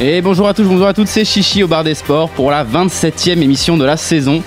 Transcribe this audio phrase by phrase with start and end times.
[0.00, 2.64] Et bonjour à tous, bonjour à toutes, c'est Chichi au bar des sports pour la
[2.64, 4.42] 27e émission de la saison.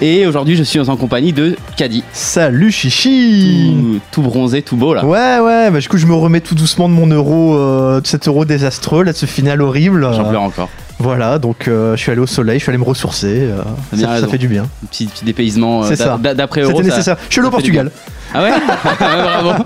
[0.00, 2.02] Et aujourd'hui, je suis en compagnie de Caddy.
[2.12, 5.04] Salut Chichi Tout, tout bronzé, tout beau là.
[5.04, 8.06] Ouais, ouais, bah, du coup, je me remets tout doucement de mon euro, euh, de
[8.06, 10.06] cet euro désastreux, là, de ce final horrible.
[10.12, 10.68] J'en pleure encore.
[10.98, 13.48] Voilà, donc euh, je suis allé au soleil, je suis allé me ressourcer.
[13.50, 13.62] euh,
[13.96, 14.64] ça, fait du bien.
[14.64, 16.18] Un petit, petit dépaysement euh, C'est ça.
[16.18, 16.72] d'a- d'après Euro.
[16.78, 17.16] C'était nécessaire.
[17.28, 17.90] Je suis allé au Portugal.
[18.34, 18.50] Ah ouais?
[19.00, 19.64] Ouais, Bravo.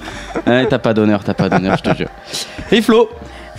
[0.69, 2.09] T'as pas d'honneur, t'as pas d'honneur, je te jure.
[2.73, 3.09] Et Flo,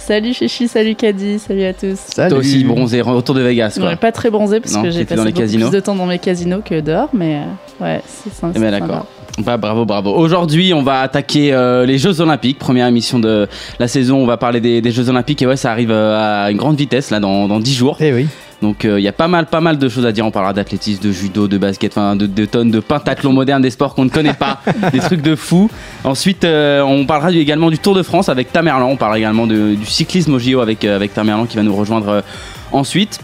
[0.05, 1.99] Salut Chichi, salut Caddy, salut à tous.
[2.15, 3.89] toi aussi bronzé, retour de Vegas quoi.
[3.89, 5.79] Ouais, pas très bronzé parce Non, que j'ai passé dans les beaucoup casinos plus de
[5.79, 7.41] temps dans mes casinos que dehors, mais
[7.79, 8.53] euh, ouais, c'est sympa.
[8.57, 9.05] Eh ben d'accord.
[9.37, 10.11] Bah, bravo, bravo.
[10.11, 12.59] Aujourd'hui, on va attaquer euh, les Jeux Olympiques.
[12.59, 13.47] Première émission de
[13.79, 14.17] la saison.
[14.17, 15.41] On va parler des, des Jeux Olympiques.
[15.41, 17.97] Et ouais, ça arrive euh, à une grande vitesse, là, dans, dans 10 jours.
[18.01, 18.27] Eh oui.
[18.61, 20.25] Donc, euh, il y a pas mal, pas mal de choses à dire.
[20.25, 23.71] On parlera d'athlétisme, de judo, de basket, enfin, de, de tonnes de pentathlon moderne, des
[23.71, 24.61] sports qu'on ne connaît pas,
[24.93, 25.69] des trucs de fou.
[26.03, 28.87] Ensuite, euh, on parlera également du Tour de France avec Tamerlan.
[28.87, 31.75] On parlera également de- du cyclisme au JO avec, euh, avec Tamerlan qui va nous
[31.75, 32.23] rejoindre
[32.71, 33.19] ensuite.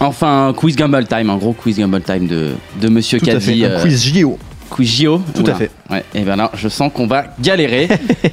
[0.00, 3.64] Enfin, quiz Gamble Time, un gros quiz Gamble Time de, de Monsieur Caddy.
[3.64, 4.38] euh, quiz JO.
[4.70, 5.22] Quiz JO.
[5.34, 5.70] Tout à fait.
[5.90, 7.88] Ouais, et ben là, je sens qu'on va galérer.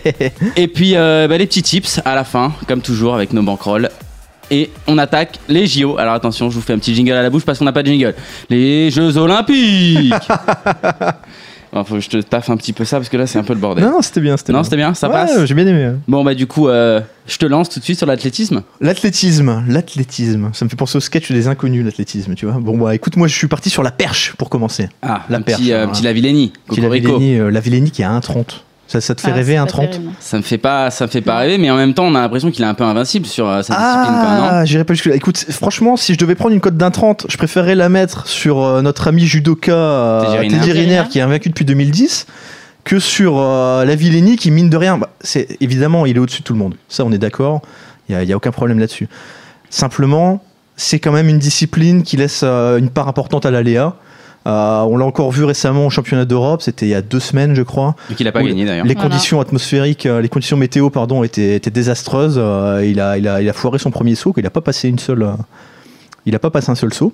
[0.57, 3.89] et puis, euh, bah, les petits tips à la fin, comme toujours, avec nos banquerolles.
[4.51, 5.97] Et on attaque les JO.
[5.97, 7.83] Alors attention, je vous fais un petit jingle à la bouche parce qu'on n'a pas
[7.83, 8.13] de jingle.
[8.49, 10.13] Les Jeux Olympiques
[11.73, 13.43] Bon, Faut que je te taffe un petit peu ça parce que là, c'est un
[13.43, 13.83] peu le bordel.
[13.83, 14.35] Non, non, c'était bien.
[14.47, 14.63] Non, bien.
[14.63, 15.91] c'était bien, ça Ouais, passe J'ai bien aimé.
[16.07, 18.63] Bon, bah, du coup, euh, je te lance tout de suite sur l'athlétisme.
[18.79, 20.51] L'athlétisme, l'athlétisme.
[20.53, 22.61] Ça me fait penser au sketch des inconnus, l'athlétisme, tu vois.
[22.61, 24.87] Bon, bah écoute, moi, je suis parti sur la perche pour commencer.
[25.01, 25.87] Ah, La un perche, petit, euh, hein.
[25.89, 28.61] petit est euh, la Villénie qui a 1,30.
[28.87, 31.37] Ça, ça te fait Ah, rêver, 1,30 Ça me fait pas, ça me fait pas
[31.37, 33.63] rêver, mais en même temps, on a l'impression qu'il est un peu invincible sur euh,
[33.63, 34.47] sa discipline, quoi, non?
[34.49, 35.15] Ah, j'irai pas jusque là.
[35.15, 38.61] Écoute, franchement, si je devais prendre une cote d'un 30, je préférerais la mettre sur
[38.61, 41.03] euh, notre ami judoka euh, Teddy Riner.
[41.09, 42.27] Qui est invaincu depuis 2010,
[42.85, 46.41] que sur euh, la Villénie qui, mine de rien, bah, c'est évidemment, il est au-dessus
[46.41, 46.75] de tout le monde.
[46.87, 47.61] Ça, on est d'accord.
[48.07, 49.09] Il n'y a, aucun problème là-dessus.
[49.71, 50.43] Simplement,
[50.77, 53.95] c'est quand même une discipline qui laisse euh, une part importante à l'aléa.
[54.47, 57.55] Euh, on l'a encore vu récemment au championnat d'Europe, c'était il y a deux semaines,
[57.55, 57.95] je crois.
[58.11, 58.85] Et qu'il a pas gagné d'ailleurs.
[58.85, 59.09] Les Voilà.
[59.09, 62.35] conditions atmosphériques, euh, les conditions météo, pardon, étaient, étaient désastreuses.
[62.37, 64.87] Euh, il, a, il, a, il a foiré son premier saut, qu'il n'a pas passé
[64.87, 65.23] une seule.
[65.23, 65.31] euh,
[66.27, 67.11] il a pas passé un seul saut.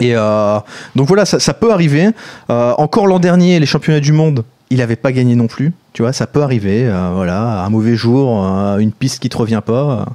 [0.00, 0.58] Et euh,
[0.96, 2.08] donc voilà, ça, ça peut arriver.
[2.50, 5.72] Euh, encore l'an dernier, les championnats du monde, il n'avait pas gagné non plus.
[5.92, 6.84] Tu vois, ça peut arriver.
[6.86, 10.06] euh, voilà, un mauvais jour, euh, une piste qui te revient pas.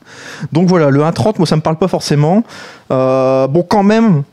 [0.52, 2.44] Donc voilà, le 1,30, moi ça me parle pas forcément.
[2.92, 4.24] Euh, bon, quand même.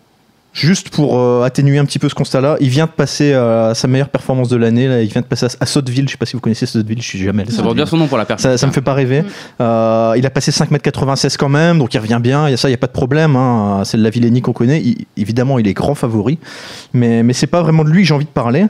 [0.56, 3.88] Juste pour euh, atténuer un petit peu ce constat-là, il vient de passer euh, sa
[3.88, 4.88] meilleure performance de l'année.
[4.88, 5.02] là.
[5.02, 6.06] Il vient de passer à, à Sotteville.
[6.06, 7.02] Je sais pas si vous connaissez Sotteville.
[7.02, 7.52] Je suis jamais allé.
[7.52, 8.52] Ça porte bien son nom pour la personne.
[8.52, 9.20] Ça, ça me fait pas rêver.
[9.20, 9.26] Mm.
[9.60, 12.48] Euh, il a passé 5m96 quand même, donc il revient bien.
[12.48, 13.36] Il y a ça, il n'y a pas de problème.
[13.36, 13.82] Hein.
[13.84, 14.80] C'est de la Villénie qu'on connaît.
[14.80, 16.38] Il- évidemment, il est grand favori.
[16.94, 18.64] Mais, mais c'est pas vraiment de lui que j'ai envie de parler.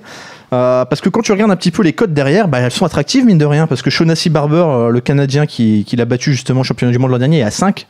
[0.52, 2.84] Euh, parce que quand tu regardes un petit peu les codes derrière, bah, elles sont
[2.84, 3.68] attractives, mine de rien.
[3.68, 6.98] Parce que Shaughnessy Barber, euh, le Canadien qui, qui l'a battu justement au championnat du
[6.98, 7.86] monde l'an dernier, est à 5.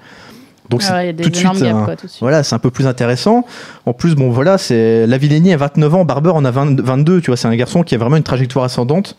[0.71, 1.63] Donc Ah ouais, c'est tout de suite.
[1.63, 2.21] gaps, quoi, tout de suite.
[2.21, 3.45] voilà, c'est un peu plus intéressant.
[3.85, 7.21] En plus, bon, voilà, c'est a 29 ans, Barber en a 20 22.
[7.21, 9.17] Tu vois, c'est un garçon qui a vraiment une trajectoire ascendante,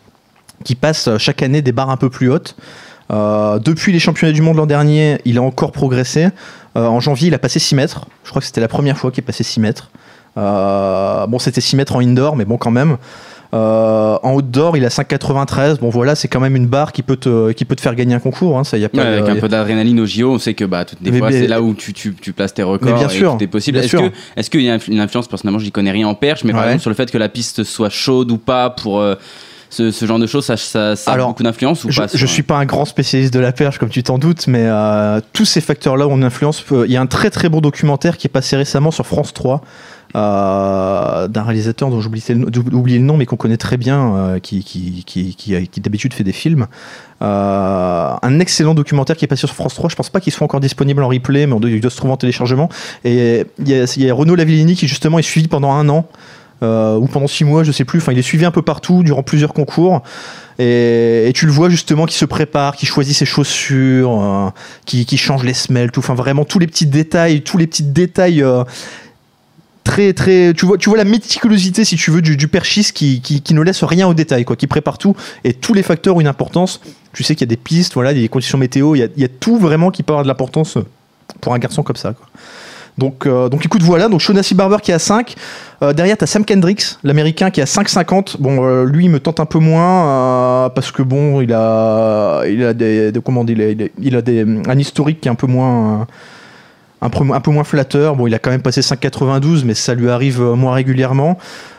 [0.64, 2.56] qui passe euh, chaque année des barres un peu plus hautes.
[3.10, 6.28] Euh, depuis les championnats du monde l'an dernier, il a encore progressé.
[6.76, 8.06] Euh, en janvier, il a passé 6 mètres.
[8.24, 9.90] Je crois que c'était la première fois qu'il est passé 6 mètres.
[10.36, 12.98] Euh, bon, c'était 6 mètres en indoor, mais bon, quand même.
[13.54, 15.78] Euh, en outdoor, il a 5,93.
[15.78, 18.14] Bon, voilà, c'est quand même une barre qui peut te, qui peut te faire gagner
[18.14, 18.58] un concours.
[18.58, 20.32] Hein, ça, y a pas Ouais, de- avec un y a- peu d'adrénaline au JO,
[20.34, 22.32] on sait que bah, toutes les Mais- fois, mais- c'est là où tu, tu, tu
[22.32, 23.76] places tes records Mais bien et sûr, tout est possible.
[23.78, 24.10] bien Est-ce sûr.
[24.10, 25.28] que est-ce qu'il y a une influence?
[25.28, 27.28] Personnellement, je n'y connais rien en perche, mais par exemple sur le fait que la
[27.30, 29.14] piste soit chaude ou pas pour euh,
[29.70, 32.06] ce, ce genre de choses, ça, ça, ça a Alors, beaucoup d'influence ou Je, pas
[32.06, 34.62] je sur- suis pas un grand spécialiste de la perche, comme tu t'en doutes, mais
[34.64, 36.64] euh, tous ces facteurs-là ont une influence.
[36.72, 39.32] Euh, Il y a un très très bon documentaire qui est passé récemment sur France
[39.34, 39.60] 3
[40.16, 44.38] euh, d'un réalisateur dont j'ai oublié, le le nom, mais qu'on connaît très bien, euh,
[44.38, 46.66] qui, qui, d'habitude fait des films.
[47.20, 49.90] Euh, un excellent documentaire qui est passé sur France 3.
[49.90, 51.96] Je pense pas qu'il soit encore disponible en replay, mais on doit- il doit se
[51.96, 52.70] trouver en téléchargement.
[53.04, 56.06] Et il y a, Renaud Lavillini qui justement est suivi pendant un an.
[56.60, 58.00] ou pendant six mois, je sais plus.
[58.00, 60.02] Enfin, il est suivi un peu partout durant plusieurs concours.
[60.58, 64.52] Et, tu le vois justement qui se prépare, qui choisit ses chaussures,
[64.84, 66.00] qui, change les semelles, tout.
[66.00, 68.42] Enfin, vraiment tous les petits détails, tous les petits détails.
[69.84, 73.20] Très très tu vois tu vois la méticulosité si tu veux du, du perchiste qui,
[73.20, 75.14] qui, qui ne laisse rien au détail quoi qui prépare tout
[75.44, 76.80] et tous les facteurs ont une importance
[77.14, 79.56] tu sais qu'il y a des pistes voilà des conditions météo il y a, tout
[79.58, 80.76] vraiment qui peut avoir de l'importance
[81.40, 82.14] pour un garçon comme ça.
[82.96, 84.08] Donc, euh, donc écoute, voilà.
[84.08, 85.36] Donc Shaughnessy Barber qui est à 5.
[85.82, 88.36] Euh, derrière, tu as Sam Kendricks, l'américain, qui est à 5,50.
[88.40, 92.64] Bon, euh, lui, il me tente un peu moins parce que bon, il a, il
[92.64, 95.46] a des, comment dit, il a- il a des, un historique qui est un peu
[95.46, 96.08] moins.
[97.00, 98.16] Un peu, un peu moins flatteur.
[98.16, 101.38] Bon, il a quand même passé 5,92, mais ça lui arrive euh, moins régulièrement.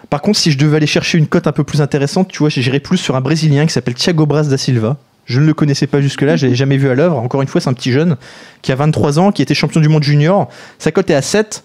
[0.10, 2.50] Par contre, si je devais aller chercher une cote un peu plus intéressante, tu vois,
[2.50, 4.98] j'irais plus sur un Brésilien qui s'appelle Thiago Braz da Silva.
[5.26, 7.18] Je ne le connaissais pas jusque-là, je l'avais jamais vu à l'œuvre.
[7.18, 8.18] Encore une fois, c'est un petit jeune
[8.64, 10.50] qui a 23 ans, qui était champion du monde junior.
[10.80, 11.64] Sa cote est à 7.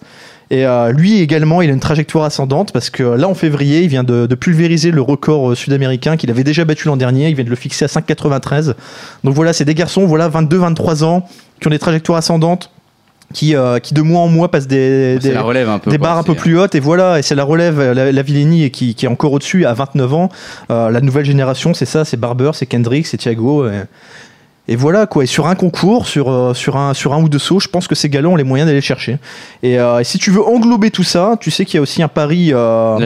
[0.51, 3.87] Et euh, lui également, il a une trajectoire ascendante parce que là, en février, il
[3.87, 7.29] vient de, de pulvériser le record euh, sud-américain qu'il avait déjà battu l'an dernier.
[7.29, 8.75] Il vient de le fixer à 5,93.
[9.23, 11.27] Donc voilà, c'est des garçons, voilà, 22-23 ans,
[11.59, 12.69] qui ont des trajectoires ascendantes,
[13.33, 15.91] qui, euh, qui de mois en mois passent des, des- la relève un peu.
[15.91, 18.21] des quoi, barres un peu plus hautes et voilà et c'est la relève la, la
[18.21, 20.29] Villeni qui, qui est encore au-dessus à 29 ans
[20.69, 23.81] Euh, la nouvelle génération c'est ça c'est Barber c'est Kendrick c'est Thiago et,
[24.67, 25.23] et voilà quoi.
[25.23, 27.87] Et sur un concours sur, euh, sur, un, sur un ou deux sauts je pense
[27.87, 29.17] que ces galons ont les moyens d'aller le chercher.
[29.63, 32.01] Et, euh, et si tu veux englober tout ça tu sais qu'il y a aussi
[32.01, 33.05] un pari euh, La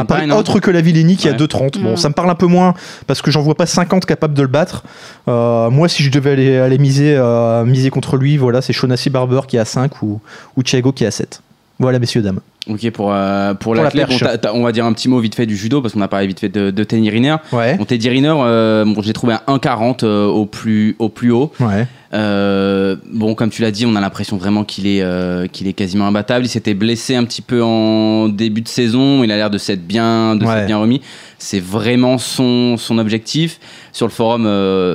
[0.00, 1.38] un pari pas, non autre que la Villeni qui est à Ouais.
[1.38, 1.96] 2,30 bon Mm.
[1.96, 2.74] ça me parle un peu moins
[3.06, 4.84] parce que j'en vois pas 50 capables de le battre.
[5.28, 9.10] Euh, moi si je devais aller, aller miser, euh, miser contre lui voilà c'est Shaughnessy
[9.10, 10.20] Barber qui est à 5 ou,
[10.56, 11.42] ou Thiago qui est à 7
[11.78, 14.20] voilà messieurs dames Ok, pour, euh, pour, Pour la la clé, bon, perche.
[14.20, 16.08] t'as- t'as- on va dire un petit mot vite fait du judo, parce qu'on a
[16.08, 17.36] parlé vite fait de, de Teddy Riner.
[17.52, 21.32] ouais Bon, Teddy Riner, euh, bon, j'ai trouvé un 1,40 euh, au, plus, au plus
[21.32, 21.50] haut.
[21.60, 25.68] ouais Euh, bon, comme tu l'as dit, on a l'impression vraiment qu'il est, euh, qu'il
[25.68, 26.44] est quasiment imbattable.
[26.44, 29.22] Il s'était blessé un petit peu en début de saison.
[29.22, 30.52] Il a l'air de s'être bien, de Ouais.
[30.52, 31.00] s'être bien remis.
[31.38, 33.60] C'est vraiment son, son objectif.
[33.92, 34.42] Sur le forum,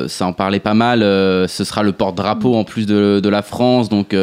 [0.09, 0.99] ça en parlait pas mal.
[1.01, 3.87] ce sera le porte-drapeau en plus de, de la France.
[3.87, 4.13] Donc,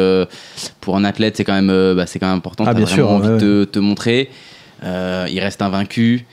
[0.79, 2.63] pour un athlète, c'est quand même, bah, c'est quand même important.
[2.67, 4.29] Ah, bien sûr, ouais, de te, te montrer.
[4.83, 6.25] Euh, il reste invaincu.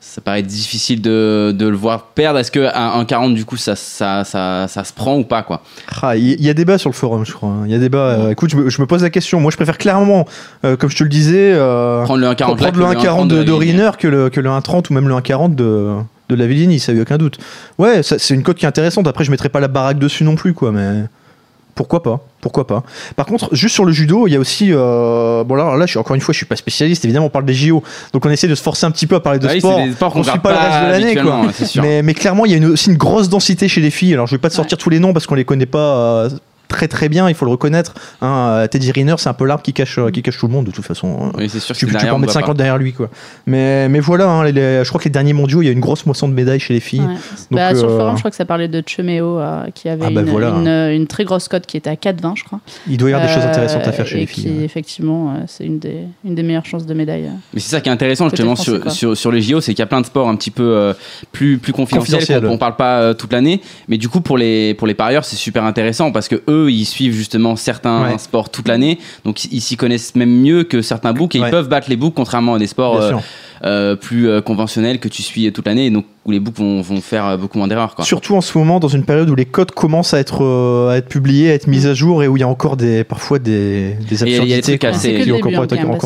[0.00, 2.38] Ça paraît difficile de, de le voir perdre.
[2.38, 5.42] Est-ce que un, un 40 du coup ça, ça, ça, ça se prend ou pas
[5.42, 5.62] quoi
[6.02, 7.48] Ah, Il y, y a débat sur le forum, je crois.
[7.48, 7.62] hein.
[7.66, 7.98] Il y a débat.
[7.98, 9.40] euh, écoute, je me, je me pose la question.
[9.40, 10.26] Moi, je préfère clairement,
[10.64, 13.26] euh, comme je te le disais, euh, Prendre le 1,40 là prendre que le 1,40
[13.28, 13.52] de, de.
[13.52, 15.94] Riner que le, que le 1,30 ou même le 1,40 de,
[16.28, 17.38] de la Villini, ça a aucun doute.
[17.78, 19.08] Ouais, c'est une cote qui est intéressante.
[19.08, 21.04] Après, je mettrai pas la baraque dessus non plus, quoi, mais
[21.74, 22.82] pourquoi pas Pourquoi pas
[23.16, 24.68] Par contre, juste sur le judo, il y a aussi.
[24.70, 27.02] euh, bon, là, là, je suis, encore une fois, je suis pas spécialiste.
[27.06, 27.82] Évidemment, on parle des JO,
[28.12, 29.80] donc on essaie de se forcer un petit peu à parler de Ah sport.
[29.94, 31.82] sports qu'on on suit pas le reste de l'année, quoi.
[31.82, 34.12] Mais, mais clairement, il y a une- aussi une grosse densité chez les filles.
[34.12, 36.28] Alors, je vais pas te sortir tous les noms parce qu'on les connaît pas euh,
[36.68, 37.94] très très bien, il faut le reconnaître.
[38.20, 40.52] Hein, euh, Teddy Riner, c'est un peu l'arbre qui cache, euh, qui cache tout le
[40.52, 41.30] monde de toute façon.
[41.36, 41.74] Oui, c'est sûr.
[41.76, 43.10] Tu, peux en mettre voit 50 derrière lui, quoi.
[43.46, 45.72] Mais, mais voilà, hein, les- les- je crois que les derniers mondiaux, il y a
[45.72, 47.00] une grosse moisson de médailles chez les filles.
[47.00, 47.14] Ouais.
[47.50, 50.04] Bah, Sur le euh, forum, je crois que ça parlait de Chemeo euh, qui avait
[50.06, 50.48] Ah bah une, voilà.
[50.50, 50.68] une,
[51.00, 52.60] une très grosse cote qui était à 4,20, je crois.
[52.88, 54.58] Il doit y avoir des choses intéressantes à faire chez et les qui, filles.
[54.58, 54.64] ouais.
[54.64, 57.26] effectivement, euh, c'est une des, une des meilleures chances de médaille.
[57.26, 57.36] euh.
[57.52, 59.80] Mais c'est ça qui est intéressant justement français, sur, sur, sur les JO, c'est qu'il
[59.80, 60.92] y a plein de sports un petit peu euh,
[61.32, 63.60] plus, plus confidentiels, qu'on on parle pas euh, toute l'année.
[63.88, 66.84] Mais du coup, pour les, pour les parieurs, c'est super intéressant parce que eux, ils
[66.84, 68.18] suivent justement certains Ouais.
[68.18, 68.98] sports toute l'année.
[69.24, 71.48] Donc ils s'y connaissent même mieux que certains books et Ouais.
[71.48, 73.12] ils peuvent battre les books contrairement à des sports euh,
[73.64, 77.00] euh, plus euh, conventionnels que tu suis toute l'année donc où les books vont, vont
[77.00, 77.94] faire beaucoup moins d'erreurs.
[77.94, 78.04] quoi.
[78.04, 80.96] Surtout en ce moment, dans une période où les codes commencent à être, euh, à
[80.96, 83.38] être publiés, à être mis à jour et où il y a encore des, parfois
[83.38, 85.98] des, des absurdités qui le encore, pas- hein.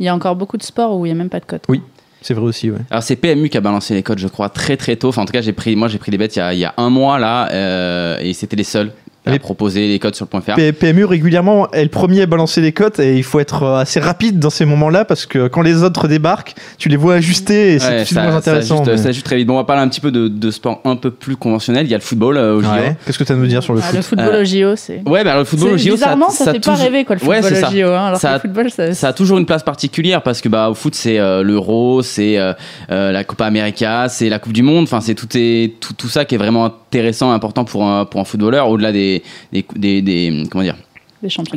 [0.00, 1.64] Il y a encore beaucoup de sports où il n'y a même pas de cote.
[1.68, 1.80] Oui.
[2.24, 2.78] C'est vrai aussi, ouais.
[2.88, 5.08] Alors c'est PMU qui a balancé les codes, je crois, très très tôt.
[5.08, 6.60] Enfin, en tout cas, j'ai pris, moi j'ai pris des bêtes il y a, il
[6.60, 8.92] y a un mois là, euh, et c'était les seuls
[9.24, 10.56] à proposer les codes sur le point .fr.
[10.78, 14.00] PMU régulièrement est le premier à balancer les cotes et il faut être euh, assez
[14.00, 17.78] rapide dans ces moments-là parce que quand les autres débarquent, tu les vois ajuster et
[17.78, 18.82] c'est Ouais, tout ça- moins ça intéressant.
[18.82, 19.46] ajuste- mais- ça ajuste très vite.
[19.46, 21.86] Bon, on va parler un petit peu de, de sport un peu plus conventionnel.
[21.86, 22.68] Il y a le football euh, au JO.
[22.70, 22.96] Ouais.
[23.06, 24.44] Qu'est-ce que tu as à nous dire sur le Ah, foot le football Euh, au
[24.44, 25.02] JO, c'est.
[25.06, 27.56] Ouais, bah, le football au JO, bizarrement, ça, fait pas rêver quoi, le Ouais, football
[27.58, 27.76] c'est au ça.
[27.76, 27.92] JO.
[27.92, 28.92] hein, alors Ça le football, ça.
[28.94, 32.38] Ça a toujours une place particulière parce que bah au foot c'est euh, l'Euro, c'est
[32.38, 32.52] euh,
[32.90, 34.84] euh, la Copa América, c'est la Coupe du Monde.
[34.84, 38.20] Enfin c'est tout est tout, tout ça qui est vraiment intéressant, important pour un pour
[38.20, 39.11] un footballeur au-delà des
[39.52, 40.76] des, des, des- comment dire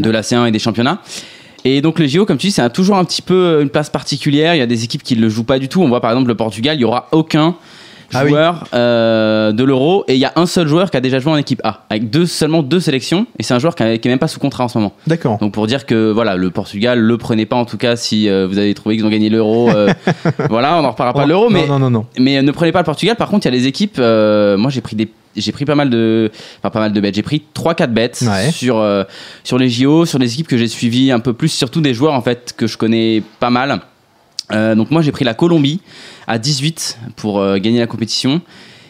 [0.01, 0.99] de la C1 et des championnats.
[1.63, 4.53] Et donc le JO, comme tu dis, c'est toujours un petit peu une place particulière.
[4.53, 5.81] Il y a des équipes qui ne le jouent pas du tout.
[5.81, 7.55] On voit par exemple le Portugal, il y aura aucun
[8.13, 8.33] Ah oui.
[8.73, 11.37] euh, de l'Euro et il y a un seul joueur qui a déjà joué en
[11.37, 14.27] équipe A avec deux seulement deux sélections et c'est un joueur qui n'est même pas
[14.27, 14.93] sous contrat en ce moment.
[15.07, 15.37] D'accord.
[15.39, 18.47] Donc pour dire que voilà, le Portugal le prenez pas en tout cas si euh,
[18.47, 19.69] vous avez trouvé qu'ils ont gagné l'Euro.
[19.69, 19.91] euh,
[20.49, 22.05] voilà, on n'en reparlera pas de l'Euro, non, mais non, non, non.
[22.19, 23.15] mais ne prenez pas le Portugal.
[23.15, 23.97] Par contre, il y a les équipes.
[23.97, 27.15] moi, j'ai pris des, j'ai pris pas mal de, enfin pas mal de bêtes.
[27.15, 28.51] J'ai pris 3-4 bêtes Ouais.
[28.51, 29.03] sur euh,
[29.43, 32.13] sur les JO, sur les équipes que j'ai suivies un peu plus, surtout des joueurs
[32.13, 33.79] en fait que je connais pas mal.
[34.51, 35.81] Euh, donc moi, j'ai pris la Colombie
[36.27, 38.41] à 18 pour euh, gagner la compétition.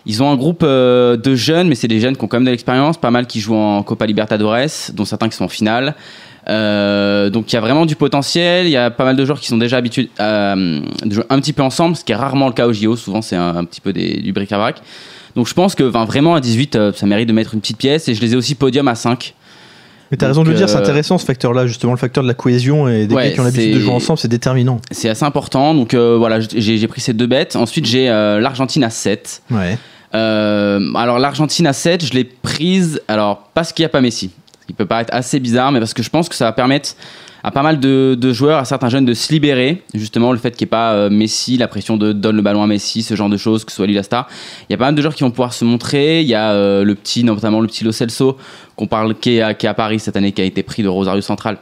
[0.05, 2.45] Ils ont un groupe euh, de jeunes, mais c'est des jeunes qui ont quand même
[2.45, 5.95] de l'expérience, pas mal qui jouent en Copa Libertadores, dont certains qui sont en finale.
[6.47, 8.67] Donc il y a vraiment du potentiel.
[8.67, 11.39] Il y a pas mal de joueurs qui sont déjà habitués à de jouer un
[11.39, 12.95] petit peu ensemble, ce qui est rarement le cas au JO.
[12.95, 14.79] Souvent c'est un, petit peu du bric-à-brac.
[15.35, 18.07] Donc je pense que vraiment à 18, euh, ça mérite de mettre une petite pièce.
[18.07, 19.33] Et je les ai aussi podium à 5.
[20.15, 22.27] Mais t'as raison de le dire, c'est euh, intéressant ce facteur-là, justement, le facteur de
[22.29, 24.79] la cohésion et des Ouais, gars qui ont l'habitude de jouer ensemble, c'est déterminant.
[24.89, 25.73] C'est assez important.
[25.75, 27.57] Donc euh, voilà, j'ai pris ces deux bêtes.
[27.57, 29.41] Ensuite, j'ai euh, l'Argentine à 7.
[29.51, 29.77] Ouais.
[30.13, 34.31] Euh, alors l'Argentine à 7, je l'ai prise, alors parce qu'il n'y a pas Messi.
[34.61, 36.95] Ce qui peut paraître assez bizarre, mais parce que je pense que ça va permettre
[37.45, 39.83] à pas mal de, de joueurs, à certains jeunes de se libérer.
[39.93, 42.63] Justement, le fait qu'il n'y ait pas euh, Messi, la pression de donne le ballon
[42.63, 44.27] à Messi, ce genre de choses, que ce soit lui la star.
[44.67, 46.23] Il y a pas mal de joueurs qui vont pouvoir se montrer.
[46.23, 48.37] Il y a euh, le petit, notamment le petit Lo Celso,
[48.75, 50.81] qu'on parle, qui est, à, qui est à Paris cette année, qui a été pris
[50.81, 51.59] de Rosario Central,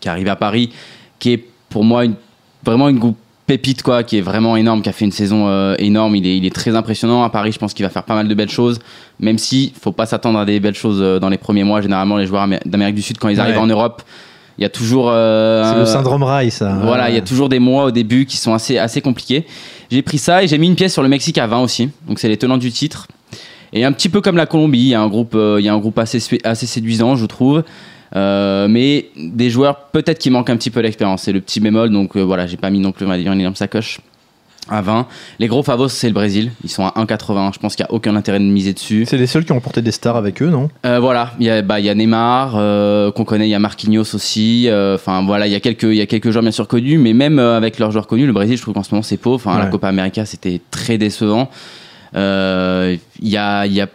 [0.00, 0.70] qui est arrivé à Paris,
[1.18, 2.14] qui est pour moi une,
[2.64, 3.00] vraiment une
[3.48, 6.14] pépite quoi, qui est vraiment énorme, qui a fait une saison euh, énorme.
[6.14, 7.50] Il est, il est très impressionnant à Paris.
[7.50, 8.78] Je pense qu'il va faire pas mal de belles choses,
[9.18, 11.80] même si faut pas s'attendre à des belles choses euh, dans les premiers mois.
[11.80, 14.02] Généralement, les joueurs amé- d'Amérique du Sud quand ils arrivent en Europe,
[14.58, 16.78] il y a toujours euh, C'est le syndrome Rai, ça.
[16.82, 19.46] voilà, il y a toujours des mois au début qui sont assez, assez compliqués.
[19.90, 21.90] J'ai pris ça et j'ai mis une pièce sur le Mexique à 20 aussi.
[22.06, 23.06] Donc c'est les tenants du titre.
[23.72, 25.68] Et un petit peu comme la Colombie, il y a un groupe, euh, il y
[25.68, 27.62] a un groupe assez, assez séduisant, je trouve.
[28.16, 31.22] Euh, mais des joueurs peut-être qui manquent un petit peu d'expérience.
[31.22, 31.90] C'est le petit bémol.
[31.90, 34.00] Donc euh, voilà, j'ai pas mis non plus on va dire, une énorme sacoche
[34.68, 35.06] à 20.
[35.38, 36.50] Les gros favos, c'est le Brésil.
[36.64, 37.54] Ils sont à 1,80.
[37.54, 39.04] Je pense qu'il n'y a aucun intérêt de miser dessus.
[39.08, 40.68] C'est les seuls qui ont porté des stars avec eux, non?
[40.86, 43.54] Euh, voilà, il y a, bah, il y a Neymar euh, qu'on connaît, il y
[43.54, 44.68] a Marquinhos aussi.
[44.68, 46.98] euh, Enfin voilà, il y a quelques, il y a quelques joueurs bien sûr connus,
[46.98, 49.36] mais même avec leurs joueurs connus, le Brésil, je trouve qu'en ce moment c'est pauvre.
[49.36, 49.66] Enfin, la.
[49.66, 51.50] Copa América, c'était très décevant.
[52.14, 53.86] Il y a, y a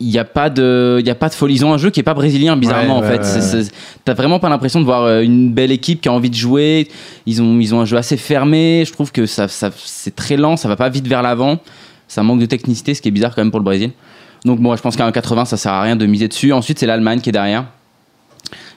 [0.00, 1.54] il n'y a pas de il a pas de folie.
[1.54, 3.22] Ils ont un jeu qui est pas brésilien bizarrement Ouais, en fait.
[3.22, 3.66] ouais, ouais.
[4.04, 6.88] t'as vraiment pas l'impression de voir euh, une belle équipe qui a envie de jouer.
[7.26, 8.84] Ils ont ils ont un jeu assez fermé.
[8.86, 10.56] Je trouve que ça, ça c'est très lent.
[10.56, 11.58] Ça va pas vite vers l'avant.
[12.08, 13.90] Ça manque de technicité ce qui est bizarre quand même pour le Brésil.
[14.44, 16.52] Donc bon je pense qu'à 1,80 ça sert à rien de miser dessus.
[16.52, 17.64] Ensuite c'est l'Allemagne qui est derrière.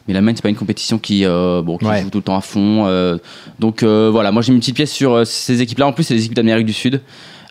[0.07, 2.41] Mais l'Allemagne c'est pas une compétition qui euh, bon qui joue tout le temps à
[2.41, 3.17] fond euh,
[3.59, 4.31] donc euh, voilà.
[4.31, 6.35] Moi j'ai mis une petite pièce sur ces équipes là en plus c'est des équipes
[6.35, 7.01] d'Amérique du Sud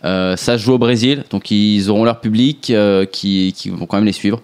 [0.05, 3.97] euh, ça se joue au Brésil, donc ils auront leur public euh, qui, vont quand
[3.97, 4.41] même les suivre.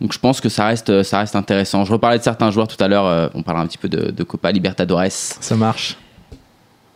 [0.00, 1.84] Donc je pense que ça reste, ça reste intéressant.
[1.84, 4.22] Je reparlais de certains joueurs tout à l'heure, euh, on parlera un petit peu de
[4.24, 5.10] Copa Libertadores.
[5.10, 5.96] Ça marche.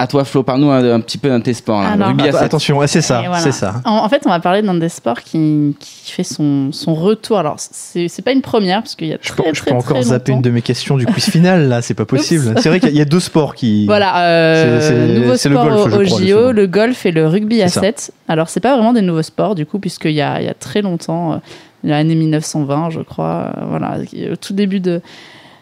[0.02, 1.82] À toi Flo, parle-nous un, un petit peu d'un de tes sports.
[1.82, 1.90] là.
[1.90, 2.42] Alors, rugby à Att- sept.
[2.42, 3.38] attention, ouais, c'est ça, voilà.
[3.38, 3.74] c'est ça.
[3.84, 7.38] En, en fait, on va parler d'un des sports qui, qui fait son, son retour.
[7.38, 9.70] Alors, c'est c'est pas une première, parce qu'il y a Je très, peux, je très,
[9.72, 12.54] peux encore zapper une de mes questions du quiz final, là, c'est pas possible.
[12.60, 13.84] C'est vrai qu'il y a- deux sports qui.
[13.86, 17.04] Voilà, euh, C'est- c'est- nouveau c'est le sport golf, au, je crois, JO, le golf
[17.04, 17.80] et le rugby à C'est ça.
[17.82, 18.12] 7.
[18.26, 20.54] Alors, c'est pas vraiment des nouveaux sports, du coup, puisqu'il y a, il y a
[20.54, 21.36] très longtemps, euh,
[21.84, 23.98] l'année 1920, je crois, euh, voilà,
[24.32, 25.02] au tout début de,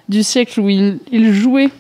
[0.09, 1.71] du siècle où il, il jouait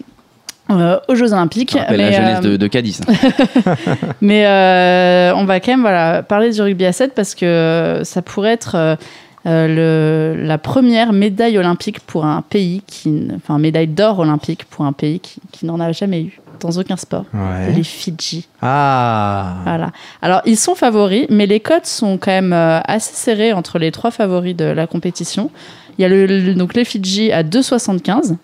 [0.71, 1.73] euh, aux Jeux Olympiques.
[1.73, 3.01] Ça rappelle la Mais, jeunesse euh, de, de Cadiz.
[4.21, 8.23] mais euh, on va quand même voilà, parler du rugby à 7 parce que ça
[8.23, 8.97] pourrait être
[9.45, 14.93] le- la première médaille olympique pour un pays qui, enfin médaille d'or olympique pour un
[14.93, 17.25] pays qui, qui n'en a jamais eu dans aucun sport.
[17.33, 17.73] Ouais.
[17.73, 18.47] Les Fidji.
[18.61, 19.91] Ah Voilà.
[20.23, 24.11] Alors ils sont favoris, mais les cotes sont quand même assez serrées entre les trois
[24.11, 25.51] favoris de la compétition.
[25.99, 28.37] Il y a le, le- donc les Fidji à 2,75,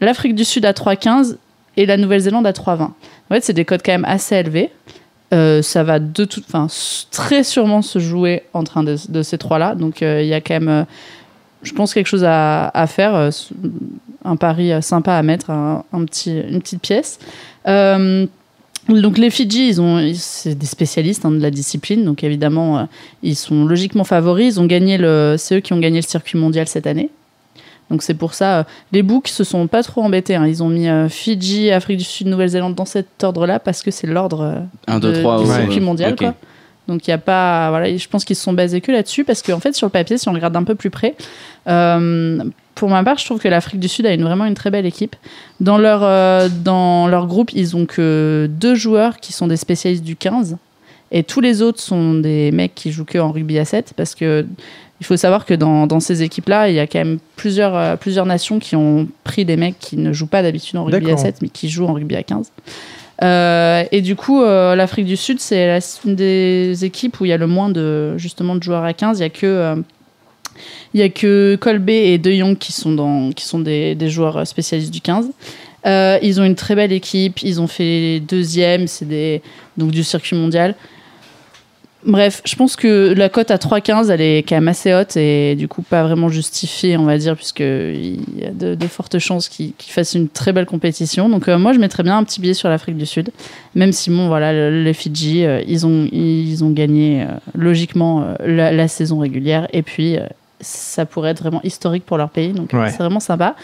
[0.00, 1.36] l'Afrique du Sud à 3,15
[1.76, 2.82] et la Nouvelle-Zélande à 3,20.
[2.82, 2.92] En
[3.30, 4.70] fait, c'est des cotes quand même assez élevées.
[5.32, 6.66] Euh, ça va de toute, enfin,
[7.12, 9.74] très sûrement se jouer entre un de, ces trois-là.
[9.74, 10.84] Donc euh, il y a quand même, euh,
[11.62, 13.30] je pense, quelque chose à, faire,
[14.24, 17.18] un pari sympa à mettre, un, petit, une petite pièce.
[18.88, 22.88] Donc les Fidji, ils ont, c'est des spécialistes hein, de la discipline, donc évidemment,
[23.22, 24.54] ils sont logiquement favoris.
[24.54, 27.10] Ils ont gagné le, c'est eux qui ont gagné le circuit mondial cette année.
[27.90, 30.36] Donc c'est pour ça, euh, les books se sont pas trop embêtés.
[30.36, 30.46] hein.
[30.46, 34.06] Ils ont mis euh, Fidji, Afrique du Sud, Nouvelle-Zélande dans cet ordre-là parce que c'est
[34.06, 36.10] l'ordre euh, 1, 2, de- 3 du circuit mondial.
[36.16, 36.34] Quoi.
[36.88, 39.42] Donc il y a pas, voilà, je pense qu'ils se sont basés que là-dessus parce
[39.42, 41.14] qu'en fait sur le papier, si on regarde un peu plus près,
[41.68, 42.42] euh,
[42.74, 44.86] pour ma part, je trouve que l'Afrique du Sud a une, vraiment une très belle
[44.86, 45.14] équipe.
[45.60, 50.04] Dans leur, euh, dans leur groupe, ils ont que deux joueurs qui sont des spécialistes
[50.04, 50.56] du 15
[51.12, 54.14] et tous les autres sont des mecs qui jouent que en rugby à 7 parce
[54.14, 54.46] que
[55.00, 57.96] il faut savoir que dans, dans ces équipes-là, il y a quand même plusieurs, euh,
[57.96, 61.00] plusieurs nations qui ont pris des mecs qui ne jouent pas d'habitude en rugby à
[61.00, 61.18] D'accord.
[61.20, 62.50] 7 mais qui jouent en rugby à 15.
[63.22, 67.32] Euh, et du coup, euh, l'Afrique du Sud, c'est une des équipes où il y
[67.32, 69.18] a le moins de, justement, de joueurs à 15.
[69.18, 69.76] Il y a que, euh,
[70.94, 74.08] il y a que Colby et De Jong qui sont, dans, qui sont des, des
[74.08, 75.30] joueurs spécialistes du 15.
[75.86, 77.42] Euh, ils ont une très belle équipe.
[77.42, 79.42] Ils ont fait deuxième, c'est des,
[79.76, 80.74] donc du circuit mondial.
[82.06, 85.54] Bref, je pense que la cote à 3,15, elle est quand même assez haute et
[85.54, 89.50] du coup pas vraiment justifiée, on va dire, puisqu'il y a de, de fortes chances
[89.50, 91.28] qu'ils qu'ils fassent une très belle compétition.
[91.28, 93.30] Donc euh, moi, je mettrais bien un petit billet sur l'Afrique du Sud,
[93.74, 98.34] même si, bon, voilà, le- les Fidji, euh, ils, ont, ils ont gagné euh, logiquement
[98.46, 100.16] la, la saison régulière et puis
[100.60, 102.88] ça pourrait être vraiment historique pour leur pays, donc Ouais.
[102.90, 103.56] c'est vraiment sympa.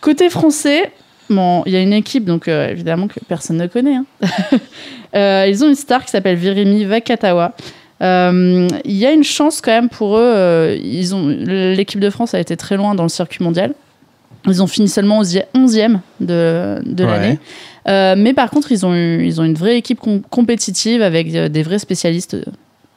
[0.00, 0.92] Côté français,
[1.66, 3.96] il y a une équipe, donc euh, évidemment que personne ne connaît.
[3.96, 4.06] hein.
[5.14, 7.52] Euh, ils ont une star qui s'appelle Virimi Vakatawa.
[8.02, 10.74] Euh, Il y a une chance quand même pour eux.
[10.82, 13.74] ils ont l'équipe de France a été très loin dans le circuit mondial.
[14.46, 17.10] Ils ont fini seulement 11e de, de Ouais.
[17.10, 17.38] l'année.
[18.22, 21.62] Mais par contre, ils ont, eu- ils ont une vraie équipe com- compétitive avec des
[21.62, 22.38] vrais spécialistes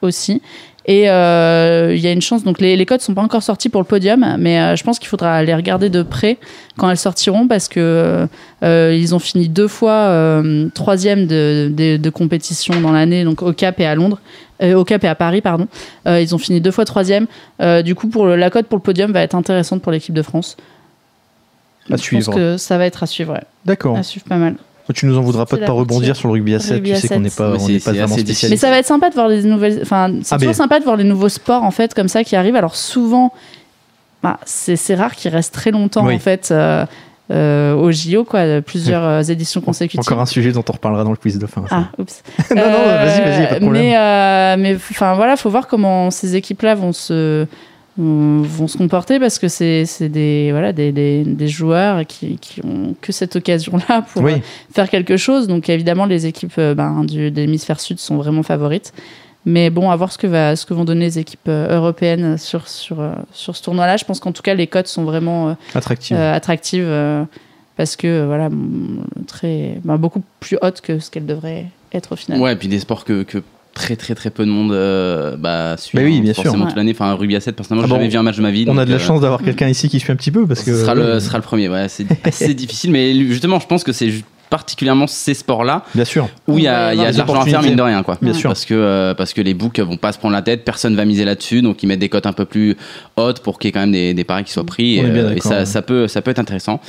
[0.02, 0.42] aussi.
[0.88, 3.70] Et euh, il y a une chance, donc les, les codes sont pas encore sortis
[3.70, 6.38] pour le podium, mais euh, je pense qu'il faudra les regarder de près
[6.78, 8.28] quand elles sortiront parce que
[8.62, 10.44] euh, ils ont fini deux fois
[10.76, 14.20] troisième de, de, de compétition dans l'année, donc au Cap et à Londres,
[14.64, 15.68] au Cap et à Paris, pardon.
[16.06, 17.26] Ils ont fini deux fois troisième.
[17.84, 20.22] Du coup, pour le- la cote pour le podium va être intéressante pour l'équipe de
[20.22, 20.56] France.
[21.92, 22.26] À je suivre.
[22.28, 23.44] pense que ça va être à suivre, ouais.
[23.66, 23.98] D'accord.
[23.98, 24.56] à suivre pas mal.
[24.94, 26.74] Tu nous en voudras pas C'est de pas rebondir sur le rugby à 7.
[26.76, 28.62] rugby Tu sais qu'on n'est pas, on c'est- n'est pas c'est vraiment assez Mais spécialiste.
[28.62, 29.80] ça va être sympa de voir les nouvelles.
[29.82, 32.24] Enfin, c'est Ah, toujours mais- sympa de voir les nouveaux sports en fait comme ça
[32.24, 32.56] qui arrivent.
[32.56, 33.34] Alors souvent,
[34.24, 36.16] bah, c'est c'est rare qu'ils restent très longtemps Oui.
[36.16, 36.86] en fait euh,
[37.32, 40.00] euh, au JO quoi, plusieurs euh, éditions consécutives.
[40.02, 41.64] Encore un sujet dont on reparlera dans le quiz de fin.
[41.68, 41.76] ça.
[41.78, 42.22] Ah, oups.
[42.52, 43.84] non, non, vas-y, vas-y, pas de problème.
[43.84, 47.48] Mais, euh, mais enfin voilà, faut voir comment ces équipes-là vont se
[47.98, 52.60] vont se comporter parce que c'est c'est des voilà des, des, des joueurs qui, qui
[52.66, 54.40] ont que cette occasion-là pour oui, euh,
[54.74, 55.48] faire quelque chose.
[55.48, 58.94] Donc évidemment, les équipes euh, ben, du, de l'hémisphère sud sont vraiment favorites.
[59.46, 62.38] Mais bon, à voir ce que, va, ce que vont donner les équipes euh, européennes
[62.38, 62.98] sur, sur,
[63.32, 63.96] sur ce tournoi-là.
[63.96, 67.24] Je pense qu'en tout cas, les cotes sont vraiment euh, attractives euh,
[67.78, 68.50] parce que voilà,
[69.28, 72.40] très, ben, beaucoup plus hautes que ce qu'elles devraient être au final.
[72.42, 73.44] Ouais, et puis des sports que, que
[73.76, 75.96] très très très peu de monde euh, bah, suit.
[75.98, 76.42] Bah oui, hein, bien sûr.
[76.44, 76.70] forcément Ouais.
[76.72, 76.92] toute l'année.
[76.96, 78.50] Enfin, un rugby à 7, personnellement, Ah j'ai bon, jamais vu un match de ma
[78.52, 78.66] vie.
[78.68, 80.64] on a de la euh, chance d'avoir quelqu'un ici qui suit un petit peu parce
[80.64, 80.74] que.
[80.74, 81.70] ce, sera le, euh, ce sera le premier.
[81.70, 84.12] Ouais, c'est assez difficile, mais justement, je pense que c'est
[84.50, 86.30] particulièrement ces sports-là Bien sûr.
[86.48, 88.04] où il y a, y a de des l'argent à faire, mine de rien.
[88.04, 88.18] Quoi.
[88.22, 88.38] Bien Ouais.
[88.38, 88.50] sûr.
[88.52, 91.04] Parce que, euh, parce que les books vont pas se prendre la tête, personne va
[91.04, 92.78] miser là-dessus, donc ils mettent des cotes un peu plus
[93.18, 95.00] hautes pour qu'il y ait quand même des, des paris qui soient pris.
[95.02, 95.66] On est et, bien euh, et ça, ouais.
[95.66, 96.80] ça, peut, ça peut être intéressant.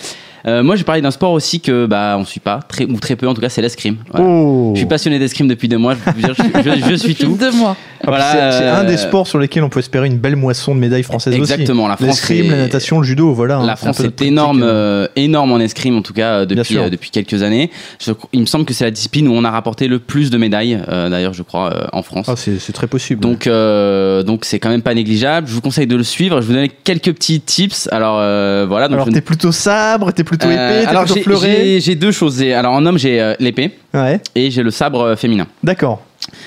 [0.47, 3.17] Euh, moi, j'ai parlé d'un sport aussi que bah, on suit pas, très, ou très
[3.17, 3.97] peu en tout cas, c'est l'escrime.
[4.13, 4.27] Voilà.
[4.27, 6.95] Oh Je suis passionné d'escrime depuis deux mois, je, peux vous dire, je, je- je
[6.95, 7.37] suis tout.
[7.39, 7.77] Deux mois.
[8.03, 10.75] Ah, Voilà, c'est un euh, des sports sur lesquels on peut espérer une belle moisson
[10.75, 12.05] de médailles françaises Exactement, la aussi.
[12.05, 12.17] France.
[12.17, 13.57] L'escrime, est- la natation, le judo, voilà.
[13.57, 14.67] hein, La France est énorme, euh,
[15.07, 17.71] euh, énorme en escrime en tout cas euh, depuis, euh, depuis quelques années.
[17.99, 20.37] Je- il me semble que c'est la discipline où on a rapporté le plus de
[20.39, 22.27] médailles, euh, d'ailleurs je crois, euh, en France.
[22.29, 23.21] Ah, c'est très possible.
[23.21, 25.49] Donc, euh, donc c'est quand même pas négligeable.
[25.49, 26.37] Je vous conseille de le suivre.
[26.37, 27.89] Je vais vous donner quelques petits tips.
[27.91, 28.87] Alors euh, voilà.
[28.89, 31.41] Donc alors je- t'es plutôt sabre, t'es plutôt Euh, alors j'ai- fleuret.
[31.65, 32.39] j'ai j'ai deux choses.
[32.39, 35.47] J'ai- Alors en homme j'ai euh, l'épée Ouais, et j'ai le sabre euh, féminin.
[35.63, 36.03] d'accord.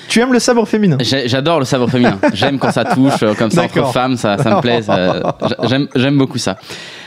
[0.08, 0.98] Tu aimes le sabre féminin?
[1.00, 2.18] J'ai- J'adore le sabre féminin.
[2.34, 3.92] J'aime quand ça touche euh, comme ça entre D'accord.
[3.92, 6.58] femmes, ça, ça me j'a- J'aime j'aime beaucoup ça.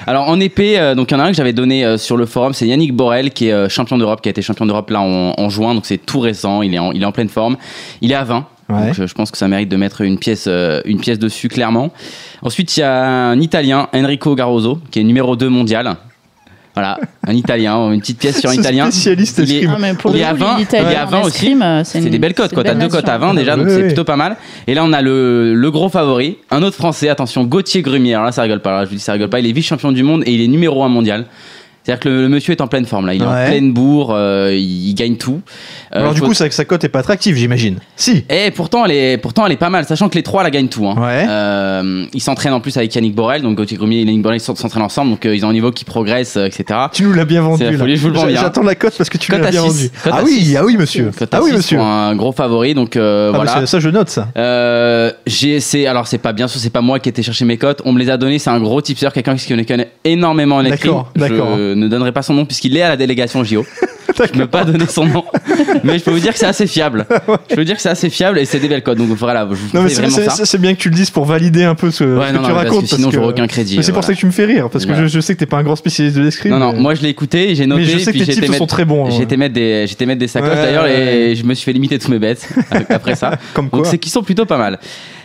[0.08, 2.17] Alors en épée, euh, donc il y en a un que j'avais donné euh, sur
[2.17, 4.89] le forum, c'est Yannick Borel qui est euh, champion d'Europe, qui a été champion d'Europe
[4.89, 6.62] là en, en juin, donc c'est tout récent.
[6.63, 7.58] Il est en, il est en pleine forme.
[8.02, 8.48] Il est à 20.
[8.69, 8.88] Ouais.
[8.88, 11.50] Donc, euh, je pense que ça mérite de mettre une pièce, euh, une pièce dessus
[11.50, 11.91] clairement.
[12.41, 15.96] Ensuite, il y a un Italien, Enrico Garroso, qui est numéro 2 mondial.
[16.76, 18.86] Voilà, un Italien, une petite pièce sur un Italien.
[18.90, 19.78] spécialiste Il est- escrime.
[19.84, 21.56] Ah, pour Il est à coup, 20, l'Italie il est à en 20 aussi.
[21.62, 22.64] euh, C'est une- des belles cotes, quoi.
[22.64, 23.28] T'as deux cotes à nation.
[23.28, 23.88] 20 déjà, donc Oui, c'est oui.
[23.88, 24.38] plutôt pas mal.
[24.66, 28.16] Et là, on a le, le gros favori, un autre français, attention, Gauthier Grumier.
[28.16, 28.72] Alors là, ça rigole pas.
[28.72, 29.40] Là, je vous dis, ça rigole pas.
[29.40, 31.26] Il est vice-champion du monde et il est numéro 1 mondial.
[31.84, 33.13] C'est-à-dire que le, le monsieur est en pleine forme là.
[33.13, 33.43] Il est Ouais.
[33.43, 35.41] en pleine bourre, euh, il, il gagne tout.
[35.93, 37.78] Euh, Alors du faut- coup, c'est vrai que sa cote est pas attractive, j'imagine.
[37.96, 38.24] Si.
[38.30, 40.67] et pourtant elle, est, pourtant, elle est pas mal, sachant que les trois la gagnent
[40.69, 40.88] tout.
[40.88, 40.96] Hein.
[40.98, 41.26] Ouais.
[41.28, 44.84] Euh, ils s'entraînent en plus avec Yannick Borel, donc Gauthier Grumier et Yannick Borel s'entraînent
[44.84, 46.80] ensemble, donc euh, ils ont un niveau qui progresse, etc.
[46.93, 47.63] Tu nous l'as bien vendu.
[47.63, 47.78] La là.
[47.78, 48.39] folie, je vous le vends bien.
[48.41, 49.89] J'attends la cote parce que tu l'as bien vendu.
[50.04, 51.12] Cote Ah oui, ah oui, monsieur.
[51.17, 51.80] Cote Ah oui, monsieur.
[51.80, 53.52] un gros favori, donc Ah, bah, voilà.
[53.52, 54.28] ça, ça, je note ça.
[55.26, 57.82] J'ai alors c'est pas bien sûr c'est pas moi qui ai été chercher mes cotes
[57.86, 61.12] on me les a donnés c'est un gros tipster quelqu'un qui connaît, énormément en D'accord,
[61.15, 61.58] d'accord.
[61.76, 63.66] Ne donnerai pas son nom puisqu'il est à la délégation JO
[64.18, 65.24] je ne peux pas donner son nom
[65.84, 67.06] mais je peux vous dire que c'est assez fiable
[67.50, 69.48] je peux vous dire que c'est assez fiable et c'est des belles cotes donc voilà
[69.50, 71.10] je vous Non mais conseille c'est- vraiment c'est ça c'est bien que tu le dises
[71.10, 72.82] pour valider un peu ce, ouais ce non, que non, tu parce racontes.
[72.84, 74.86] que sinon j'aurais aucun crédit Mais c'est pour ça que tu me fais rire, parce
[74.86, 75.08] que Voilà.
[75.08, 76.52] je, je sais que t'es pas un grand spécialiste de l'escrime.
[76.54, 78.58] non non mais- moi je l'ai écouté j'ai noté mais je sais que tes tips
[78.58, 79.08] sont très bons.
[79.08, 79.22] hein.
[79.22, 82.12] été mettre des mettre sacoches Ouais, d'ailleurs ouais, et je me suis fait limiter tous
[82.12, 82.48] mes bêtes
[82.89, 83.80] après ça Comme quoi.
[83.80, 84.80] Donc c'est qui sont plutôt pas mal.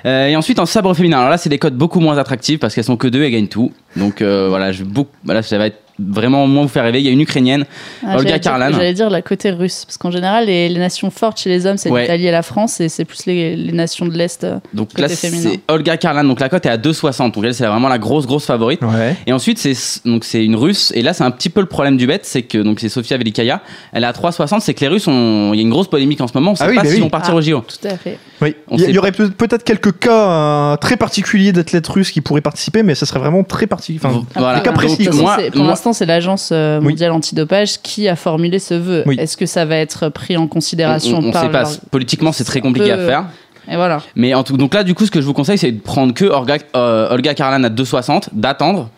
[0.06, 2.74] Euh, et ensuite en sabre féminin, alors là c'est des cotes beaucoup moins attractives parce
[2.74, 3.72] qu'elles sont que deux et gagnent tout.
[3.96, 7.00] Donc euh, voilà, je beaucoup, voilà, ça va être vraiment moins vous faire rêver.
[7.00, 7.64] Il y a une ukrainienne,
[8.06, 8.40] Ah, Olga j'allais
[8.74, 11.76] J'allais dire la côté russe, parce qu'en général, les, les nations fortes chez les hommes,
[11.76, 12.02] c'est Ouais.
[12.02, 14.44] l'Italie et la France, et c'est plus les, les nations de l'Est.
[14.44, 14.58] euh.
[14.74, 17.32] donc Côté là c'est Olga Karlan, donc la cote est à 2,60.
[17.32, 18.80] Donc elle c'est vraiment la grosse grosse favorite.
[18.82, 19.16] Ouais.
[19.26, 21.96] Et ensuite c'est donc c'est une russe et là c'est un petit peu le problème
[21.96, 24.88] du bet, c'est que donc c'est Sofia Velikaya, elle est à 3,60, c'est que les
[24.88, 26.76] Russes ont il y a une grosse polémique en ce moment, on sait Ah oui,
[26.76, 27.02] pas bah s'ils oui.
[27.02, 27.38] vont partir Ah.
[27.38, 27.60] au JO.
[27.66, 28.18] Tout à fait.
[28.40, 28.54] Oui.
[28.72, 32.82] Il y, aurait peut- peut-être quelques cas euh, très particuliers d'athlètes russes qui pourraient participer,
[32.82, 34.00] mais ça serait vraiment très particulier.
[34.04, 34.60] Enfin, Voilà.
[34.60, 36.88] cas précis, Moi- pour l'instant, c'est l'agence euh, Oui.
[36.90, 39.02] mondiale antidopage qui a formulé ce vœu.
[39.06, 39.16] Oui.
[39.18, 41.62] Est-ce que ça va être pris en On, considération on par sait pas.
[41.62, 43.24] leur- Politiquement c'est très compliqué à faire.
[43.70, 44.00] Et voilà.
[44.16, 46.14] Mais en tout, donc là, du coup, ce que je vous conseille, c'est de prendre
[46.14, 48.88] que Olga, euh, Olga Karlan à 2,60, d'attendre.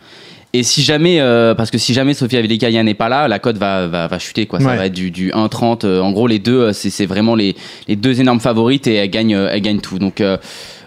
[0.53, 3.57] Et si jamais, euh, parce que si jamais Sofia Velikaya n'est pas là, la cote
[3.57, 4.45] va, va, va chuter.
[4.47, 4.59] Quoi.
[4.59, 4.77] Ça Ouais.
[4.77, 5.83] va être du, du 1,30.
[5.85, 7.55] euh, en gros, les deux, euh, c'est c'est vraiment les,
[7.89, 9.97] les deux énormes favorites et elles gagnent, euh, elles gagnent tout.
[9.99, 10.37] Donc euh,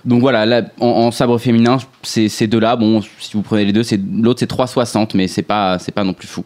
[0.06, 2.76] Donc voilà, là, en, en sabre féminin, c'est ces deux-là.
[2.76, 6.04] Bon, si vous prenez les deux, c'est l'autre c'est 3,60, mais c'est pas, c'est pas
[6.04, 6.44] non plus fou.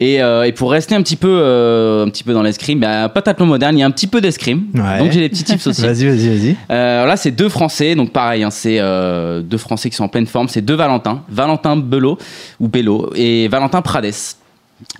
[0.00, 3.08] Et, euh, et pour rester un petit peu, euh, un petit peu dans l'escrime, bah,
[3.08, 4.64] pentathlon moderne, il y a un petit peu d'escrime.
[4.74, 4.98] Ouais.
[4.98, 5.82] Donc j'ai des petits tips aussi.
[5.82, 6.56] Vas-y, vas-y, vas-y.
[6.70, 10.04] Euh, alors là, c'est deux Français, donc pareil, hein, c'est euh, deux Français qui sont
[10.04, 10.48] en pleine forme.
[10.48, 12.18] C'est deux Valentin, Valentin Belot
[12.60, 14.36] ou Bello et Valentin Prades.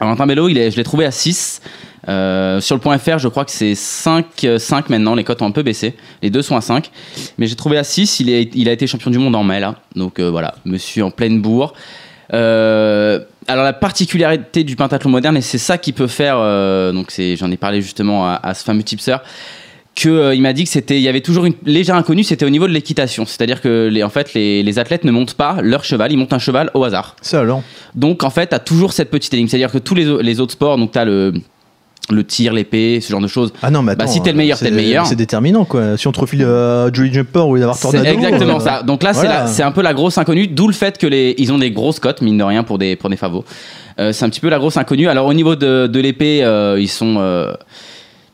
[0.01, 1.61] Valentin Bello, il est, je l'ai trouvé à 6.
[2.09, 5.15] Euh, sur le point .fr, je crois que c'est 5, euh, 5 maintenant.
[5.15, 5.95] Les cotes ont un peu baissé.
[6.23, 6.91] Les deux sont à 5.
[7.39, 8.21] Mais j'ai trouvé à 6.
[8.21, 9.77] Il, est, il a été champion du monde en mai, là.
[9.97, 11.75] Donc euh, voilà, monsieur en pleine bourre.
[12.33, 17.11] Euh, alors la particularité du pentathlon moderne, et c'est ça qui peut faire, euh, donc
[17.11, 19.17] c'est, j'en ai parlé justement à, à ce fameux tipster,
[19.95, 22.45] que euh, il m'a dit que c'était, il y avait toujours une légère inconnue, c'était
[22.45, 25.59] au niveau de l'équitation, c'est-à-dire que les, en fait les, les athlètes ne montent pas
[25.63, 27.15] leur cheval, ils montent un cheval au hasard.
[27.23, 27.63] Ça alors.
[27.95, 30.53] Donc en fait, tu as toujours cette petite énigme, c'est-à-dire que tous les, les autres
[30.53, 31.35] sports, donc tu as le
[32.11, 33.53] le tir, l'épée, ce genre de choses.
[33.63, 35.07] Ah non, mais Bah, attends, si t'es le meilleur, t'es le meilleur.
[35.07, 35.97] C'est déterminant quoi.
[35.97, 38.09] Si on te refile euh, Jolly Jumper ou d'avoir C'est Tornado.
[38.11, 38.83] exactement euh, ça.
[38.83, 39.47] Donc là, c'est voilà.
[39.47, 42.01] c'est un peu la grosse inconnue, d'où le fait que les, ils ont des grosses
[42.01, 43.45] cotes, mine de rien, pour des, pour des favos.
[43.99, 45.09] Euh, c'est un petit peu la grosse inconnue.
[45.09, 47.23] Alors au niveau de, de l'épée, euh, ils sont,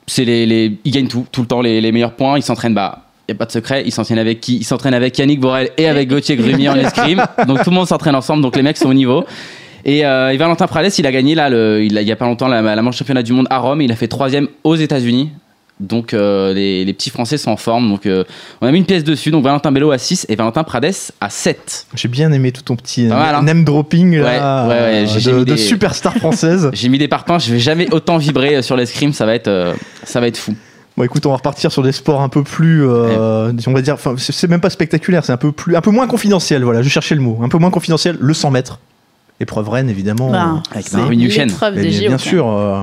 [0.06, 2.38] c'est les, les, ils gagnent tout, tout le temps les, les meilleurs points.
[2.38, 3.82] Ils s'entraînent, bah, y a pas de secret.
[3.86, 4.56] Ils s'entraînent avec qui?
[4.56, 7.22] Ils s'entraînent avec Yannick Borel et avec Gauthier Grumier en escrime.
[7.46, 8.42] Donc tout le monde s'entraîne ensemble.
[8.42, 9.24] Donc les mecs sont au niveau.
[9.84, 12.16] Et, euh, et Valentin Prades, il a gagné là, le, il, a- il y a
[12.16, 13.80] pas longtemps la, la manche championnat du monde à Rome.
[13.82, 15.30] Il a fait troisième aux États-Unis.
[15.78, 17.88] Donc euh, les, les petits Français sont en forme.
[17.88, 18.24] Donc euh,
[18.60, 19.30] on a mis une pièce dessus.
[19.30, 21.86] Donc Valentin Bello à 6 et Valentin Prades à 7.
[21.94, 23.40] J'ai bien aimé tout ton petit hein.
[23.42, 26.70] name dropping là, Ouais, ouais, ouais, j'ai- j'ai de, mis de des- superstar française.
[26.74, 27.38] J'ai mis des parpaings.
[27.38, 29.14] Je vais jamais autant vibrer sur l'escrime.
[29.14, 30.54] Ça va être, ça va être fou.
[30.98, 33.96] Bon, écoute, on va repartir sur des sports un peu plus, euh, on va dire,
[34.18, 36.62] c'est même pas spectaculaire, c'est un peu plus, un peu moins confidentiel.
[36.64, 38.18] Voilà, je cherchais le mot, un peu moins confidentiel.
[38.20, 38.80] Le 100 mètres,
[39.40, 40.30] épreuve reine évidemment.
[40.30, 41.16] Bah, Avec Mais
[41.82, 42.82] des bien sûr, euh,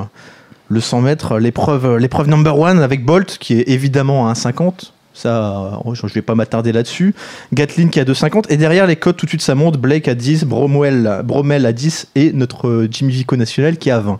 [0.69, 4.91] le 100 mètres, l'épreuve, l'épreuve number one avec Bolt qui est évidemment à 1,50.
[5.13, 7.15] Ça, euh, je vais pas m'attarder là-dessus.
[7.51, 8.45] Gatlin qui à 2,50.
[8.49, 9.77] Et derrière les codes, tout de suite ça monte.
[9.77, 13.99] Blake à 10, Bromwell, Bromel à 10 et notre Jimmy Vico national qui est à
[13.99, 14.19] 20.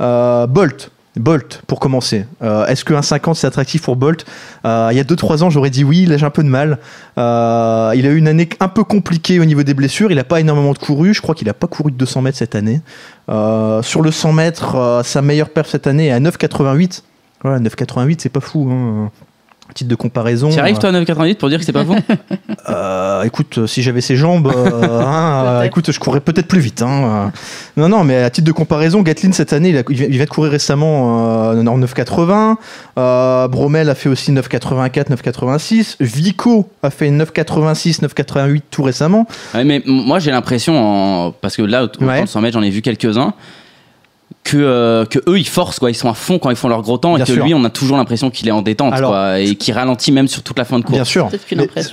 [0.00, 0.90] Euh, Bolt.
[1.16, 2.26] Bolt, pour commencer.
[2.42, 4.24] Euh, Est-ce que 1,50 c'est attractif pour Bolt?
[4.64, 6.78] Euh, Il y a 2-3 ans, j'aurais dit oui, là j'ai un peu de mal.
[7.18, 10.10] Euh, il a eu une année un peu compliquée au niveau des blessures.
[10.10, 11.14] Il n'a pas énormément de couru.
[11.14, 12.80] Je crois qu'il n'a pas couru de 200 mètres cette année.
[13.28, 17.02] Sur le 100 mètres, sa meilleure perf cette année est à 9,88.
[17.42, 18.68] Voilà, 9,88, c'est pas fou.
[18.70, 19.10] Hein.
[19.72, 20.50] Titre de comparaison.
[20.50, 21.96] Tu arrives toi à 9,88 pour dire que c'est pas fou
[22.68, 26.60] Euh, écoute, euh, si j'avais ses jambes, euh, hein, euh, écoute, je courrais peut-être plus
[26.60, 26.82] vite.
[26.82, 27.30] hein,
[27.76, 27.80] euh.
[27.80, 30.28] Non, non, mais à titre de comparaison, Gatlin cette année, il, a- il vient de
[30.30, 32.56] courir récemment euh, en 9,80.
[32.98, 35.96] Euh, Bromel a fait aussi 9,84, 9,86.
[36.00, 39.26] Vico a fait 9,86, 9,88 tout récemment.
[39.54, 42.18] Ouais, mais moi j'ai l'impression, en- parce que là, au Ouais.
[42.18, 43.32] temps de 100 mètres, j'en ai vu quelques-uns,
[44.44, 45.90] que, euh, que eux ils forcent, quoi.
[45.90, 47.44] Ils sont à fond quand ils font leur gros temps, Bien et que sûr.
[47.44, 50.28] lui, on a toujours l'impression qu'il est en détente, Alors- quoi, et qu'il ralentit même
[50.28, 50.94] sur toute la fin de course.
[50.94, 51.30] Bien sûr.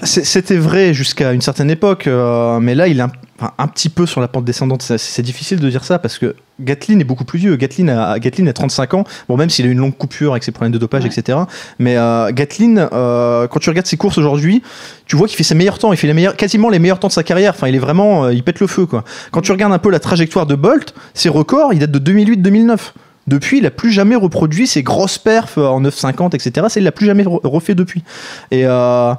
[0.04, 3.90] C'était vrai jusqu'à une certaine époque, euh, mais là, il est un, enfin, un petit
[3.90, 4.82] peu sur la pente descendante.
[4.84, 7.56] C'est- C'est difficile de dire ça parce que Gatlin est beaucoup plus vieux.
[7.56, 9.04] Gatlin a, Gatlin a 35 ans.
[9.28, 11.10] Bon, même s'il a une longue coupure avec ses problèmes de dopage, Ouais.
[11.10, 11.40] etc.
[11.80, 14.62] Mais euh, Gatlin, euh, quand tu regardes ses courses aujourd'hui,
[15.08, 15.92] tu vois qu'il fait ses meilleurs temps.
[15.92, 17.54] Il fait les meilleurs, quasiment les meilleurs temps de sa carrière.
[17.56, 19.04] Enfin, il est vraiment, euh, il pète le feu, quoi.
[19.32, 22.94] Quand tu regardes un peu la trajectoire de Bolt, ses records, il date de 2008-2009.
[23.28, 26.66] Depuis, il a plus jamais reproduit ses grosses perfs en 9,50, etc.
[26.70, 28.04] Ça, il l'a plus jamais re- refait depuis.
[28.50, 29.14] Et euh,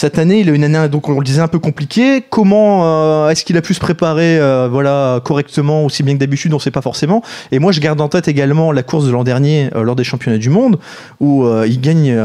[0.00, 2.24] cette année, il a une année, donc on le disait, un peu compliquée.
[2.30, 6.54] Comment euh, est-ce qu'il a pu se préparer euh, voilà, correctement, aussi bien que d'habitude?
[6.54, 7.22] On ne sait pas forcément.
[7.52, 10.04] Et moi, je garde en tête également la course de l'an dernier, euh, lors des
[10.04, 10.78] championnats du monde,
[11.20, 12.16] où il gagne,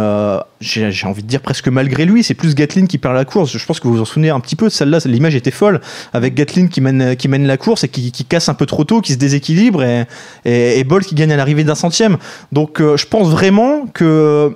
[0.62, 2.24] j'ai envie de dire presque malgré lui.
[2.24, 3.58] C'est plus Gatlin qui perd la course.
[3.58, 5.00] Je pense que vous vous en souvenez un petit peu celle-là.
[5.04, 5.82] L'image était folle,
[6.14, 9.02] avec Gatlin qui mène, qui mène la course et qui, casse un peu trop tôt,
[9.02, 10.06] qui se déséquilibre, et,
[10.46, 12.16] et, et Bolt qui gagne à l'arrivée d'un centième.
[12.54, 14.56] Donc, je pense vraiment que.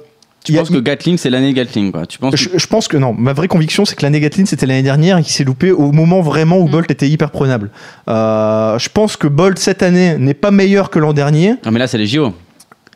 [0.53, 2.05] Tu a- penses que Gatling, c'est l'année Gatling, quoi?
[2.05, 3.13] Tu penses que- je, je pense que non.
[3.13, 5.91] Ma vraie conviction, c'est que l'année Gatlin, c'était l'année dernière et qu'il s'est loupé au
[5.91, 6.71] moment vraiment où Mm.
[6.71, 7.69] Bolt était hyper prenable.
[8.07, 11.79] Euh, je pense que Bolt cette année n'est pas meilleur que l'an dernier, Non, mais
[11.79, 12.33] là, c'est les JO.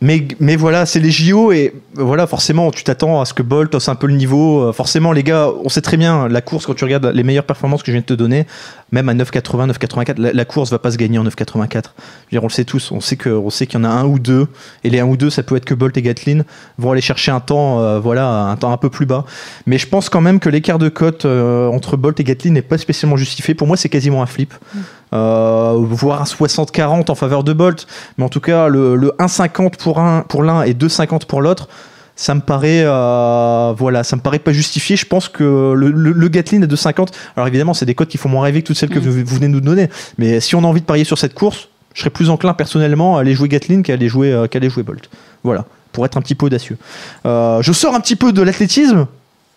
[0.03, 3.87] Mais, voilà, c'est les JO et voilà, forcément, tu t'attends à ce que Bolt hausse
[3.87, 4.63] un peu le niveau.
[4.63, 7.45] Euh, Forcément, les gars, on sait très bien la course quand tu regardes les meilleures
[7.45, 8.45] performances que je viens de te donner,
[8.91, 11.53] même à 9,80, 9,84, la, la course va pas se gagner en 9,84.
[11.53, 11.83] Je veux
[12.31, 14.47] dire, on le sait tous, on sait qu'il y en a un ou deux,
[14.83, 16.41] et les un ou deux, ça peut être que Bolt et Gatlin
[16.77, 19.23] vont aller chercher un temps, euh, voilà, un temps un peu plus bas.
[19.67, 22.61] Mais je pense quand même que l'écart de cote euh, entre Bolt et Gatlin n'est
[22.61, 23.53] pas spécialement justifié.
[23.53, 24.53] Pour moi, c'est quasiment un flip.
[24.75, 24.77] Euh,
[25.13, 27.87] voire un 60-40 en faveur de Bolt.
[28.17, 31.67] Mais en tout cas, le, le 1,50 pour un pour l'un et 2,50 pour l'autre,
[32.15, 34.95] ça me paraît euh, voilà, ça me paraît pas justifié.
[34.95, 37.07] Je pense que le, le, le Gatlin à 2,50.
[37.35, 39.03] Alors évidemment, c'est des cotes qui font moins rêver que toutes celles que Mm.
[39.03, 39.89] vous, vous venez de nous donner.
[40.17, 43.17] Mais si on a envie de parier sur cette course, je serais plus enclin personnellement
[43.17, 45.09] à aller jouer Gatlin qu'à aller jouer euh, qu'à aller jouer Bolt.
[45.43, 46.77] Voilà, pour être un petit peu audacieux.
[47.25, 49.05] Euh, je sors un petit peu de l'athlétisme.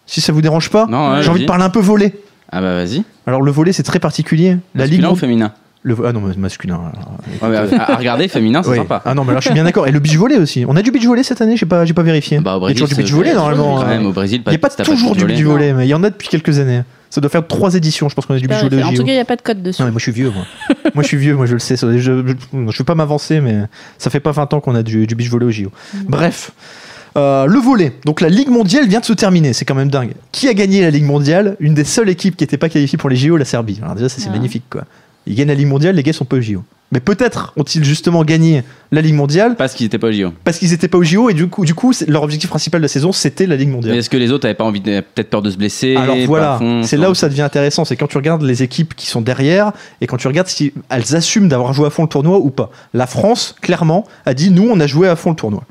[0.07, 2.15] Si ça vous dérange pas, ouais, j'ai envie de parler un peu volet.
[2.53, 3.03] Ah bah vas-y.
[3.27, 4.57] Alors le volet c'est très particulier.
[4.75, 5.53] La Masculin ligue ou féminin
[5.87, 6.81] le, ah non mais masculin.
[7.41, 8.77] Ouais, mais à, à regarder, féminin, c'est Oui.
[8.79, 9.03] sympa.
[9.05, 9.87] Ah non mais là je suis bien d'accord.
[9.87, 10.65] Et le beach volley aussi.
[10.67, 12.41] On a du beach volley cette année, j'ai pas, j'ai pas vérifié.
[12.41, 13.77] Bah, au il y a toujours du Brésil, beach volley normalement.
[13.77, 13.87] Quand hein.
[13.87, 15.95] même, au Brésil, Il n'y a pas de toujours du beach volley, mais il y
[15.95, 16.83] en a depuis quelques années.
[17.09, 19.13] Ça doit faire trois éditions, je pense qu'on a du beach volley en tout cas,
[19.13, 19.81] il n'y a pas de code dessus.
[19.81, 20.45] Non mais moi je suis vieux moi.
[20.95, 21.77] moi je suis vieux, moi je le sais.
[21.77, 22.13] ça- Je, je,
[22.53, 23.63] je veux pas m'avancer mais
[23.99, 25.71] ça fait pas 20 ans qu'on a du, du beach volley au JO.
[26.09, 26.51] Bref.
[27.17, 30.13] Euh, le volet, donc la Ligue mondiale vient de se terminer, c'est quand même dingue.
[30.33, 31.57] Qui a gagné la Ligue mondiale?
[31.61, 33.79] Une des seules équipes qui n'était pas qualifiée pour les JO, la Serbie.
[33.83, 34.33] Alors déjà ça c'est Ah.
[34.33, 34.83] magnifique quoi.
[35.27, 36.63] Ils gagnent la Ligue mondiale, les gars sont pas au JO.
[36.93, 40.29] Mais peut-être ont-ils justement gagné la Ligue mondiale Parce qu'ils étaient pas au JO.
[40.45, 42.85] parce qu'ils étaient pas au JO et du coup, du coup leur objectif principal de
[42.85, 43.95] la saison c'était la Ligue mondiale.
[43.95, 46.17] Mais est-ce que les autres avaient pas envie, de- peut-être peur de se blesser Alors
[46.27, 49.23] voilà, c'est là où ça devient intéressant, c'est quand tu regardes les équipes qui sont
[49.23, 52.51] derrière et quand tu regardes si elles assument d'avoir joué à fond le tournoi ou
[52.51, 52.71] pas.
[52.93, 55.65] La France, clairement, a dit nous, on a joué à fond le tournoi.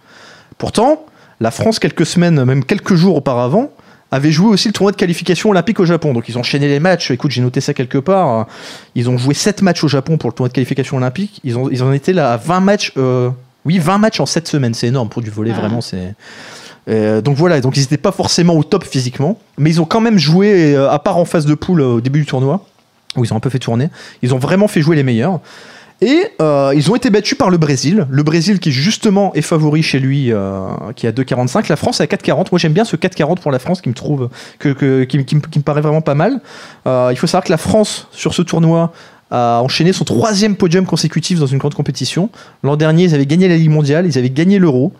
[0.57, 1.05] Pourtant,
[1.39, 3.69] la France, quelques semaines, même quelques jours auparavant,
[4.11, 6.13] avait joué aussi le tournoi de qualification olympique au Japon.
[6.13, 7.11] Donc ils ont enchaîné les matchs.
[7.11, 8.47] Écoute, j'ai noté ça quelque part.
[8.93, 11.41] Ils ont joué 7 matchs au Japon pour le tournoi de qualification olympique.
[11.43, 12.93] Ils, ont, ils en étaient là à 20 matchs.
[12.97, 13.29] euh,
[13.65, 14.73] oui, 20 matchs en 7 semaines.
[14.73, 15.59] C'est énorme pour du volet, Ah.
[15.59, 15.81] vraiment.
[15.81, 16.13] C'est.
[16.87, 20.01] Euh, donc voilà, donc ils n'étaient pas forcément au top physiquement, mais ils ont quand
[20.01, 22.63] même joué, euh, à part en phase de poule au début du tournoi,
[23.17, 23.89] où ils ont un peu fait tourner,
[24.21, 25.39] ils ont vraiment fait jouer les meilleurs.
[26.01, 28.05] Et euh, ils ont été battus par le Brésil.
[28.09, 31.69] Le Brésil qui justement est favori chez lui, euh, qui a 2,45.
[31.69, 32.47] La France à 4,40.
[32.51, 34.29] Moi j'aime bien ce 4,40 pour la France qui me trouve,
[34.59, 36.41] qui, paraît vraiment pas mal.
[36.85, 38.91] Euh, il faut savoir que la France sur ce tournoi
[39.31, 42.29] a enchaîné son troisième podium consécutif dans une grande compétition.
[42.63, 44.93] L'an dernier ils avaient gagné la Ligue mondiale, ils avaient gagné l'Euro.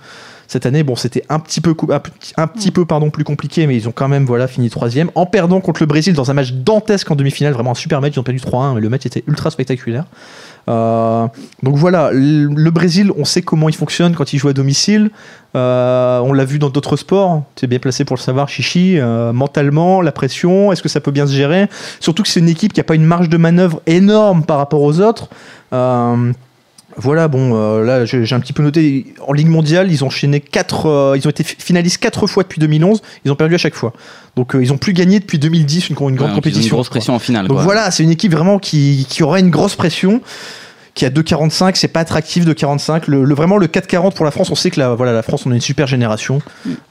[0.47, 4.47] Cette année, bon, c'était un petit peu, plus compliqué, mais ils ont quand même voilà,
[4.47, 7.75] fini troisième en perdant contre le Brésil dans un match dantesque en demi-finale, vraiment un
[7.75, 8.13] super match.
[8.15, 10.05] Ils ont perdu 3-1, mais le match était ultra spectaculaire.
[10.67, 11.27] Euh,
[11.63, 15.11] donc voilà, le, Brésil, on sait comment il fonctionne quand il joue à domicile.
[15.55, 17.43] Euh, on l'a vu dans d'autres sports.
[17.55, 18.99] Tu es bien placé pour le savoir, Chichi.
[18.99, 21.69] Euh, mentalement, la pression, est-ce que ça peut bien se gérer?
[21.99, 24.81] Surtout que c'est une équipe qui n'a pas une marge de manœuvre énorme par rapport
[24.81, 25.29] aux autres.
[26.97, 29.13] Euh, voilà, bon, euh, là j'ai un petit peu noté.
[29.27, 32.59] En Ligue mondiale, ils ont enchaîné 4 ils ont été fi- finalistes 4 fois depuis
[32.59, 33.01] 2011.
[33.25, 33.93] Ils ont perdu à chaque fois.
[34.35, 36.35] Donc euh, ils ont plus gagné depuis 2010 une, une grande Ouais, donc ils ont
[36.35, 36.75] Une compétition.
[36.75, 37.47] grosse pression en finale.
[37.47, 37.63] Donc quoi.
[37.63, 40.21] voilà, c'est une équipe vraiment qui, qui aura une grosse pression.
[40.93, 43.07] Qui a 2,45, c'est pas attractif de 45.
[43.09, 45.45] Le, le- vraiment le 4,40 pour la France, on sait que la, voilà, la France,
[45.45, 46.39] on a une super génération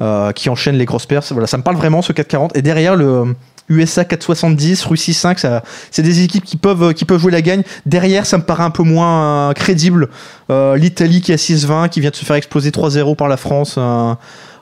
[0.02, 1.32] euh, qui enchaîne les grosses pertes.
[1.32, 2.50] Voilà, ça me parle vraiment ce 4,40.
[2.54, 3.24] Et derrière le euh,
[3.68, 7.62] USA 4,70, Russie 5, ça, c'est des équipes qui peuvent, qui peuvent jouer la gagne.
[7.86, 10.08] Derrière, ça me paraît un peu moins euh, crédible.
[10.50, 13.36] Euh, L'Italie qui est à 6,20, qui vient de se faire exploser 3-0 par la
[13.36, 13.76] France.
[13.78, 14.14] euh,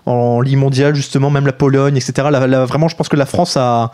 [0.05, 2.27] en Ligue mondiale, justement, même la Pologne, etc.
[2.33, 3.93] La- la- vraiment, je pense que la France a,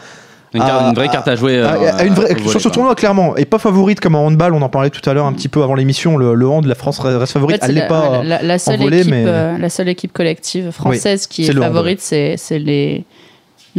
[0.55, 1.59] Une, carte- une vraie carte à jouer.
[1.59, 1.69] euh,
[2.07, 4.89] une vraie- sur ce tournoi, clairement, et pas favorite comme en handball, on en parlait
[4.89, 6.17] tout à l'heure un petit peu avant l'émission.
[6.17, 7.61] Le, le hand, la France reste En favorite.
[7.61, 8.23] fait, Elle l'est pas.
[8.23, 11.51] la, la- la seule volley, équipe, mais- euh, la seule équipe collective française qui est
[11.51, 13.05] hand, favorite, c'est c'est les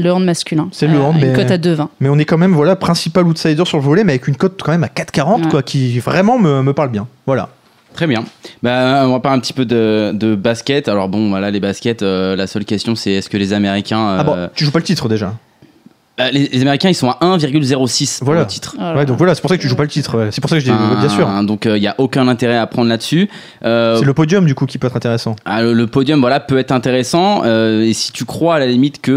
[0.02, 0.68] le hand masculin.
[0.72, 1.90] C'est le Euh, hand, Une mais- cote à 2,20.
[2.00, 4.60] Mais on est quand même voilà principal outsider sur le volet, mais avec une cote
[4.64, 5.50] quand même à 4,40 Ouais.
[5.50, 7.08] quoi, qui vraiment me, me parle bien.
[7.26, 7.50] Voilà.
[7.94, 8.24] Très bien.
[8.64, 10.88] Bah, on va parler un petit peu de, de basket.
[10.88, 14.18] Alors bon, voilà, les baskets, euh, la seule question c'est est-ce que les Américains...
[14.20, 15.34] Ah bon, euh, tu joues pas le titre déjà?
[16.18, 18.42] bah, les, les Américains, ils sont à 1,06 pour Voilà.
[18.42, 18.76] le titre.
[18.78, 20.28] Oh Ouais, donc voilà, c'est pour ça que tu joues pas le titre.
[20.32, 21.28] C'est pour ça que je dis bien sûr.
[21.44, 23.30] Donc il n'y a aucun intérêt à prendre là-dessus.
[23.64, 25.36] Euh, C'est le podium du coup qui peut être intéressant.
[25.46, 27.44] ah, le, le podium voilà, peut être intéressant.
[27.46, 29.12] euh, et si tu crois à la limite que...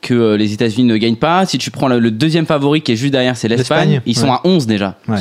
[0.00, 1.44] que euh, les États-Unis ne gagnent pas.
[1.46, 3.90] Si tu prends le, le deuxième favori qui est juste derrière, c'est l'Espagne.
[3.90, 4.32] L'Espagne, Ils sont ouais.
[4.32, 4.96] à 11 déjà.
[5.08, 5.18] Ouais.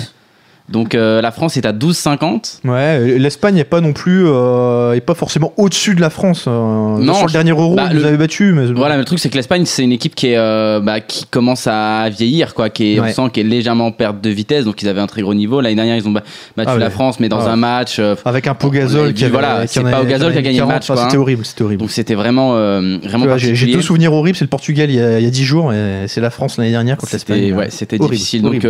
[0.72, 2.60] Donc euh, la France est à 12,50.
[2.66, 6.46] Ouais, l'Espagne n'est pas non plus, euh, est pas forcément au-dessus de la France.
[6.48, 6.52] euh,
[7.00, 9.00] Non, sur le je- dernier Euro, bah, ils nous le- avaient battu, mais Voilà, mais
[9.00, 12.08] le truc c'est que l'Espagne c'est une équipe qui est euh, bah, qui commence à
[12.10, 13.10] vieillir quoi, qui est, Ouais.
[13.18, 15.34] on sent qu'elle est légèrement en perte de vitesse, donc ils avaient un très gros
[15.34, 15.60] niveau.
[15.62, 16.24] L'année dernière ils ont ba-
[16.56, 16.80] battu Ah ouais.
[16.80, 17.52] la France, mais dans Ah.
[17.52, 17.98] un match.
[18.00, 20.66] euh, avec un Pogazol qui avait, voilà, qui c'est pas Pogazol qui a gagné le
[20.66, 21.20] 40, match, enfin, C'était hein.
[21.22, 21.80] horrible, c'était horrible.
[21.82, 25.20] donc c'était vraiment euh, vraiment J'ai deux souvenirs horribles, c'est le Portugal il y a,
[25.20, 27.58] il y a 10 jours et c'est la France l'année dernière contre C'était l'Espagne.
[27.58, 28.44] ouais, c'était difficile.
[28.44, 28.64] Donc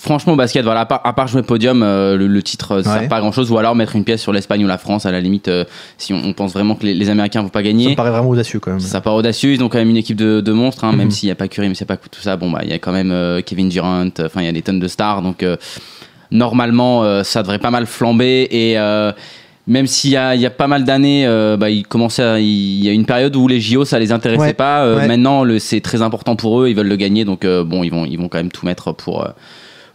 [0.00, 2.82] franchement au basket, voilà, à part, à part jouer podium, euh, le, le titre euh,
[2.82, 2.98] ça Ouais.
[3.00, 5.06] sert pas à grand chose, ou alors mettre une pièce sur l'Espagne ou la France
[5.06, 5.64] à la limite euh,
[5.98, 7.90] si on, on pense vraiment que les, les Américains vont pas Ça gagner.
[7.90, 8.80] me paraît vraiment audacieux quand même.
[8.80, 11.10] Ça part audacieux, ils ont quand même une équipe de, de monstres, hein, même Mhm.
[11.12, 12.36] s'il n'y a pas Curry, mais c'est pas tout ça.
[12.36, 14.62] Bon, bah, il y a quand même euh, Kevin Durant, enfin, il y a des
[14.62, 15.44] tonnes de stars, donc
[16.30, 18.48] normalement, ça devrait pas mal flamber.
[18.50, 18.76] Et
[19.68, 22.38] même s'il y a, il y a pas mal d'années, euh, bah, ils commençaient à-
[22.38, 24.84] il y a une période où les JO, ça les intéressait Ouais, pas.
[24.84, 25.08] Euh, ouais.
[25.08, 28.04] Maintenant, c'est très important pour eux, ils veulent le gagner, donc euh, bon, ils vont,
[28.04, 29.26] ils vont quand même tout mettre pour.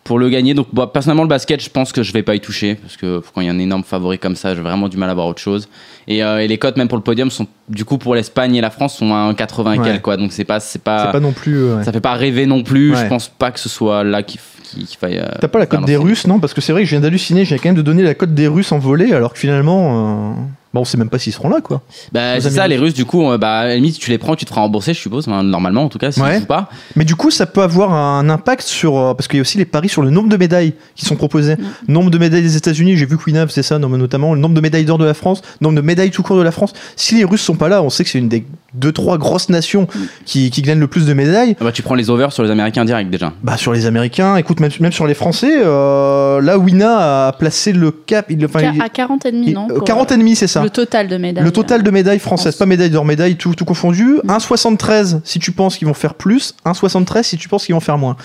[0.04, 2.40] Pour le gagner, donc bon, personnellement le basket, je pense que je vais pas y
[2.40, 4.98] toucher parce que quand il y a un énorme favori comme ça, j'ai vraiment du
[4.98, 5.70] mal à voir autre chose.
[6.08, 8.62] Et, euh, et les cotes même pour le podium sont du coup pour l'Espagne et
[8.62, 9.86] la France sont à un 80 et Ouais.
[9.86, 11.56] quelques quoi, donc c'est pas c'est pas, non plus.
[11.58, 11.84] euh, ouais.
[11.84, 12.94] ça fait pas rêver non plus.
[12.94, 12.98] Ouais.
[13.04, 15.18] Je pense pas que ce soit là qu'il qu'il- qu'il faille.
[15.20, 15.98] euh, T'as pas la cote des.
[15.98, 16.40] Russes, non?
[16.40, 18.34] Parce que c'est vrai que je viens d'halluciner, j'ai quand même de donner la cote
[18.34, 20.36] des Russes en volée, alors que finalement,
[20.74, 21.82] Bah, on sait même pas s'ils seront là, quoi.
[22.14, 22.70] Bah, c'est ça, russes.
[22.70, 24.62] les Russes, du coup, euh, bah, à la limite, tu les prends, tu te feras
[24.62, 26.36] rembourser, je suppose, enfin, normalement, en tout cas, si Ouais.
[26.36, 26.70] tu joues pas.
[26.96, 28.98] Mais du coup, ça peut avoir un impact sur.
[28.98, 31.16] euh, Parce qu'il y a aussi les paris sur le nombre de médailles qui sont
[31.18, 31.56] proposés.
[31.90, 34.34] Nombre de médailles des États-Unis, j'ai vu que Wina faisait ça notamment.
[34.34, 36.52] Le nombre de médailles d'or de la France, nombre de médailles tout court de la
[36.52, 36.72] France.
[36.96, 39.50] Si les Russes sont pas là, on sait que c'est une des deux, trois grosses
[39.50, 39.88] nations
[40.26, 41.58] qui, qui gagnent le plus de médailles.
[41.60, 43.34] Ah Bah, tu prends les overs sur les Américains direct déjà.
[43.44, 47.74] Bah, sur les Américains, écoute, même, même sur les Français, euh, là, Wina a placé
[47.74, 48.28] le cap.
[48.30, 50.48] Il, enfin, il- à 40 et demi, il- non euh, pour, 40 et demi, c'est
[50.48, 50.61] ça.
[50.64, 51.44] Le total de médailles.
[51.44, 54.18] Le total de médailles françaises, pas médailles d'or, médailles tout, tout confondu.
[54.28, 57.98] 1,73 si tu penses qu'ils vont faire plus, 1,73 si tu penses qu'ils vont faire
[57.98, 58.16] moins.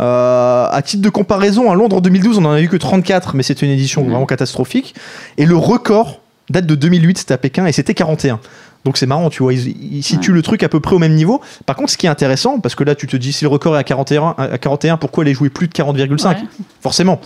[0.00, 3.34] Euh, à titre de comparaison, à Londres en 2012, on en a eu que 34,
[3.34, 4.10] mais c'était une édition Mhm.
[4.10, 4.94] vraiment catastrophique.
[5.38, 8.38] Et le record date de 2008, c'était à Pékin, et c'était 41.
[8.86, 11.14] Donc c'est marrant, tu vois, ils, ils situent le truc à peu près au même
[11.14, 11.40] niveau.
[11.66, 13.74] Par contre, ce qui est intéressant, parce que là, tu te dis, si le record
[13.76, 16.36] est à 41, à 41 pourquoi aller jouer plus de 40,5 Ouais,
[16.80, 17.20] Forcément.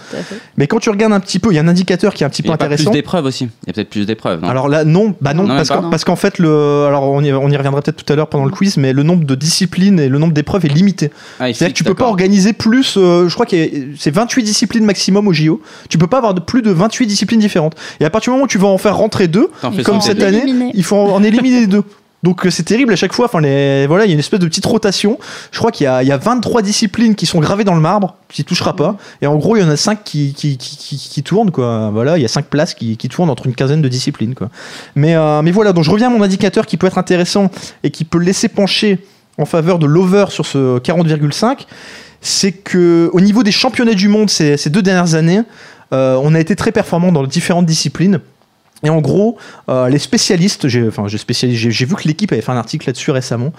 [0.56, 2.30] Mais quand tu regardes un petit peu, il y a un indicateur qui est un
[2.30, 2.90] petit Il y peu a plus intéressant.
[2.92, 3.44] d'épreuves aussi.
[3.44, 4.42] Il y a peut-être plus d'épreuves.
[4.44, 5.90] Alors là, non, bah non, Non, parce, qu'en- pas.
[5.90, 8.46] parce qu'en fait, le, alors on y, on y reviendra peut-être tout à l'heure pendant
[8.46, 11.10] le quiz, mais le nombre de disciplines et le nombre d'épreuves est limité.
[11.38, 13.56] Ah, C'est-à-dire que tu peux pas organiser plus, euh, je crois que
[13.98, 15.60] c'est 28 disciplines maximum au JO.
[15.90, 17.74] Tu peux pas avoir de plus de 28 disciplines différentes.
[18.00, 20.22] Et à partir du moment où tu vas en faire rentrer deux, T'en comme cette
[20.22, 20.70] année, Éliminer.
[20.72, 21.84] il faut en, en les deux.
[22.22, 23.26] Donc euh, c'est terrible à chaque fois.
[23.26, 25.18] Enfin, les, voilà, il y a une espèce de petite rotation.
[25.52, 27.80] Je crois qu'il y a, il y a 23 disciplines qui sont gravées dans le
[27.80, 28.96] marbre, qui touchera pas.
[29.22, 31.50] Et en gros, il y en a 5 qui, tournent.
[31.50, 31.90] Quoi.
[31.90, 34.34] Voilà, il y a 5 places qui, tournent entre une quinzaine de disciplines.
[34.34, 34.50] Quoi.
[34.94, 37.50] Mais, euh, mais voilà, donc je reviens à mon indicateur qui peut être intéressant
[37.82, 38.98] et qui peut laisser pencher
[39.38, 41.66] en faveur de l'over sur ce 40,5.
[42.20, 45.40] C'est que au niveau des championnats du monde ces, ces deux dernières années,
[45.92, 48.20] euh, on a été très performant dans les différentes disciplines.
[48.82, 49.36] Et en gros,
[49.68, 53.52] euh, les spécialistes, j'ai vu que l'équipe avait fait un article là-dessus récemment,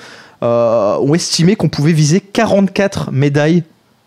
[0.44, 3.64] euh, ont estimé qu'on pouvait viser 44 médailles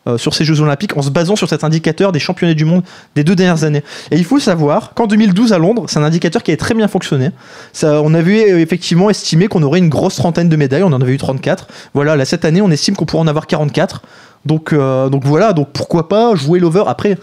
[0.06, 2.82] euh, sur ces Jeux Olympiques en se basant sur cet indicateur des championnats du monde
[3.14, 3.84] des deux dernières années.
[4.10, 6.88] Et il faut savoir qu'en 2012 à Londres, c'est un indicateur qui avait très bien
[6.88, 7.30] fonctionné.
[7.82, 11.18] On avait effectivement estimé qu'on aurait une grosse trentaine de médailles, on en avait eu
[11.18, 11.68] 34.
[11.94, 14.02] Voilà, là cette année, on estime qu'on pourrait en avoir 44.
[14.44, 17.16] Donc, donc voilà, donc pourquoi pas jouer l'over après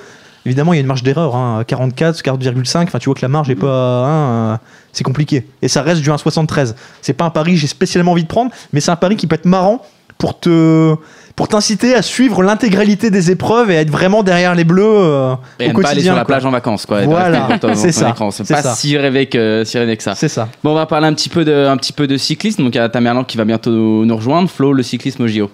[0.45, 2.83] Évidemment, il y a une marge d'erreur, hein, 44, 40,5.
[2.83, 4.59] Enfin, tu vois que la marge est pas, hein,
[4.91, 5.45] c'est compliqué.
[5.61, 6.73] Et ça reste du 1,73.
[7.01, 9.27] C'est pas un pari que j'ai spécialement envie de prendre, mais c'est un pari qui
[9.27, 9.81] peut être marrant
[10.17, 10.95] pour te,
[11.35, 15.33] pour t'inciter à suivre l'intégralité des épreuves et à être vraiment derrière les bleus euh,
[15.59, 16.03] Et au ne pas aller quotidien.
[16.03, 16.25] sur la quoi.
[16.25, 17.01] plage en vacances, quoi.
[17.05, 18.13] Voilà, c'est ça.
[18.31, 18.75] C'est c'est pas ça.
[18.75, 20.13] si rêvé que, si rêvé que ça.
[20.15, 20.47] C'est ça.
[20.63, 22.63] Bon, on va parler un petit peu de, un petit peu de cyclisme.
[22.63, 23.71] Donc, il y a Tamerlan qui va bientôt
[24.05, 24.49] nous rejoindre.
[24.49, 25.49] Flo, le cyclisme au JO.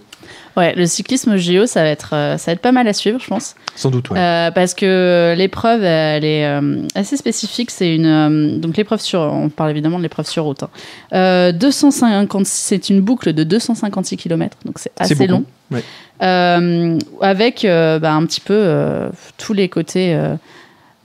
[0.57, 3.19] Ouais, le cyclisme JO, ça va être, euh, ça va être pas mal à suivre,
[3.21, 3.53] je pense.
[3.75, 4.17] Sans doute, ouais.
[4.19, 7.69] Euh, parce que l'épreuve, elle est euh, assez spécifique.
[7.69, 10.63] C'est une euh, donc l'épreuve sur, on parle évidemment de l'épreuve sur route.
[10.63, 10.69] hein.
[11.13, 15.31] Euh, 250, c'est une boucle de 256 km, donc c'est C'est assez beaucoup.
[15.31, 15.43] long.
[15.71, 15.83] Ouais.
[16.23, 20.15] Euh, avec euh, bah, un petit peu euh, tous les côtés.
[20.15, 20.35] euh,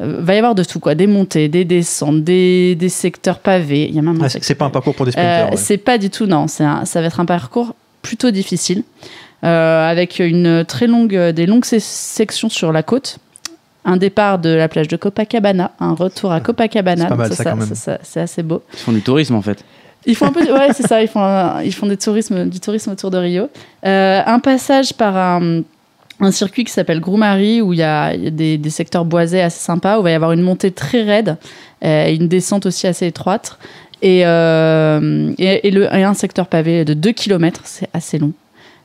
[0.00, 3.86] euh, va y avoir de tout quoi, des montées, des descentes, des, des secteurs pavés.
[3.88, 5.12] Il y a même un Ah, c'est secteur c'est pas un parcours pour des euh,
[5.12, 5.50] sprinters.
[5.50, 5.56] ouais.
[5.58, 6.48] C'est pas du tout, non.
[6.48, 8.82] C'est un- ça va être un parcours plutôt difficile,
[9.42, 13.18] avec une très longue, des longues se- sections sur la côte.
[13.84, 17.02] Un départ de la plage de Copacabana, un retour à Copacabana.
[17.02, 17.66] C'est pas mal, Donc ça, quand même.
[17.68, 18.62] ça- ça- C'est assez beau.
[18.72, 19.64] Ils font du tourisme, en fait.
[20.06, 21.02] Ils font un peu, de- ouais, c'est ça.
[21.02, 23.48] Ils font, un- ils font des tourismes, du tourisme autour de Rio.
[23.84, 25.62] Euh, un passage par un,
[26.20, 29.04] un circuit qui s'appelle Groumari où il y a, il y a des, des secteurs
[29.04, 31.36] boisés assez sympas où il va y avoir une montée très raide,
[31.84, 33.58] euh, une descente aussi assez étroite
[34.00, 37.62] et, euh, et, et le, et un secteur pavé de 2 km.
[37.64, 38.32] C'est assez long.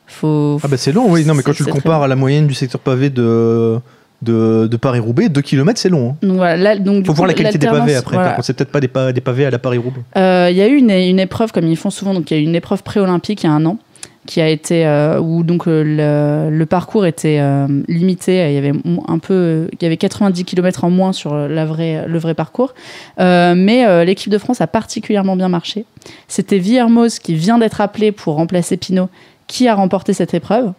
[0.08, 1.24] Faut, Ah bah c'est long, oui.
[1.24, 3.78] Non, mais quand tu le compares à la moyenne du secteur pavé de,
[4.22, 6.10] de, de Paris-Roubaix, 2 km c'est long.
[6.10, 6.16] Hein.
[6.26, 8.16] Donc voilà, là, donc, du Faut coup, voir la qualité des pavés après.
[8.16, 8.36] voilà.
[8.42, 10.00] C'est peut-être pas des, pa- des pavés à la Paris-Roubaix.
[10.16, 12.40] Euh, Il y a eu une, une épreuve, comme ils font souvent, donc il y
[12.40, 13.78] a eu une épreuve pré-olympique il y a un an,
[14.26, 18.46] qui a été euh, où donc euh, le, le parcours était euh, limité.
[18.50, 18.72] Il y avait
[19.06, 22.74] un peu, il y avait 90 km en moins sur la vraie, le vrai parcours,
[23.20, 25.84] Euh, mais euh, l'équipe de France a particulièrement bien marché.
[26.28, 29.08] C'était Villermoz qui vient d'être appelé pour remplacer Pinot,
[29.48, 30.72] qui a remporté cette épreuve.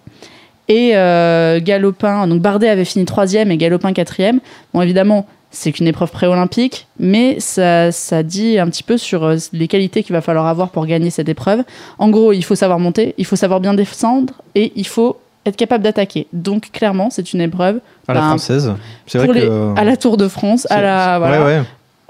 [0.69, 4.39] Et euh, Galopin, donc Bardet avait fini troisième et Galopin quatrième.
[4.73, 9.37] Bon, évidemment, c'est qu'une épreuve pré-olympique, mais ça, ça dit un petit peu sur euh,
[9.51, 11.63] les qualités qu'il va falloir avoir pour gagner cette épreuve.
[11.97, 15.55] En gros, il faut savoir monter, il faut savoir bien descendre et il faut être
[15.55, 16.27] capable d'attaquer.
[16.33, 18.71] Donc, clairement, c'est une épreuve À la Ben, française.
[19.07, 19.73] C'est vrai pour les- que.
[19.75, 21.39] à la Tour de France, à la, c'est- voilà.
[21.45, 21.63] Ouais, ouais.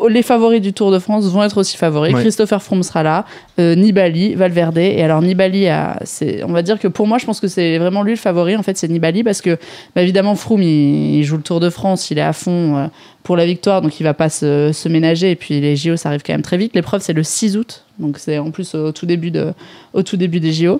[0.08, 2.14] Les favoris du Tour de France vont être aussi favoris.
[2.14, 2.22] Ouais.
[2.22, 3.26] Christopher Froome sera là,
[3.60, 4.78] euh, Nibali, Valverde.
[4.78, 6.00] Et alors Nibali, a,
[6.43, 8.56] on va dire que pour moi, je pense que c'est vraiment lui le favori.
[8.56, 9.58] En fait, c'est Nibali parce que
[9.95, 12.88] bah, évidemment Froome, il, il joue le Tour de France, il est à fond euh,
[13.24, 15.32] pour la victoire, donc il va pas se, se ménager.
[15.32, 16.74] Et puis les JO, ça arrive quand même très vite.
[16.76, 19.54] L'épreuve, c'est le 6 août, donc c'est en plus au tout début de,
[19.93, 20.80] au tout début des JO.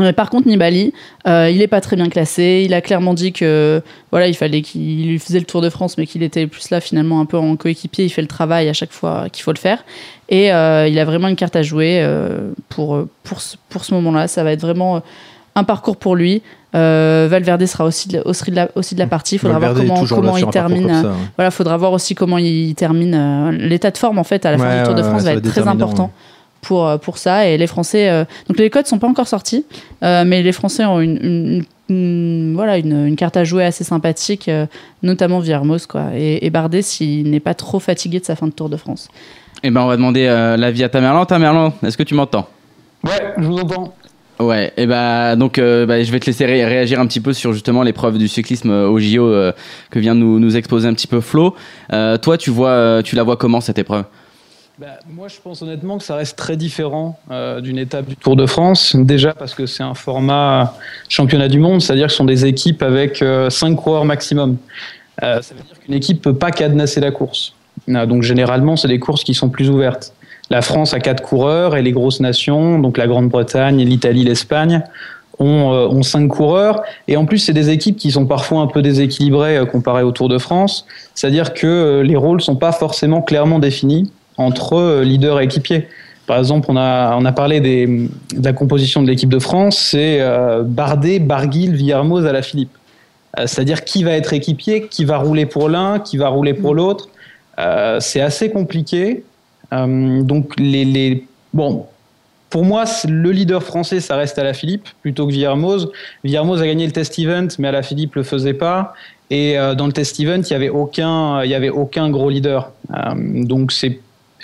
[0.00, 0.92] Euh, par contre, Nibali,
[1.28, 2.62] euh, il est pas très bien classé.
[2.64, 3.80] Il a clairement dit que
[4.10, 6.80] voilà, il fallait qu'il lui faisait le Tour de France, mais qu'il était plus là
[6.80, 8.04] finalement un peu en coéquipier.
[8.04, 9.84] Il fait le travail à chaque fois qu'il faut le faire.
[10.30, 13.94] Et euh, il a vraiment une carte à jouer euh, pour, pour, ce- pour ce
[13.94, 14.26] moment-là.
[14.26, 15.00] Ça va être vraiment
[15.54, 16.42] un parcours pour lui.
[16.72, 19.36] Valverde sera aussi de, aussi de la, aussi de la partie.
[19.36, 20.86] Il faudra Valverde voir comment, comment il termine.
[20.88, 21.14] comme ça, ouais.
[21.36, 23.50] Voilà, faudra voir aussi comment il termine.
[23.52, 25.68] L'état de forme, en fait, à la fin du Tour de France va être très
[25.68, 26.10] important ouais.
[26.64, 27.46] Pour, euh, pour ça.
[27.48, 28.08] Et les Français.
[28.08, 29.64] euh, donc les codes sont pas encore sortis,
[30.02, 33.84] euh, mais les Français ont une, une- une- voilà, une, une carte à jouer assez
[33.84, 34.66] sympathique, euh,
[35.02, 36.06] notamment Viermos, quoi.
[36.16, 39.08] Et, et Bardet, s'il n'est pas trop fatigué de sa fin de Tour de France.
[39.62, 41.24] Eh ben, on va demander euh, l'avis à Tamerlan.
[41.26, 42.48] Tamerlan, est-ce que tu m'entends?
[43.04, 43.94] Ouais, je vous entends.
[44.40, 47.32] Ouais, et bah donc euh, bah, je vais te laisser ré- réagir un petit peu
[47.32, 49.52] sur justement l'épreuve du cyclisme euh, au JO euh,
[49.90, 51.54] que vient de nous, nous exposer un petit peu Flo.
[51.92, 54.04] Euh, toi, tu vois, tu la vois comment cette épreuve?
[54.78, 58.34] Bah, moi, je pense honnêtement que ça reste très différent euh, d'une étape du Tour
[58.34, 58.96] de France.
[58.96, 60.74] Déjà parce que c'est un format
[61.08, 64.56] championnat du monde, c'est-à-dire que ce sont des équipes avec 5 coureurs maximum.
[65.22, 67.54] Euh, ça veut dire qu'une équipe peut pas cadenasser la course.
[67.88, 70.12] Euh, donc généralement, c'est des courses qui sont plus ouvertes.
[70.50, 74.82] La France a 4 coureurs et les grosses nations, donc la Grande-Bretagne, l'Italie, l'Espagne,
[75.38, 76.82] ont, euh, ont 5 coureurs.
[77.08, 80.12] Et en plus, c'est des équipes qui sont parfois un peu déséquilibrées euh, comparées au
[80.12, 80.86] Tour de France.
[81.14, 85.88] C'est-à-dire que euh, les rôles sont pas forcément clairement définis entre euh, leader et équipier.
[86.26, 88.08] Par exemple, on a, on a parlé de
[88.42, 92.72] la composition de l'équipe de France, c'est euh, Bardet, Barguil, Villermoz à la Philippe.
[93.38, 96.74] Euh, C'est-à-dire qui va être équipier, qui va rouler pour l'un, qui va rouler pour
[96.74, 97.08] l'autre.
[97.58, 99.24] Euh, c'est assez compliqué.
[99.72, 101.86] Donc, les, les, bon,
[102.48, 105.90] pour moi, le leader français, ça reste à la Philippe plutôt que Villermoz.
[106.22, 108.94] Villermoz a gagné le test event, mais à la Philippe le faisait pas.
[109.30, 112.70] Et dans le test event, il y avait aucun, avait aucun gros leader.
[113.16, 113.98] Donc c'est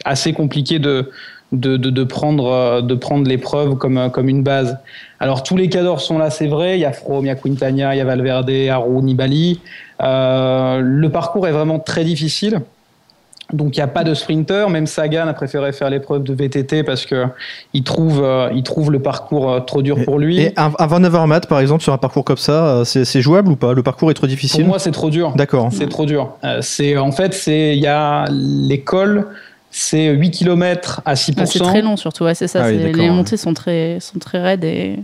[0.04, 1.10] assez compliqué de
[1.52, 4.78] de, de, de prendre euh, de prendre l'épreuve comme euh, comme une base.
[5.18, 6.78] Alors tous les cadors sont là, c'est vrai.
[6.78, 9.60] Il y a Froome, il y a Quintana, il y a Valverde, Aru, Nibali.
[10.00, 12.60] Euh, le parcours est vraiment très difficile.
[13.52, 14.70] Donc il n'y a pas de sprinter.
[14.70, 17.24] Même Sagan a préféré faire l'épreuve de VTT parce que
[17.74, 20.40] il trouve euh, il trouve le parcours trop dur pour lui.
[20.40, 23.56] Et un, un Van Avermaet, par exemple, sur un parcours comme ça, c'est jouable ou
[23.56, 23.74] pas?
[23.74, 25.32] Le parcours est trop pour difficile moi, c'est trop dur.
[25.34, 25.70] D'accord.
[25.72, 26.36] C'est trop dur.
[26.44, 29.26] Euh, c'est en fait c'est il y a l'école,
[29.70, 32.64] c'est 8 km à 6 Ah, c'est très long surtout, ouais, c'est ça.
[32.64, 33.10] Ah oui, les ouais.
[33.10, 34.96] montées sont très, sont très raides et,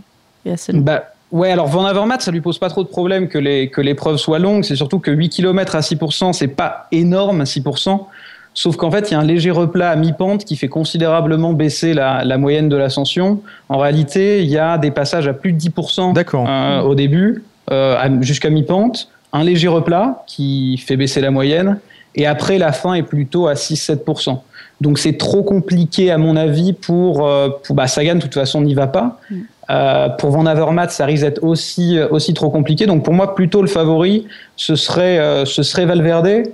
[0.44, 0.82] et assez longues.
[0.82, 3.80] Bah, ouais, alors Van Avermaet, ça lui pose pas trop de problème que les que
[3.80, 4.64] l'épreuve soit longue.
[4.64, 8.06] C'est surtout que 8 km à 6%, c'est pas énorme à 6%.
[8.54, 11.92] Sauf qu'en fait, il y a un léger replat à mi-pente qui fait considérablement baisser
[11.92, 13.42] la, la moyenne de l'ascension.
[13.68, 16.46] En réalité, il y a des passages à plus de 10% D'accord.
[16.48, 21.78] euh, au début, euh, jusqu'à mi-pente, un léger replat qui fait baisser la moyenne,
[22.14, 24.38] et après la fin est plutôt à 6-7%.
[24.80, 28.60] Donc c'est trop compliqué à mon avis pour, euh, pour bah, Sagan de toute façon
[28.60, 29.18] n'y va pas.
[29.30, 29.36] Mm.
[29.68, 32.86] Euh, pour Van Avermaet, ça risque d'être aussi aussi trop compliqué.
[32.86, 36.44] Donc pour moi plutôt le favori ce serait euh, ce serait Valverde.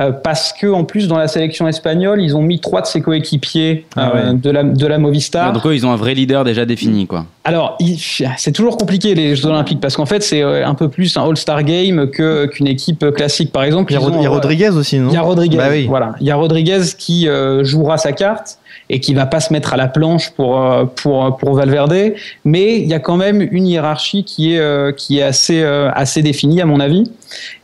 [0.00, 3.00] Euh, parce que en plus dans la sélection espagnole ils ont mis trois de ses
[3.00, 4.38] coéquipiers Ah euh, ouais.
[4.38, 5.48] de la de la Movistar.
[5.48, 7.26] Ah, Donc eux, ils ont un vrai leader déjà défini, quoi.
[7.44, 7.76] Alors,
[8.36, 11.22] c'est toujours compliqué les Jeux Olympiques parce qu'en fait, c'est euh, un peu plus un
[11.28, 13.92] All-Star Game que qu'une équipe classique, par exemple.
[13.92, 15.08] Il y a, Ils Rod- ont, il y a Rodriguez aussi, non?
[15.10, 15.56] il y a Rodriguez.
[15.56, 15.86] Bah oui.
[15.88, 19.52] Voilà, il y a Rodriguez qui euh, jouera sa carte et qui va pas se
[19.52, 22.14] mettre à la planche pour euh, pour pour Valverde,
[22.44, 25.90] mais il y a quand même une hiérarchie qui est euh, qui est assez euh,
[25.94, 27.10] assez définie à mon avis.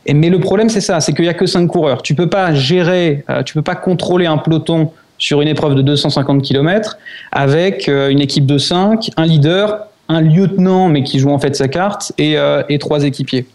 [0.05, 2.01] Et, mais le problème c'est ça, c'est qu'il y a que cinq coureurs.
[2.01, 5.81] Tu peux pas gérer, euh, tu peux pas contrôler un peloton sur une épreuve de
[5.81, 6.97] 250 km
[7.31, 11.55] avec euh, une équipe de 5, un leader, un lieutenant mais qui joue en fait
[11.55, 13.45] sa carte et, euh, et trois équipiers.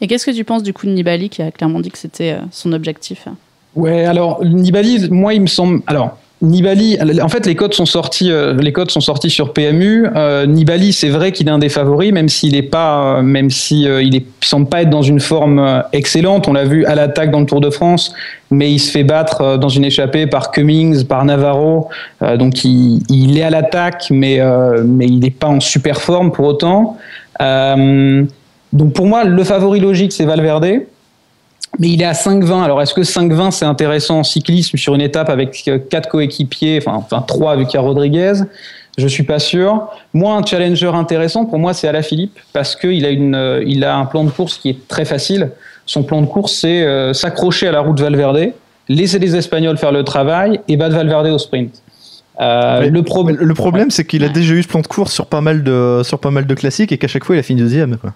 [0.00, 2.32] Et qu'est-ce que tu penses du coup de Nibali qui a clairement dit que c'était
[2.32, 3.28] euh, son objectif?
[3.74, 5.82] Ouais, alors Nibali, moi il me semble.
[5.86, 10.06] Alors Nibali, en fait les codes sont sortis, euh, les codes sont sortis sur PMU.
[10.14, 13.48] Euh, Nibali, c'est vrai qu'il est un des favoris, même s'il est pas, euh, même
[13.48, 16.46] si euh, il, est, semble pas être dans une forme euh, excellente.
[16.46, 18.12] On l'a vu à l'attaque dans le Tour de France,
[18.50, 21.88] mais il se fait battre dans une échappée par Cummings, par Navarro.
[22.20, 24.38] Euh, donc il, il est à l'attaque, mais
[24.84, 26.98] mais il n'est pas en super forme pour autant.
[27.40, 30.82] Donc pour moi, le favori logique c'est Valverde.
[31.78, 32.62] Mais il est à 5,20.
[32.62, 36.78] Alors, est-ce que 5,20 c'est intéressant en cyclisme sur une étape avec euh, quatre coéquipiers,
[36.78, 38.34] enfin, enfin trois avec qu'il y a Rodriguez?
[38.98, 39.88] Je suis pas sûr.
[40.14, 43.96] Moi, un challenger intéressant pour moi, c'est Alaphilippe parce qu'il a une, euh, il a
[43.96, 45.50] un plan de course qui est très facile.
[45.84, 48.52] Son plan de course, c'est euh, s'accrocher à la route Valverde,
[48.88, 51.82] laisser les Espagnols faire le travail et battre Valverde au sprint.
[52.40, 55.26] Euh, le problème, Le problème, c'est qu'il a déjà eu ce plan de course sur
[55.26, 57.60] pas mal de, sur pas mal de classiques et qu'à chaque fois, il a fini
[57.60, 57.96] deuxième.
[57.96, 58.12] Quoi.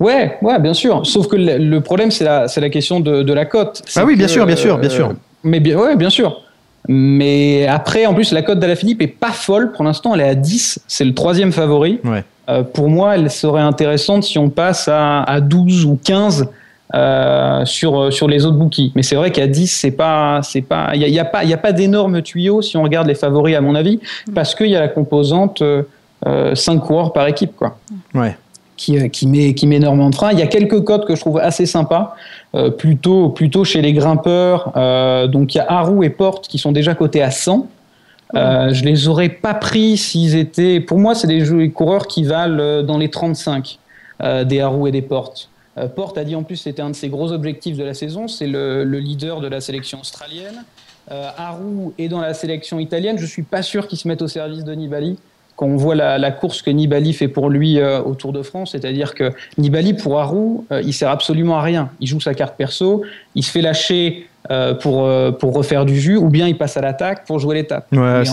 [0.00, 1.06] Ouais, ouais, bien sûr.
[1.06, 3.82] Sauf que le, problème, c'est la, c'est la question de, de la cote.
[3.96, 5.12] Ah oui, bien que, sûr, bien sûr, bien sûr.
[5.42, 6.40] Mais bien, ouais, bien sûr.
[6.88, 10.14] Mais après, en plus, la cote d'Alaphilippe est pas folle pour l'instant.
[10.14, 10.80] Elle est à 10.
[10.86, 12.00] C'est le troisième favori.
[12.04, 12.24] Ouais.
[12.50, 16.48] euh, pour moi, elle serait intéressante si on passe à, à 12 ou 15
[16.94, 18.92] euh, sur, sur les autres bookies.
[18.94, 21.54] Mais c'est vrai qu'à 10, c'est pas, c'est pas, il n'y a, a, pas, y
[21.54, 23.98] a pas d'énormes tuyaux si on regarde les favoris, à mon avis,
[24.34, 27.78] parce qu'il y a la composante euh, 5 coureurs par équipe, quoi.
[28.14, 28.36] Ouais.
[28.76, 30.32] Qui, qui, met, qui met énormément de frein.
[30.32, 32.16] Il y a quelques codes que je trouve assez sympas,
[32.56, 34.72] euh, plutôt, plutôt chez les grimpeurs.
[34.76, 37.68] Euh, donc il y a Haru et Porte qui sont déjà cotés à 100.
[38.34, 40.80] Euh, je les aurais pas pris s'ils étaient.
[40.80, 43.78] Pour moi, c'est des, des coureurs qui valent euh, dans les 35
[44.22, 45.48] euh, des Haru et des Portes.
[45.76, 48.28] Euh, Porte a dit en plus c'était un de ses gros objectifs de la saison.
[48.28, 50.64] C'est le, le, leader de la sélection australienne.
[51.10, 53.18] Euh, Haru est dans la sélection italienne.
[53.18, 55.18] Je suis pas sûr qu'il se mette au service de Nibali
[55.56, 58.42] quand on voit la, la, course que Nibali fait pour lui euh, au Tour de
[58.42, 61.90] France, c'est-à-dire que Nibali pour Haru, euh, il sert absolument à rien.
[62.00, 63.02] Il joue sa carte perso,
[63.34, 66.80] il se fait lâcher euh, pour, pour refaire du jus, ou bien il passe à
[66.80, 67.86] l'attaque pour jouer l'étape.
[67.92, 68.24] Ouais,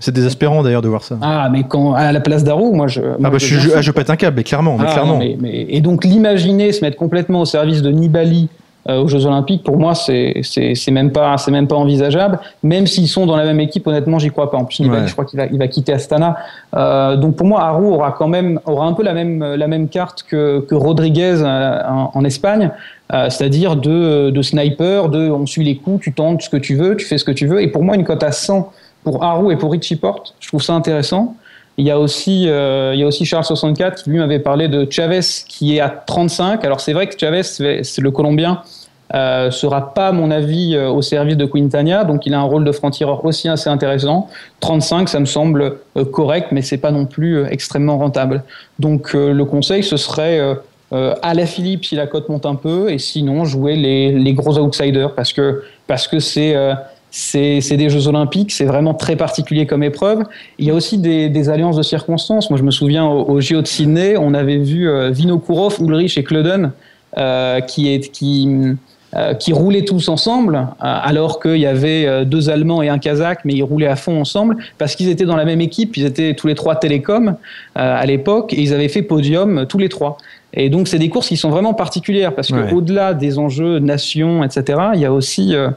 [0.00, 1.18] c'est, désespérant d'ailleurs de voir ça.
[1.22, 3.00] Ah, mais quand à la place d'Haru, moi je.
[3.00, 5.14] Moi, ah bah je, je, je, je, pète un câble, mais clairement, mais ah, clairement.
[5.14, 9.08] Non, mais, mais, et donc l'imaginer se mettre complètement au service de Nibali euh, aux
[9.08, 12.38] Jeux Olympiques, pour moi, c'est c'est même pas c'est même pas envisageable.
[12.62, 14.58] Même s'ils sont dans la même équipe, honnêtement, j'y crois pas.
[14.58, 15.06] En plus, ouais.
[15.06, 16.36] je crois qu'il va il va quitter Astana.
[16.74, 19.88] Euh, donc pour moi, Haru aura quand même aura un peu la même la même
[19.88, 22.70] carte que que Rodriguez en, en Espagne,
[23.12, 26.74] euh, c'est-à-dire de de sniper, de on suit les coups, tu tentes ce que tu
[26.74, 27.62] veux, tu fais ce que tu veux.
[27.62, 28.70] Et pour moi, une cote à 100
[29.04, 31.34] pour Haru et pour Richie Porte, je trouve ça intéressant.
[31.80, 34.68] Il y a aussi, euh, il y a aussi Charles 64 qui lui m'avait parlé
[34.68, 36.62] de Chavez qui est à 35.
[36.62, 38.60] Alors c'est vrai que Chavez, c'est le Colombien,
[39.14, 42.42] euh, sera pas, à mon avis, euh, au service de Quintana, donc il a un
[42.42, 44.28] rôle de franc-tireur aussi assez intéressant.
[44.60, 48.44] 35, ça me semble euh, correct, mais c'est pas non plus extrêmement rentable.
[48.78, 50.38] Donc le conseil, ce serait
[50.92, 54.58] à la Philippe si la cote monte un peu, et sinon jouer les, les gros
[54.58, 56.54] outsiders parce que parce que c'est
[57.10, 60.24] c'est des Jeux Olympiques, c'est vraiment très particulier comme épreuve.
[60.58, 62.50] Il y a aussi des, des alliances de circonstances.
[62.50, 66.16] Moi, je me souviens au, au JO de Sydney, on avait vu euh, Vinokourov, Ulrich
[66.18, 66.72] et Klöden
[67.18, 68.48] euh, qui, est, qui,
[69.16, 73.54] euh, qui roulaient tous ensemble, alors qu'il y avait deux Allemands et un Kazakh, mais
[73.54, 75.96] ils roulaient à fond ensemble parce qu'ils étaient dans la même équipe.
[75.96, 77.36] Ils étaient tous les trois télécoms
[77.74, 80.16] à l'époque et ils avaient fait podium tous les trois.
[80.52, 82.66] Et donc, c'est des courses qui sont vraiment particulières parce Ouais.
[82.70, 85.70] qu'au-delà des enjeux nation, etc., il y a aussi, euh,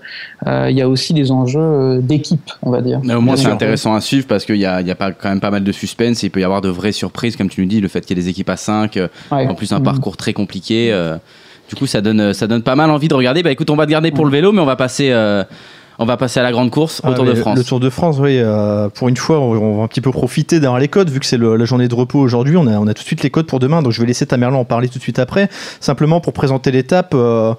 [0.47, 2.99] euh, il y a aussi des enjeux euh, d'équipe, on va dire.
[3.03, 5.11] Mais au moins, c'est intéressant à suivre parce qu'il y a, il y a pas,
[5.11, 7.49] quand même pas mal de suspense et il peut y avoir de vraies surprises, comme
[7.49, 8.95] tu nous dis, le fait qu'il y ait des équipes à 5,
[9.31, 9.47] Ouais.
[9.47, 9.83] en plus un Mhm.
[9.85, 10.91] parcours très compliqué.
[10.91, 11.17] euh,
[11.69, 13.41] du coup, ça donne, ça donne pas mal envie de regarder.
[13.41, 15.43] Bah écoute, on va te garder pour le vélo, mais on va passer, euh,
[15.99, 17.57] on va passer à la grande course au Ah, Tour de France.
[17.57, 18.37] Le Tour de France, oui.
[18.39, 21.19] euh, pour une fois, on, on va un petit peu profiter d'avoir les codes, vu
[21.19, 22.57] que c'est la journée de repos aujourd'hui.
[22.57, 24.25] On a, on a tout de suite les codes pour demain, donc je vais laisser
[24.25, 25.49] Tamerlan en parler tout de suite après.
[25.79, 27.11] Simplement pour présenter l'étape.
[27.13, 27.53] euh,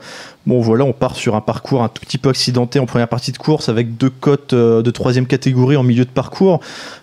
[0.46, 3.32] bon, voilà, on part sur un parcours un tout petit peu accidenté en première partie
[3.32, 6.60] de course, avec deux cotes euh, de troisième catégorie en milieu de parcours.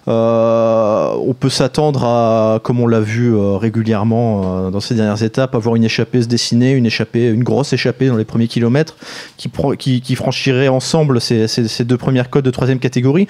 [0.08, 5.56] Euh, on peut s'attendre à, comme on l'a vu euh, régulièrement dans ces dernières étapes,
[5.56, 8.96] avoir une échappée se dessiner, une échappée, une grosse échappée dans les premiers kilomètres
[9.38, 13.28] qui, franchirait ensemble ces deux premières cotes de troisième catégorie.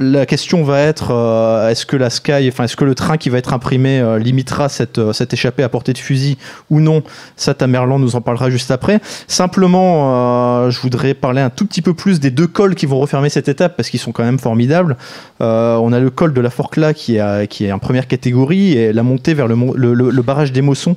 [0.00, 3.28] La question va être euh, est-ce que la Sky, enfin est-ce que le train qui
[3.30, 6.38] va être imprimé euh, limitera cette, euh, cette échappée à portée de fusil
[6.70, 7.02] ou non?
[7.36, 9.00] Ça, Tamerlan nous en parlera juste après.
[9.28, 13.28] Simplement, je voudrais parler un tout petit peu plus des deux cols qui vont refermer
[13.28, 14.96] cette étape parce qu'ils sont quand même formidables.
[15.40, 18.92] On a le col de la Forcla qui est, qui est en première catégorie et
[18.92, 20.96] la montée vers le, le- le barrage des Mossons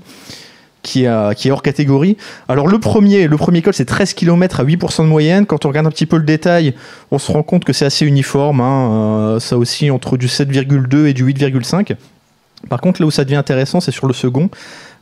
[0.86, 2.16] qui est, hors catégorie.
[2.48, 5.46] Alors le premier, le premier col c'est 13 km à 8% de moyenne.
[5.46, 6.74] Quand on regarde un petit peu le détail,
[7.12, 8.62] on se rend compte que c'est assez uniforme.
[8.62, 8.92] hein.
[8.92, 11.96] Euh, ça aussi entre du 7,2 et du 8,5.
[12.70, 14.50] Par contre, là où ça devient intéressant, c'est sur le second,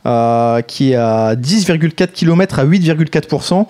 [0.06, 3.66] euh, qui est à 10,4 km à 8,4%.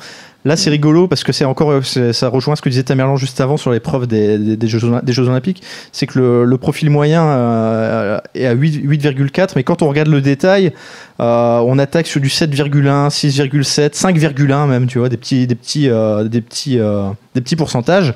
[0.46, 3.56] Là, c'est rigolo parce que c'est encore, ça rejoint ce que disait Tamerlan juste avant
[3.56, 4.84] sur l'épreuve des, des, Jeux,
[5.28, 5.62] Olympiques.
[5.90, 10.20] C'est que le, profil moyen euh, est à 8 8,4, mais quand on regarde le
[10.20, 10.72] détail,
[11.20, 17.12] euh, on attaque sur du 7,1, 6,7, 5,1 même, tu vois, des petits, euh,
[17.56, 18.12] pourcentages.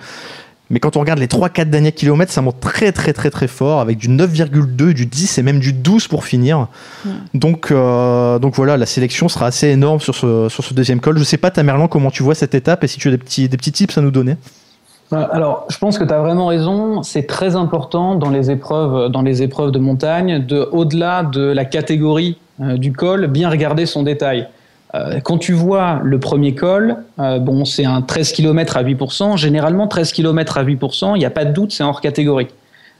[0.70, 3.80] Mais quand on regarde les 3-4 derniers kilomètres, ça monte très très très très fort,
[3.80, 6.68] avec du 9,2, du 10 et même du 12 pour finir.
[7.04, 7.12] Ouais.
[7.34, 11.18] Donc, euh, donc voilà, la sélection sera assez énorme sur ce, sur ce deuxième col.
[11.18, 13.48] Je sais pas, Tamerlan, comment tu vois cette étape et si tu as des petits,
[13.48, 14.36] des petits tips à nous donner.
[15.10, 17.02] Alors, je pense que tu as vraiment raison.
[17.02, 21.64] C'est très important dans les épreuves, dans les épreuves de montagne, de, au-delà de la
[21.64, 24.48] catégorie euh, du col, bien regarder son détail.
[24.94, 29.36] Euh, quand tu vois le premier col, euh, bon, c'est un 13 km à 8%.
[29.36, 32.48] Généralement, 13 km à 8%, il n'y a pas de doute, c'est hors catégorie.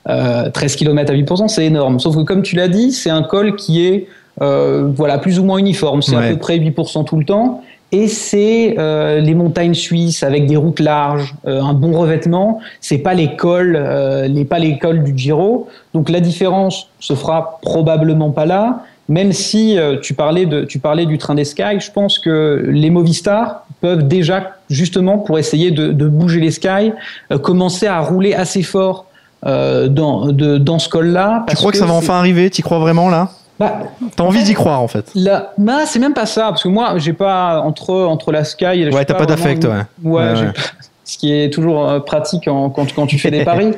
[0.09, 1.99] Euh, 13 km à 8%, c'est énorme.
[2.01, 4.07] Sauf que, comme tu l'as dit, c'est un col qui est
[4.41, 6.01] euh, voilà, plus ou moins uniforme.
[6.03, 6.27] C'est Ouais.
[6.27, 7.63] à peu près 8% tout le temps.
[7.91, 12.61] et c'est euh, les montagnes suisses avec des routes larges, euh, un bon revêtement.
[12.83, 15.69] C'est pas l'école, euh, les pas l'école du Giro.
[15.95, 18.83] Donc la différence se fera probablement pas là.
[19.09, 22.65] Même si euh, tu parlais de, tu parlais du train des Sky, je pense que
[22.69, 26.93] les Movistar peuvent déjà justement pour essayer de, de bouger les Sky,
[27.33, 29.07] euh, commencer à rouler assez fort
[29.47, 31.45] euh, dans, de, dans ce col-là.
[31.49, 32.51] Tu crois que ça va enfin arriver?
[32.51, 33.31] Tu crois vraiment là?
[33.59, 33.81] Bah,
[34.15, 36.95] T'as envie d'y croire en fait Là, bah, c'est même pas ça, parce que moi,
[36.99, 39.71] j'ai pas entre entre la Sky et Ouais, t'as pas d'affect, ouais.
[39.71, 40.53] Ouais, Ouais, j'ai ouais.
[40.53, 40.61] pas-
[41.05, 43.71] ce qui est toujours pratique en- quand, quand tu fais des paris.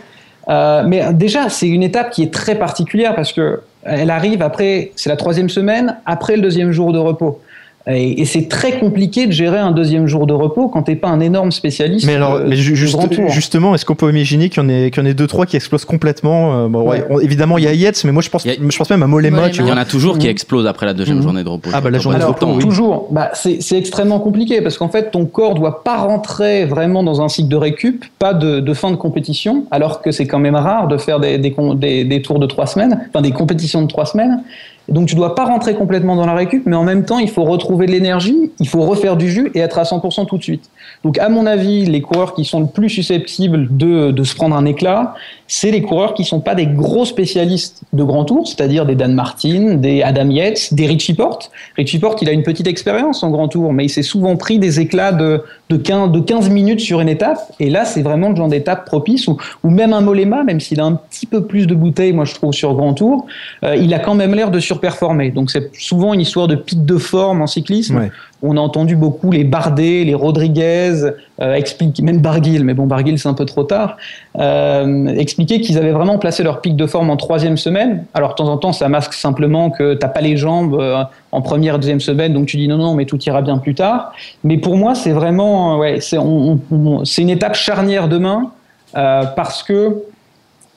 [0.50, 4.92] Euh, mais déjà, c'est une étape qui est très particulière parce que elle arrive après,
[4.96, 7.40] c'est la troisième semaine, après le deuxième jour de repos.
[7.86, 11.08] Et, et c'est très compliqué de gérer un deuxième jour de repos quand t'es pas
[11.08, 12.06] un énorme spécialiste.
[12.06, 15.02] Mais alors, mais ju- juste- justement, est-ce qu'on peut imaginer qu'il y en ait, qu'il
[15.02, 17.06] y en ait deux trois qui explosent complètement euh, bon, ouais, Ouais.
[17.08, 19.06] on- Évidemment, il y a Yates, mais moi je pense, a- je pense même à
[19.06, 19.48] Mollema.
[19.48, 20.30] Il y en a toujours qui Mhm.
[20.32, 21.22] explosent après la deuxième Mhm.
[21.22, 21.70] journée de repos.
[21.72, 22.62] Ah, bah, la journée de repos, oui.
[22.62, 27.02] toujours, bah, c'est c'est extrêmement compliqué parce qu'en fait, ton corps doit pas rentrer vraiment
[27.02, 30.38] dans un cycle de récup, pas de, de fin de compétition, alors que c'est quand
[30.38, 33.86] même rare de faire des, des- des tours de trois semaines, enfin des compétitions de
[33.88, 34.42] trois semaines.
[34.90, 37.44] Donc, tu dois pas rentrer complètement dans la récup, mais en même temps, il faut
[37.44, 40.70] retrouver de l'énergie, il faut refaire du jus et être à 100% tout de suite.
[41.04, 44.56] Donc, à mon avis, les coureurs qui sont le plus susceptibles de, de se prendre
[44.56, 45.14] un éclat,
[45.52, 49.14] c'est les coureurs qui sont pas des gros spécialistes de grand tour, c'est-à-dire des Dan
[49.14, 51.50] Martin, des Adam Yates, des Richie Porte.
[51.76, 54.60] Richie Porte, il a une petite expérience en grand tour, mais il s'est souvent pris
[54.60, 57.38] des éclats de, de, 15, de 15 minutes sur une étape.
[57.58, 60.84] Et là, c'est vraiment le genre d'étape propice ou même un Molema, même s'il a
[60.84, 63.26] un petit peu plus de bouteilles, moi je trouve, sur grand tour,
[63.64, 65.30] euh, il a quand même l'air de surperformer.
[65.30, 67.98] Donc c'est souvent une histoire de pic de forme en cyclisme.
[67.98, 68.10] Ouais.
[68.42, 71.10] On a entendu beaucoup les Bardet, les Rodriguez,
[71.40, 73.98] euh, expliquer, même Barguil, mais bon, Barguil c'est un peu trop tard,
[74.38, 78.06] euh, expliquer qu'ils avaient vraiment placé leur pic de forme en troisième semaine.
[78.14, 81.02] Alors de temps en temps, ça masque simplement que t'as pas les jambes euh,
[81.32, 84.12] en première deuxième semaine, donc tu dis non, non, mais tout ira bien plus tard.
[84.42, 88.50] Mais pour moi, c'est vraiment, ouais, c'est une étape charnière demain
[88.92, 90.02] parce que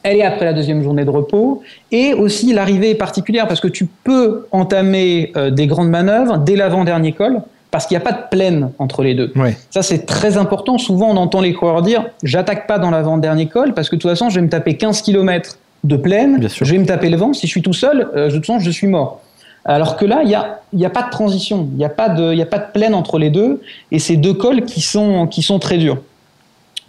[0.04, 1.62] elle est après la deuxième journée de repos.
[1.92, 6.56] Et aussi, l'arrivée est particulière parce que tu peux entamer euh, des grandes manœuvres dès
[6.56, 7.42] l'avant-dernier col
[7.72, 9.32] parce qu'il n'y a pas de plaine entre les deux.
[9.36, 9.58] Ouais.
[9.72, 10.78] Ça, c'est très important.
[10.78, 14.12] Souvent, on entend les coureurs dire J'attaque pas dans l'avant-dernier col parce que de toute
[14.12, 16.66] façon, je vais me taper 15 km de plaine, Bien sûr.
[16.66, 17.34] je vais me taper le vent.
[17.34, 19.22] Si je suis tout seul, euh, de toute façon, je suis mort.
[19.66, 22.10] Alors que là, il n'y a, y a pas de transition, il n'y a, pas
[22.10, 25.26] de- y a pas de plaine entre les deux, et c'est deux cols qui sont,
[25.26, 25.98] qui sont très durs.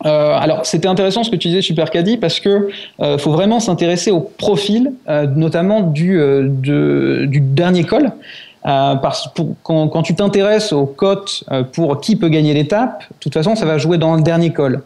[0.05, 2.68] Euh, alors, c'était intéressant ce que tu disais, Super Caddy, parce que
[3.01, 8.11] euh, faut vraiment s'intéresser au profil, euh, notamment du, euh, de- du dernier col.
[8.66, 13.01] Euh, parce pour, quand, quand tu t'intéresses aux cotes euh, pour qui peut gagner l'étape,
[13.11, 14.82] de toute façon, ça va jouer dans le dernier col.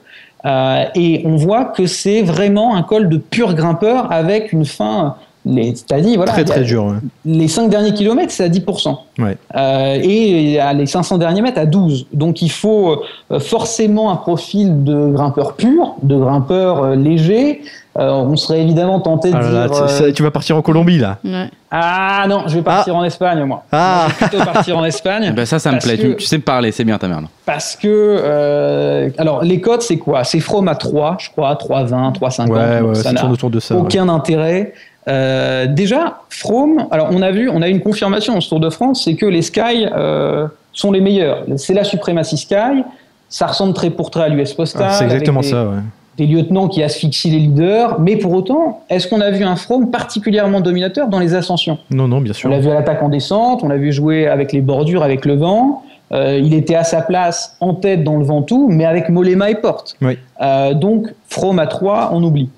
[0.95, 5.17] Et on voit que c'est vraiment un col de pur grimpeur avec une fin.
[5.49, 6.85] Les- T'as dit, voilà, très très dur.
[6.85, 6.95] ouais.
[7.25, 8.99] les 5 derniers kilomètres, c'est à 10%.
[9.19, 9.37] Ouais.
[9.57, 12.07] Euh, et à les 500 derniers mètres à 12.
[12.13, 17.63] Donc il faut euh, forcément un profil de grimpeur pur, de grimpeur euh, léger.
[17.99, 19.77] Euh, on serait évidemment tenté de Ah là dire...
[19.77, 21.19] tu- euh, ça- tu vas partir en Colombie là.
[21.25, 21.47] Ouais.
[21.71, 23.65] Ah non, je vais partir en Espagne, moi.
[23.73, 24.05] Ah.
[24.07, 25.33] Moi, je vais plutôt partir en Espagne.
[25.37, 25.97] Ben ça, ça me plaît.
[25.97, 27.21] que- Tu, tu sais me parler, c'est bien ta là.
[27.45, 27.89] Parce que...
[27.89, 30.23] euh, alors, les codes, c'est quoi?
[30.25, 32.49] C'est From à 3, je crois, 3,20, 3,50.
[32.51, 33.75] Ouais, ouais, ça ça n'a tourne autour de ça.
[33.75, 33.81] ouais.
[33.81, 34.73] aucun intérêt.
[35.09, 38.71] Euh, déjà, From, alors on a vu, on a eu une confirmation au Tour de
[38.71, 41.45] France, c'est que les Sky euh, sont les meilleurs.
[41.57, 42.85] C'est la suprématie Sky.
[43.29, 44.87] Ça ressemble très pour très à l'US Postal.
[44.89, 45.65] Ah, c'est exactement des, ça.
[45.65, 45.77] Ouais.
[46.17, 48.01] Des lieutenants qui asphyxient les leaders.
[48.01, 51.79] Mais pour autant, est-ce qu'on a vu un From particulièrement dominateur dans les ascensions?
[51.91, 52.49] Non, non, bien On sûr.
[52.49, 55.35] l'a vu à l'attaque en descente, on l'a vu jouer avec les bordures, avec le
[55.37, 55.83] vent.
[56.11, 59.57] Euh, il était à sa place en tête dans le Ventoux, mais avec Molema et
[59.57, 59.95] Porte.
[60.01, 60.19] Oui.
[60.41, 62.49] Euh, donc, From à 3, on oublie.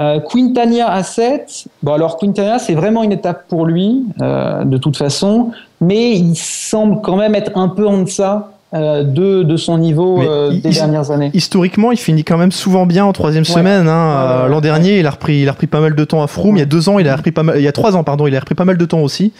[0.00, 4.76] Euh, Quintania à 7, bon alors Quintania c'est vraiment une étape pour lui, euh, de
[4.76, 9.56] toute façon, mais il semble quand même être un peu en deçà euh, de, de
[9.56, 11.30] son niveau euh, des dernières années.
[11.32, 13.48] Historiquement, il finit quand même souvent bien en troisième Ouais.
[13.52, 13.86] semaine.
[13.86, 14.48] hein.
[14.48, 16.56] L'an dernier, il a repris, il a repris pas mal de temps à Froome.
[16.56, 17.56] Il y a deux ans, il a repris pas mal.
[17.58, 19.32] Il y a trois ans, pardon, il a repris pas mal de temps aussi.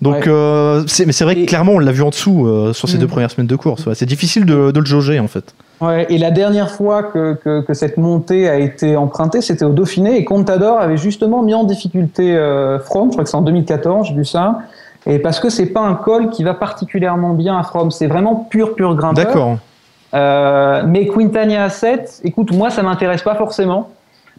[0.00, 0.22] Donc, Ouais.
[0.28, 2.96] euh, mais c'est vrai que Et- clairement, on l'a vu en dessous euh, sur ces
[2.96, 3.00] Mm.
[3.00, 3.84] deux premières semaines de course.
[3.86, 3.94] ouais.
[3.96, 5.54] C'est difficile de, de le jauger en fait.
[5.80, 9.70] Ouais, et la dernière fois que, que, que cette montée a été empruntée, c'était au
[9.72, 13.42] Dauphiné, et Contador avait justement mis en difficulté euh, From, je crois que c'est en
[13.42, 14.58] 2014, j'ai vu ça,
[15.06, 18.34] et parce que c'est pas un col qui va particulièrement bien à From, c'est vraiment
[18.50, 19.24] pur, pur grimpeur.
[19.24, 19.58] D'accord.
[20.14, 23.90] Euh, mais Quintania à 7, écoute, moi ça m'intéresse pas forcément.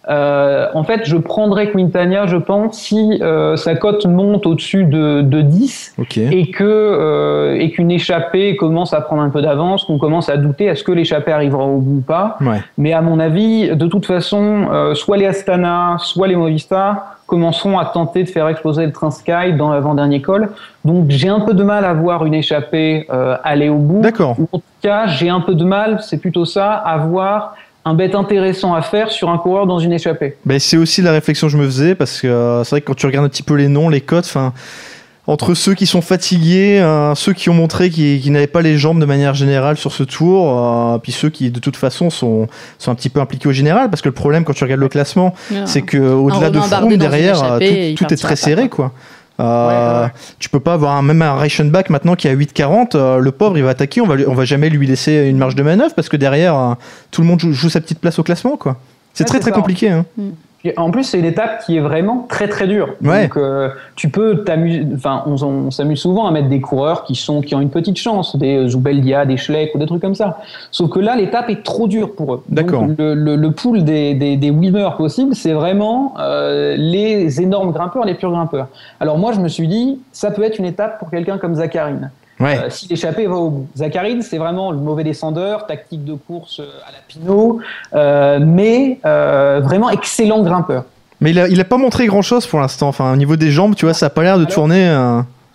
[0.08, 5.22] Euh, en fait, je prendrais Quintana, je pense, si euh, sa cote monte au-dessus de,
[5.22, 6.18] de 10 Ok.
[6.18, 10.38] et que euh, et qu'une échappée commence à prendre un peu d'avance, qu'on commence à
[10.38, 12.38] douter est-ce que l'échappée arrivera au bout ou pas.
[12.42, 12.62] Ouais.
[12.78, 17.78] Mais à mon avis, de toute façon, euh, soit les Astana, soit les Movistar commenceront
[17.78, 20.50] à tenter de faire exploser le train Sky dans l'avant-dernier col.
[20.84, 24.02] Donc j'ai un peu de mal à voir une échappée euh, aller au bout.
[24.02, 24.36] D'accord.
[24.52, 27.56] En tout cas, j'ai un peu de mal, c'est plutôt ça, à voir
[27.90, 30.38] un bet intéressant à faire sur un coureur dans une échappée.
[30.46, 32.86] Ben, c'est aussi la réflexion que je me faisais parce que euh, c'est vrai que
[32.86, 34.54] quand tu regardes un petit peu les noms, les cotes, enfin.
[35.28, 38.80] Entre ceux qui sont fatigués, euh, ceux qui ont montré qu'ils qu'ils n'avaient pas les
[38.80, 42.48] jambes de manière générale sur ce tour, euh, puis ceux qui de toute façon sont,
[42.80, 44.90] sont un petit peu impliqués au général, parce que le problème quand tu regardes le
[44.90, 45.36] classement,
[45.66, 46.58] c'est que au-delà de
[46.90, 48.92] une derrière, tout, tout est très pas, serré quoi.
[49.40, 50.12] Euh, Ouais, ouais.
[50.40, 53.32] Tu peux pas avoir un, même un Reichenbach maintenant qui est à 8,40, euh, le
[53.32, 55.94] pauvre il va attaquer, on va, on va jamais lui laisser une marge de manœuvre
[55.96, 56.74] parce que derrière euh,
[57.12, 58.78] tout le monde joue, joue sa petite place au classement quoi.
[59.14, 59.56] C'est Ouais, très très ça.
[59.56, 59.90] compliqué.
[59.90, 60.06] Hein.
[60.18, 60.32] Puis,
[60.76, 62.90] en plus, c'est une étape qui est vraiment très très dure.
[63.02, 63.24] Ouais.
[63.24, 64.86] Donc, euh, tu peux t'amuser.
[64.94, 67.98] Enfin, on, on s'amuse souvent à mettre des coureurs qui sont qui ont une petite
[67.98, 70.40] chance, des Zubeldia, des Schleck ou des trucs comme ça.
[70.72, 72.44] Sauf que là, l'étape est trop dure pour eux.
[72.50, 72.86] D'accord.
[72.98, 78.04] Le, le, le pool des, des, des winners possibles, c'est vraiment euh, les énormes grimpeurs,
[78.04, 78.68] les purs grimpeurs.
[79.00, 82.12] Alors moi, je me suis dit, ça peut être une étape pour quelqu'un comme Zacharine.
[82.40, 82.58] Ouais.
[82.58, 83.68] Euh, si l'échappée va au bout.
[83.76, 87.60] Zacharine, c'est vraiment le mauvais descendeur, tactique de course euh, à la Pinot,
[87.94, 90.86] euh, mais euh, vraiment excellent grimpeur.
[91.22, 92.88] Mais il a, il a pas montré grand chose pour l'instant.
[92.88, 94.86] Enfin, au niveau des jambes, tu vois, ça a pas l'air de Alors- tourner.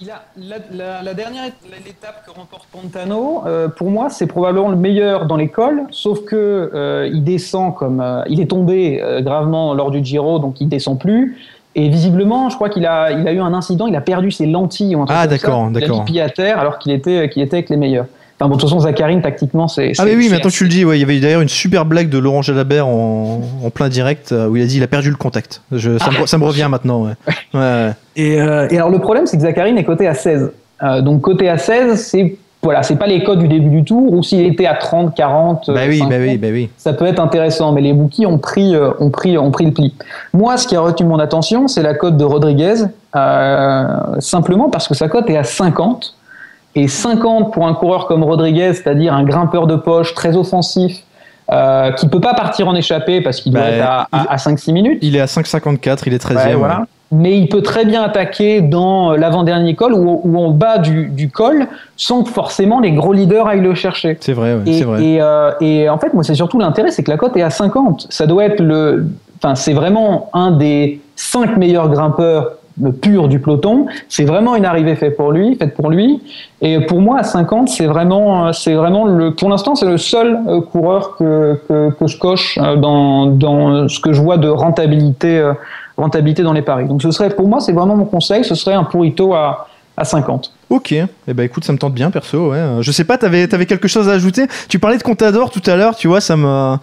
[0.00, 1.52] Il a, la, la- la dernière ét-
[1.86, 3.44] l'étape que remporte Pantano,
[3.76, 8.46] pour moi, c'est probablement le meilleur dans l'école, sauf que il descend comme il est
[8.50, 11.38] tombé gravement lors du Giro, donc il descend plus.
[11.76, 14.46] Et visiblement, je crois qu'il a, il a eu un incident, il a perdu ses
[14.46, 15.26] lentilles ou un truc Ah, ça.
[15.28, 16.04] d'accord, Il a d'accord.
[16.24, 18.06] à terre alors qu'il était, qu'il était avec les meilleurs.
[18.38, 19.92] Enfin bon, de toute façon, Zacharine, tactiquement, c'est.
[19.98, 21.84] Ah, mais oui, maintenant que tu le dis, ouais, il y avait d'ailleurs une super
[21.84, 24.88] blague de Laurent Jalabert en, en plein direct euh, où il a dit il a
[24.88, 25.62] perdu le contact.
[25.70, 27.04] Je, ça, me, ça me revient maintenant.
[27.04, 27.12] Ouais.
[27.54, 27.90] Ouais, ouais.
[28.16, 30.50] Et, euh, et alors le problème, c'est que Zacharine est coté à 16.
[30.82, 34.12] Euh, donc coté à 16, c'est voilà, c'est pas les codes du début du tour,
[34.12, 36.68] ou s'il était à 30, 40, Bah oui, 50, bah oui, bah oui.
[36.76, 39.72] ça peut être intéressant, mais les bookies ont pris, euh, ont pris, ont pris le
[39.72, 39.94] pli.
[40.32, 42.74] Moi, ce qui a retenu mon attention, c'est la cote de Rodriguez,
[43.16, 43.86] euh,
[44.18, 46.14] simplement parce que sa cote est à 50.
[46.76, 51.04] Et 50 pour un coureur comme Rodriguez, c'est-à-dire un grimpeur de poche très offensif,
[51.52, 54.36] euh, qui peut pas partir en échappée parce qu'il doit être à, il- à, à
[54.38, 54.98] 5-6 minutes.
[55.02, 56.86] Il est à 5,54, il est 13 Ouais, e voilà.
[57.16, 61.30] Mais il peut très bien attaquer dans l'avant-dernier col ou, ou en bas du, du
[61.30, 64.16] col sans que forcément les gros leaders aillent le chercher.
[64.20, 65.04] C'est vrai, Et, c'est vrai.
[65.04, 67.50] et, euh, et en fait, moi, c'est surtout l'intérêt, c'est que la cote est à
[67.50, 68.06] 50.
[68.10, 69.06] Ça doit être le.
[69.38, 72.52] Enfin, c'est vraiment un des cinq meilleurs grimpeurs
[73.00, 73.86] purs du peloton.
[74.08, 76.20] C'est vraiment une arrivée faite pour lui, faite pour lui.
[76.60, 79.32] Et pour moi, à 50, c'est vraiment, c'est vraiment le.
[79.32, 83.88] Pour l'instant, c'est le seul euh, coureur que, que, que je coche euh, dans, dans
[83.88, 85.52] ce que je vois de rentabilité, euh,
[85.96, 86.86] rentabilité dans les paris.
[86.86, 88.44] Donc, ce serait, pour moi, c'est vraiment mon conseil.
[88.44, 90.52] Ce serait un Purito à, à 50.
[90.70, 92.50] Ok, eh ben écoute, ça me tente bien perso.
[92.50, 92.60] Ouais.
[92.80, 94.46] Je sais pas, t'avais avais quelque chose à ajouter?
[94.68, 96.76] Tu parlais de Contador tout à l'heure, tu vois, ça me.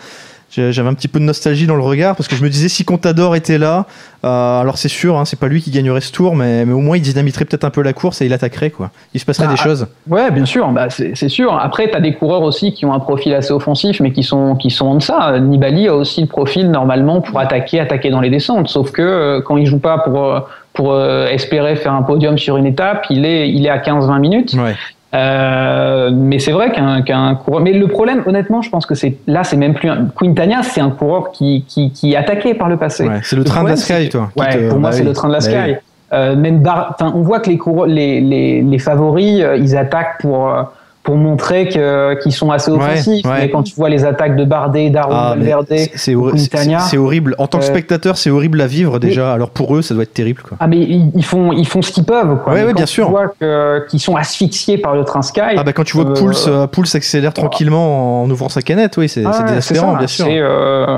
[0.51, 2.83] J'avais un petit peu de nostalgie dans le regard parce que je me disais si
[2.83, 3.85] Contador était là,
[4.25, 6.79] euh, alors c'est sûr, hein, c'est pas lui qui gagnerait ce tour, mais, mais au
[6.79, 8.91] moins il dynamiterait peut-être un peu la course et il attaquerait quoi.
[9.13, 9.87] Il se passerait Bah, des choses.
[10.09, 11.55] Ouais, bien sûr, bah, c'est sûr.
[11.57, 14.55] Après, tu as des coureurs aussi qui ont un profil assez offensif, mais qui sont,
[14.55, 15.39] qui sont en deçà.
[15.39, 18.67] Nibali a aussi le profil normalement pour attaquer, attaquer dans les descentes.
[18.67, 20.39] Sauf que euh, quand il joue pas pour, euh,
[20.73, 24.19] pour euh, espérer faire un podium sur une étape, il est, il est à 15-20
[24.19, 24.53] minutes.
[24.55, 24.75] Ouais.
[25.13, 27.61] Euh, mais c'est vrai qu'un qu'un coureur.
[27.61, 30.05] Mais le problème, honnêtement, je pense que c'est là, c'est même plus un.
[30.15, 33.07] Quintana, c'est un coureur qui, qui, qui est attaqué par le passé.
[33.07, 34.29] Ouais, c'est le train de la Sky, toi.
[34.37, 35.75] Ouais, te- pour moi, c'est le train de la Sky.
[36.13, 39.77] Euh, même Bar- enfin, on voit que les, coureurs- les, les, les favoris, euh, ils
[39.77, 40.63] attaquent pour, euh,
[41.03, 43.25] pour montrer que- qu'ils sont assez offensifs.
[43.25, 43.31] ouais.
[43.41, 46.15] Mais quand tu vois les attaques de Bardet, Darou, Ah, Valverde, c'est-
[46.97, 47.35] horrible.
[47.39, 49.33] En tant que euh, spectateur, c'est horrible à vivre déjà.
[49.33, 50.57] Alors pour eux, ça doit être terrible quoi.
[50.59, 52.53] ah mais ils, font ils font ce qu'ils peuvent quoi.
[52.53, 53.09] Ouais, Mais quand bien tu sûr.
[53.09, 53.33] vois
[53.89, 55.41] qu'ils sont asphyxiés par le train Sky.
[55.57, 58.61] Ah bah quand tu vois que euh, Pouls, euh, Pouls accélère tranquillement en ouvrant sa
[58.61, 60.25] canette, oui, c'est Ah désespérant, bien sûr.
[60.25, 60.97] C'est, euh,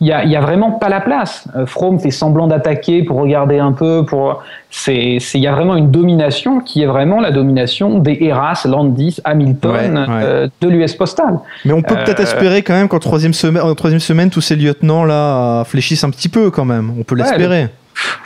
[0.00, 1.46] Il y a, il y a vraiment pas la place.
[1.56, 4.04] Euh, Froome fait semblant d'attaquer pour regarder un peu.
[4.04, 8.64] Pour c'est, il y a vraiment une domination qui est vraiment la domination des Eras,
[8.68, 10.22] Landis, Hamilton Ouais, ouais.
[10.24, 11.38] euh, de l'US Postal.
[11.64, 14.40] Mais on peut peut-être Euh, espérer quand même qu'en troisième semaine, en troisième semaine, tous
[14.40, 16.92] ces lieutenants là fléchissent un petit peu quand même.
[16.98, 17.68] On peut l'espérer.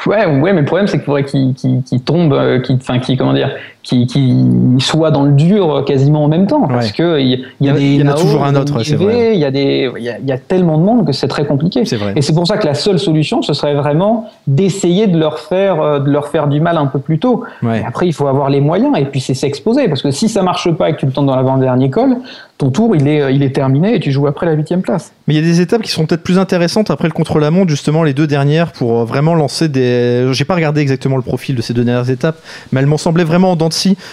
[0.07, 3.19] Ouais, ouais, mais le problème c'est qu'il faudrait qu'ils qu'ils- qu'ils tombent, qu'ils, enfin, qu'ils,
[3.19, 3.51] comment dire,
[3.89, 6.93] qu'ils, qu'ils soient dans le dur euh, quasiment en même temps, parce Ouais.
[6.93, 9.33] que il y, en a- a toujours un autre, c'est vrai.
[9.35, 11.85] Il y a des, y a, y a tellement de monde que c'est très compliqué.
[11.85, 12.13] C'est vrai.
[12.17, 15.81] Et c'est pour ça que la seule solution, ce serait vraiment d'essayer de leur faire,
[15.81, 17.45] euh, de leur faire du mal un peu plus tôt.
[17.63, 17.83] Ouais.
[17.87, 20.71] Après, il faut avoir les moyens et puis c'est s'exposer parce que si ça marche
[20.73, 22.17] pas et que tu le tentes dans l'avant-dernier col,
[22.59, 25.13] ton tour, il est, il est terminé et tu joues après la huitième place.
[25.29, 28.03] Mais il y a des étapes qui sont peut-être plus intéressantes après le contre-la-montre, justement
[28.03, 30.27] les deux dernières, pour euh, vraiment lancer des.
[30.33, 32.37] J'ai pas regardé exactement le profil de ces deux dernières étapes,
[32.73, 33.69] mais elles m'ont semblé vraiment en dents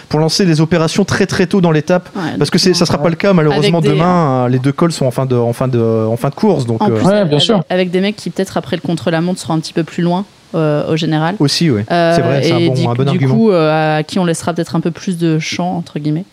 [0.09, 2.09] pour lancer des opérations très très tôt dans l'étape.
[2.15, 4.45] Ouais, Parce que ça sera pas le cas malheureusement des- demain.
[4.45, 6.65] euh, Les deux cols sont en fin de, en fin de, en fin de course,
[6.65, 7.63] donc euh, plus, Ouais, avec, bien sûr.
[7.69, 10.91] avec des mecs qui peut-être après le contre-la-montre seront un petit peu plus loin euh,
[10.91, 11.35] au général.
[11.39, 11.81] aussi, oui.
[11.91, 13.35] Euh, c'est vrai, c'est un et bon, du, un bon du argument.
[13.35, 16.25] coup, euh, à qui on laissera peut-être un peu plus de champ entre guillemets.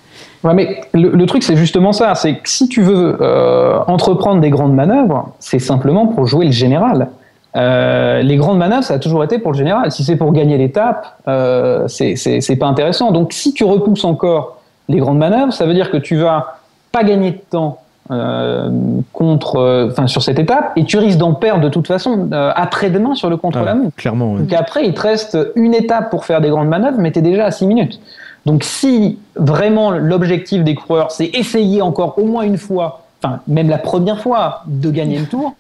[0.45, 2.14] Ouais, mais le, le truc, c'est justement ça.
[2.14, 6.53] C'est que si tu veux euh, entreprendre des grandes manœuvres, c'est simplement pour jouer le
[6.53, 7.09] général.
[7.57, 9.91] Euh, les grandes manœuvres, ça a toujours été pour le général.
[9.93, 13.11] Si c'est pour gagner l'étape, euh, c'est- pas intéressant.
[13.13, 16.57] Donc, si tu repousses encore les grandes manœuvres, ça veut dire que tu vas
[16.93, 17.79] pas gagner de temps
[18.11, 18.69] euh,
[19.13, 22.53] contre, euh, enfin, sur cette étape, et tu risques d'en perdre de toute façon euh,
[22.57, 23.95] après-demain sur le Ah, contre-la-montre.
[23.97, 24.41] clairement, ouais.
[24.41, 27.23] Donc après, il te reste une étape pour faire des grandes manœuvres, mais tu es
[27.23, 28.01] déjà à 6 minutes.
[28.45, 33.71] Donc si vraiment l'objectif des coureurs, c'est essayer encore au moins une fois, enfin même
[33.71, 35.55] la première fois, de gagner le tour,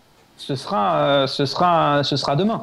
[0.46, 2.62] ce sera, euh, ce sera, ce sera demain.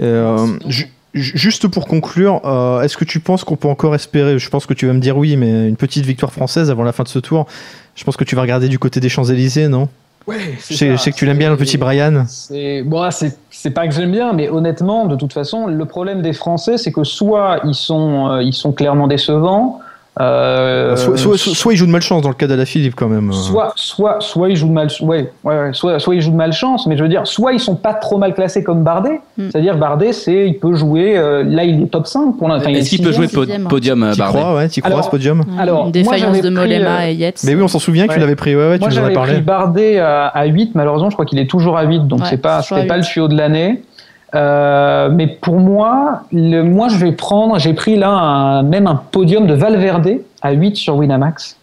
[0.00, 4.48] Euh, ju- juste pour conclure, euh, est-ce que tu penses qu'on peut encore espérer Je
[4.48, 7.02] pense que tu vas me dire oui, mais une petite victoire française avant la fin
[7.02, 7.46] de ce tour.
[7.94, 9.88] Je pense que tu vas regarder du côté des Champs-Élysées, non?
[10.26, 10.36] Ouais,
[10.68, 12.24] je sais, je sais que tu l'aimes bien, le petit Brian.
[12.28, 16.22] C'est bon, c'est c'est pas que j'aime bien, mais honnêtement, de toute façon, le problème
[16.22, 19.80] des Français, c'est que soit ils sont, euh, ils sont clairement décevants.
[20.18, 23.30] Euh, soit, soit, soit- soit il joue de malchance dans le cas d'Alaphilippe quand même.
[23.30, 23.32] euh.
[23.32, 26.36] Soit, soit, soit ils jouent de mal, ouais, ouais, ouais, soit, soit ils jouent de
[26.36, 29.48] malchance, mais je veux dire, soit ils sont pas trop mal classés comme Bardet, Mm.
[29.50, 32.68] c'est-à-dire Bardet, c'est, il peut jouer, euh, là il est top 5 pour l'instant.
[32.70, 33.68] il est Est-ce qu'il peut jouer po- sixième.
[33.68, 36.54] podium, euh, Bardet crois, ouais, crois Alors, ce podium Alors, Une moi, défaillance j'avais de
[36.56, 37.42] pris, Mollema euh, et Yates.
[37.46, 39.12] Mais oui, on s'en souvient que tu l'avais pris, ouais, ouais, tu Moi nous avais
[39.14, 39.34] parlé.
[39.34, 42.26] pris Bardet à, à 8, malheureusement je crois qu'il est toujours à 8, donc Ouais,
[42.28, 42.88] c'est pas, pas 8.
[42.96, 43.82] le tuyau de l'année.
[44.34, 48.94] Euh, mais pour moi, le, moi je vais prendre, j'ai pris là un- même un
[49.10, 51.56] podium de Valverde à 8 sur Winamax,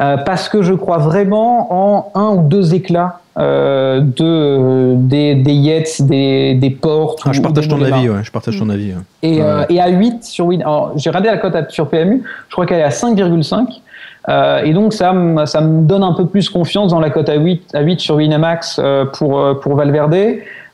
[0.00, 5.52] euh, parce que je crois vraiment en un ou deux éclats euh, de, des, des
[5.52, 7.20] Yates, des, des Portes.
[7.26, 8.92] Ah, je partage des ton avis, ouais, je partage ton avis.
[8.92, 8.98] ouais.
[9.22, 9.66] Et, euh, Ouais.
[9.70, 10.62] et à 8 sur Win.
[10.62, 13.82] Alors, j'ai regardé la cote sur PMU, je crois qu'elle est à 5,5.
[14.28, 17.28] Euh, et donc, ça, me- ça me donne un peu plus confiance dans la cote
[17.28, 20.14] à 8, à 8 sur Winamax euh, pour, euh, pour Valverde.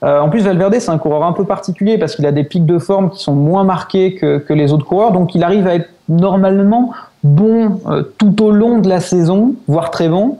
[0.03, 2.65] Euh, en plus, Valverde, c'est un coureur un peu particulier parce qu'il a des pics
[2.65, 5.13] de forme qui sont moins marqués que, que les autres coureurs.
[5.13, 6.93] Donc, il arrive à être normalement
[7.25, 10.39] bon euh, tout au long de la saison, voire très bon.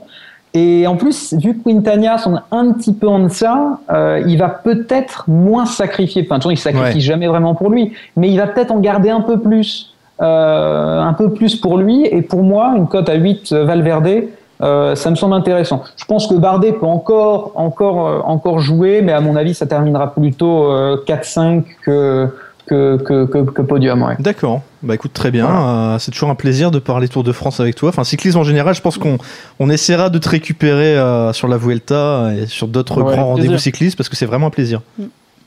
[0.53, 4.49] Et en plus, vu que Quintana sont un petit peu en deçà, euh, il va
[4.49, 6.23] peut-être moins sacrifier.
[6.25, 6.99] Enfin, de toute façon, il sacrifie Ouais.
[6.99, 9.90] jamais vraiment pour lui, mais il va peut-être en garder un peu plus,
[10.21, 12.05] un peu plus pour lui.
[12.05, 14.23] Et pour moi, une cote à 8 euh, Valverde,
[14.61, 15.83] euh, ça me semble intéressant.
[15.97, 19.65] Je pense que Bardet peut encore, encore, euh, encore jouer, mais à mon avis, ça
[19.65, 22.29] terminera plutôt euh, 4-5 que,
[22.67, 24.03] que, que, que, que podium.
[24.03, 24.15] Ouais.
[24.19, 24.61] D'accord.
[24.83, 25.47] Bah écoute, très bien.
[25.49, 27.89] Euh, c'est toujours un plaisir de parler Tour de France avec toi.
[27.89, 29.17] Enfin, cyclisme en général, je pense qu'on
[29.59, 33.57] on essaiera de te récupérer euh, sur la Vuelta et sur d'autres Ouais, grands rendez-vous
[33.57, 34.81] cyclistes parce que c'est vraiment un plaisir.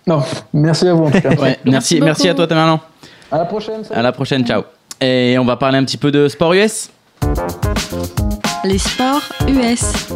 [0.07, 0.23] Non,
[0.53, 1.31] merci à vous en tout cas.
[1.31, 2.81] Ouais, merci, Merci merci à toi, Tamerlan.
[3.31, 3.85] À la prochaine.
[3.85, 3.99] salut.
[3.99, 4.63] À la prochaine, ciao.
[5.01, 6.91] Et on va parler un petit peu de sport US.
[8.65, 10.09] Les sports US.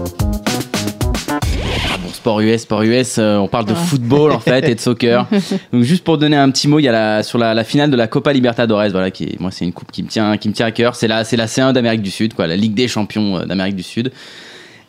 [2.03, 3.79] Bon, sport US, sport US, euh, on parle de Ouais.
[3.79, 5.27] football en fait et de soccer.
[5.73, 7.91] Donc juste pour donner un petit mot, il y a la, sur la, la finale
[7.91, 10.49] de la Copa Libertadores, voilà, qui est, moi c'est une coupe qui me tient, qui
[10.49, 10.95] me tient à cœur.
[10.95, 13.77] C'est la, c'est la C1 d'Amérique du Sud, quoi, la Ligue des champions euh, d'Amérique
[13.77, 14.13] du Sud.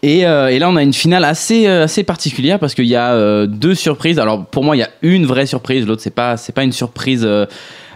[0.01, 3.11] Et, euh, et là, on a une finale assez, assez particulière parce qu'il y a
[3.11, 4.17] euh, deux surprises.
[4.17, 6.71] Alors pour moi, il y a une vraie surprise, l'autre c'est pas, c'est pas une
[6.71, 7.23] surprise.
[7.25, 7.45] euh,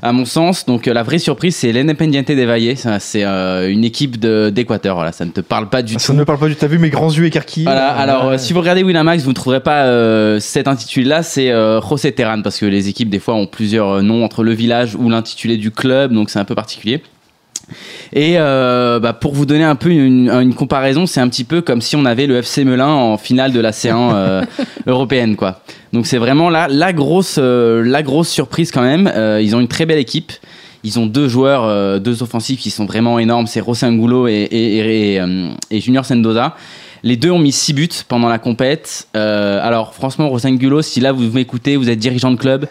[0.04, 2.78] à mon sens, donc euh, la vraie surprise, c'est l'Independiente de Valle.
[2.78, 4.96] Ça, C'est euh, une équipe d'Équateur.
[4.96, 6.14] Voilà, ça ne te parle pas du Ça tout.
[6.14, 6.56] ne me parle pas du.
[6.56, 8.34] T'as vu mes grands yeux écarquillés Voilà, là alors Ouais.
[8.36, 11.52] euh, si vous regardez Winamax, vous ne trouverez pas euh, cet intitulé-là, c'est
[11.90, 15.10] José Terran, parce que les équipes, des fois, ont plusieurs noms entre le village ou
[15.10, 17.02] l'intitulé du club, donc c'est un peu particulier.
[18.14, 21.62] Et euh, bah, pour vous donner un peu une, une comparaison, c'est un petit peu
[21.62, 24.42] comme si on avait le FC Melun en finale de la C1 euh,
[24.88, 25.62] européenne, quoi.
[25.94, 29.12] Donc c'est vraiment là la grosse, euh, la grosse surprise quand même.
[29.42, 30.32] Ils ont une très belle équipe.
[30.86, 33.48] Ils ont deux joueurs, deux offensifs qui sont vraiment énormes.
[33.48, 35.22] C'est Rosangulo et, et, et, et,
[35.72, 36.56] et Junior Sendoza.
[37.06, 39.10] Les deux ont mis 6 buts pendant la compète.
[39.18, 42.66] Euh, alors franchement, Rosangulo, si là vous m'écoutez, vous êtes dirigeant de club,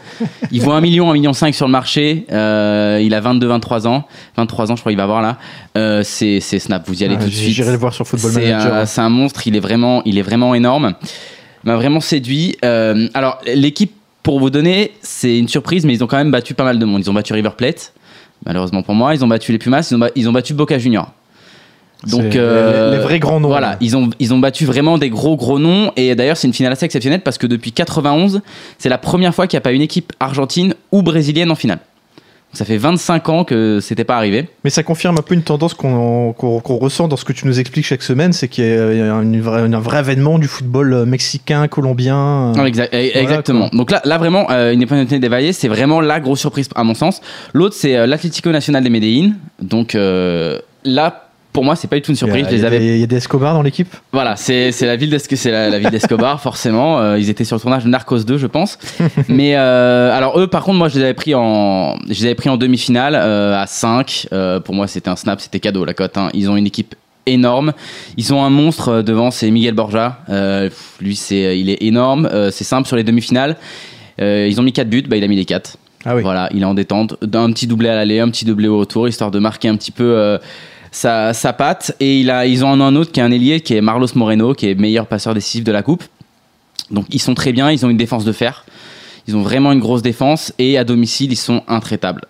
[0.51, 2.25] il vaut 1 million, 1 million 5 sur le marché.
[2.33, 4.07] Euh, il a 22-23 ans.
[4.39, 5.37] 23 ans, je crois qu'il va avoir là.
[5.77, 7.55] Euh, c'est Snap, vous y allez Ouais, tout de suite.
[7.55, 8.75] J'irai le voir sur Football Manager.
[8.75, 10.95] un, c'est un monstre, il est vraiment, il est vraiment énorme.
[11.65, 12.57] M'a vraiment séduit.
[12.63, 16.65] Alors, l'équipe, pour vous donner, c'est une surprise, mais ils ont quand même battu pas
[16.65, 17.03] mal de monde.
[17.05, 17.93] Ils ont battu River Plate,
[18.47, 19.15] malheureusement pour moi.
[19.15, 21.13] Ils ont battu les Pumas, ils ont battu Boca Junior.
[22.11, 23.49] Donc, euh, les, les vrais grands noms.
[23.49, 25.93] voilà, ils ont, ils ont battu vraiment des gros gros noms.
[25.97, 28.41] Et d'ailleurs, c'est une finale assez exceptionnelle parce que depuis 91,
[28.79, 31.79] c'est la première fois qu'il n'y a pas une équipe argentine ou brésilienne en finale.
[32.55, 34.47] Ça fait 25 ans que c'était pas arrivé.
[34.63, 37.47] Mais ça confirme un peu une tendance qu'on qu'on- qu'on ressent dans ce que tu
[37.47, 40.93] nous expliques chaque semaine, c'est qu'il y a une vraie- un vrai avènement du football
[40.93, 42.53] euh, mexicain, colombien.
[42.55, 43.71] Non, euh, exa- eh, exactement.
[43.73, 46.93] Donc là, là vraiment, euh, Independiente de Valle, c'est vraiment la grosse surprise à mon
[46.93, 47.23] sens.
[47.55, 49.33] L'autre, c'est euh, l'Atlético Nacional de Medellín.
[49.63, 52.47] Donc euh, là, pour moi, c'est pas du tout une Il y a- surprise.
[52.47, 53.95] Je il y les a avais des- il y a des Escobar dans l'équipe?
[54.13, 56.99] Voilà, c'est la ville c'est la, la ville d'Escobar forcément.
[57.01, 58.79] Euh, ils étaient sur le tournage de Narcos 2, je pense.
[59.29, 62.35] Mais euh, alors eux, par contre, moi, je les avais pris en, je les avais
[62.35, 64.29] pris en demi-finale euh, à 5.
[64.33, 66.17] Euh, pour moi, c'était un snap, c'était cadeau la cote.
[66.17, 66.31] hein.
[66.33, 66.95] Ils ont une équipe
[67.27, 67.73] énorme.
[68.17, 70.19] Ils ont un monstre devant, c'est Miguel Borja.
[71.01, 72.29] Lui, c'est, il est énorme.
[72.51, 73.57] C'est simple sur les demi-finales.
[74.19, 75.77] Ils ont mis 4 buts, bah, il a mis les 4.
[76.05, 76.23] Ah oui.
[76.23, 77.15] Voilà, il est en détente.
[77.23, 79.93] Un petit doublé à l'aller, un petit doublé au retour, histoire de marquer un petit
[79.93, 80.39] peu
[80.93, 81.97] sa, patte.
[81.99, 84.75] Et ils ont un autre qui est un ailier, qui est Marlos Moreno, qui est
[84.75, 86.05] meilleur passeur décisif de la Coupe.
[86.91, 88.65] Donc ils sont très bien, ils ont une défense de fer.
[89.27, 92.23] Ils ont vraiment une grosse défense et à domicile, ils sont intraitables.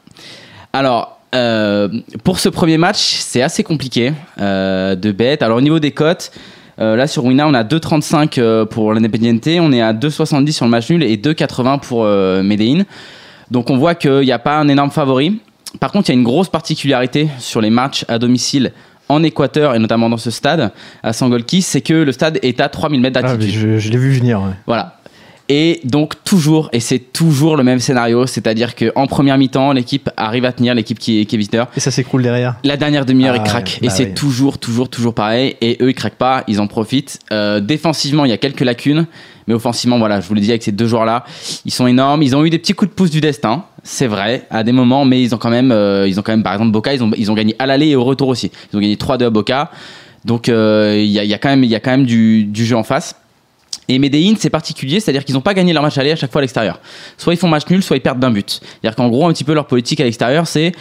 [0.73, 1.89] Alors, euh,
[2.25, 5.43] pour ce premier match, c'est assez compliqué euh, de bête.
[5.43, 6.31] Alors, au niveau des cotes,
[6.79, 10.67] euh, là sur Wina, on a 2,35 euh, pour l'Independiente, on est à 2,70 sur
[10.67, 12.05] le match nul et 2,80 pour
[12.43, 12.85] Medellín.
[13.51, 15.41] Donc, on voit qu'il n'y a pas un énorme favori.
[15.81, 18.73] Par contre, il y a une grosse particularité sur les matchs à domicile
[19.09, 22.69] en Équateur et notamment dans ce stade à Sangolquis, c'est que le stade est à
[22.69, 23.55] 3000 mètres Ah, d'altitude.
[23.59, 24.41] je je l'ai vu venir.
[24.41, 24.51] ouais.
[24.67, 24.99] Voilà.
[25.49, 30.45] Et donc toujours, et c'est toujours le même scénario, c'est-à-dire qu'en première mi-temps, l'équipe arrive
[30.47, 31.67] à tenir, l'équipe qui est, qui est visiteur.
[31.77, 32.55] Et ça s'écroule derrière.
[32.65, 33.79] La dernière demi-heure, Ah ils craquent.
[33.83, 34.15] ouais, et bah c'est oui.
[34.15, 35.57] toujours, toujours, toujours pareil.
[35.61, 37.19] Et eux, ils craquent pas, ils en profitent.
[37.33, 39.07] Euh, défensivement, il y a quelques lacunes.
[39.49, 41.25] Mais offensivement, voilà, je vous l'ai dit avec ces deux joueurs-là,
[41.67, 42.23] ils sont énormes.
[42.23, 45.05] Ils ont eu des petits coups de pouce du destin, c'est vrai, à des moments,
[45.05, 47.11] mais ils ont quand même, euh, ils ont quand même, par exemple, Boca, ils ont,
[47.17, 48.51] ils ont gagné à l'aller et au retour aussi.
[48.73, 49.71] Ils ont gagné 3-2 à Boca.
[50.25, 53.17] Donc, euh, il y, a, quand même, y a quand même du, jeu en face.
[53.89, 56.41] Et Medellín, c'est particulier, c'est-à-dire qu'ils n'ont pas gagné leur match aller à chaque fois
[56.41, 56.79] à l'extérieur.
[57.19, 58.61] Soit ils font match nul, soit ils perdent d'un but.
[58.63, 60.73] C'est-à-dire qu'en gros, un petit peu leur politique à l'extérieur, c'est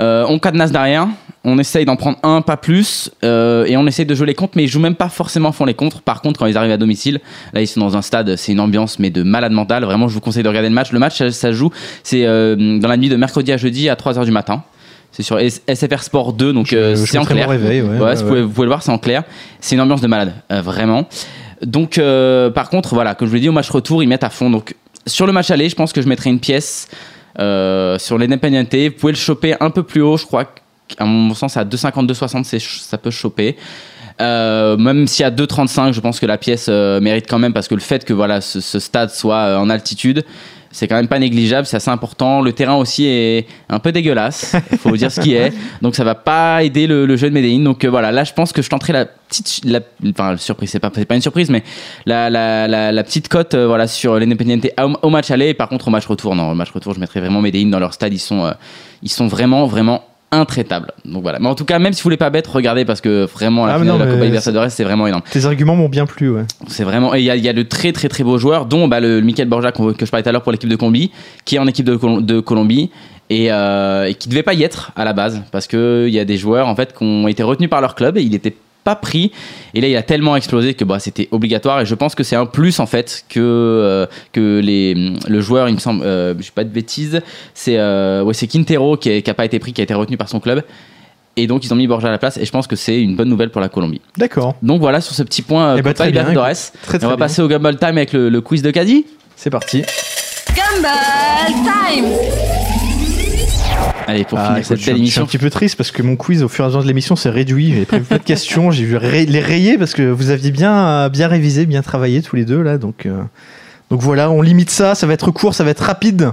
[0.00, 1.06] euh, on cadenasse derrière,
[1.44, 4.54] on essaye d'en prendre un, pas plus, euh, et on essaye de jouer les contres,
[4.56, 6.02] mais ils jouent même pas forcément à fond les contres.
[6.02, 7.20] Par contre, quand ils arrivent à domicile,
[7.52, 9.84] là ils sont dans un stade, c'est une ambiance mais de malade mental.
[9.84, 10.92] Vraiment, je vous conseille de regarder le match.
[10.92, 11.70] Le match, ça, joue,
[12.02, 14.62] c'est euh, dans la nuit de mercredi à jeudi à 3h du matin.
[15.10, 17.48] C'est sur SFR Sport 2, donc euh, c'est en clair.
[17.48, 18.26] réveil, ouais, Ouais, ouais, vous.
[18.26, 19.22] Pouvez, vous pouvez le voir, c'est en clair.
[19.60, 21.08] C'est une ambiance de malade, vraiment.
[21.62, 22.00] Donc,
[22.54, 24.50] par contre, voilà, comme je vous l'ai dit, au match retour, ils mettent à fond.
[24.50, 24.74] Donc,
[25.08, 26.88] sur le match aller, je pense que je mettrai une pièce
[27.38, 28.74] euh, sur l'Independiente.
[28.74, 30.44] Vous pouvez le choper un peu plus haut, je crois
[30.88, 33.56] qu'à mon sens, à 2,52-60, c'est- ça peut choper.
[34.20, 37.68] Euh, même si à 2,35, je pense que la pièce euh, mérite quand même parce
[37.68, 40.24] que le fait que voilà ce, ce stade soit euh, en altitude,
[40.72, 42.40] c'est quand même pas négligeable, c'est assez important.
[42.42, 45.52] Le terrain aussi est un peu dégueulasse, il faut dire ce qui est.
[45.82, 47.62] Donc ça va pas aider le, le jeu de Medellín.
[47.62, 49.78] Donc euh, voilà, là je pense que je tenterai la petite, la,
[50.10, 51.62] enfin surprise, c'est pas, pas une surprise, mais
[52.04, 55.50] la, la, la, la petite cote voilà sur l'Independiente au, au match aller.
[55.50, 57.78] Et par contre au match retour, non, au match retour, je mettrai vraiment Medellín dans
[57.78, 58.12] leur stade.
[58.12, 58.52] Ils sont,
[59.04, 60.92] ils sont vraiment, vraiment intraitables.
[61.04, 61.38] Donc voilà.
[61.40, 63.74] Mais en tout cas, même si vous voulez pas bête, regardez parce que vraiment la
[63.74, 65.22] Ah, mais finale non, de la Copa Libertadores, c'est vraiment énorme.
[65.30, 66.44] Tes arguments m'ont bien plu, ouais.
[66.66, 67.14] C'est vraiment.
[67.14, 69.48] Et il y y a de très très très beaux joueurs, dont bah, le Michael
[69.48, 71.10] Borja que je parlais tout à l'heure pour l'équipe de Colombie,
[71.44, 72.90] qui est en équipe de, Col- de Colombie
[73.30, 76.18] et, euh, et qui devait pas y être à la base parce que il y
[76.18, 78.54] a des joueurs en fait qui ont été retenus par leur club et il était
[78.84, 79.32] pas pris
[79.74, 82.36] et là il a tellement explosé que bah, c'était obligatoire et je pense que c'est
[82.36, 84.94] un plus en fait que euh, que les
[85.28, 87.20] le joueur il me semble euh, je sais pas de bêtises
[87.54, 89.92] c'est euh, ouais c'est Quintero qui, est- qui a pas été pris qui a été
[89.94, 90.62] retenu par son club
[91.36, 93.14] et donc ils ont mis Borja à la place et je pense que c'est une
[93.14, 94.54] bonne nouvelle pour la Colombie D'accord.
[94.62, 96.24] donc voilà sur ce petit point euh, Eh Copa très bien.
[96.24, 96.54] Très,
[96.98, 97.24] très on va bien.
[97.26, 99.04] passer au Gumball Time avec le, le quiz de Caddy.
[99.36, 99.82] C'est parti.
[100.56, 102.77] Gumball Time
[104.08, 105.26] Allez, pour Ah, finir cette belle un- je suis un émission.
[105.26, 107.28] petit peu triste parce que mon quiz au fur et à mesure de l'émission s'est
[107.30, 107.74] réduit.
[107.74, 111.08] J'ai prévu plein de questions, j'ai vu les rayer parce que vous aviez bien, euh,
[111.10, 112.78] bien révisé, bien travaillé tous les deux là.
[112.78, 113.20] Donc, euh,
[113.90, 114.94] donc voilà, on limite ça.
[114.94, 116.32] Ça va être court, ça va être rapide.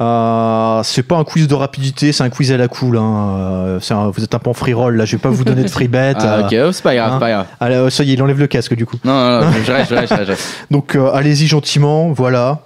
[0.00, 2.98] Euh, c'est pas un quiz de rapidité, c'est un quiz à la cool.
[2.98, 3.34] Hein.
[3.38, 5.04] Euh, un- vous êtes un peu en free roll là.
[5.04, 6.14] Je vais pas vous donner de free bet.
[6.20, 7.18] Ah, ok, oh, c'est pas grave, hein.
[7.18, 7.46] pas grave.
[7.58, 8.96] Allez, ça y est, il enlève le casque du coup.
[9.04, 10.48] Non, non, non, je reste, je reste, je reste.
[10.70, 12.60] Donc allez-y gentiment, voilà.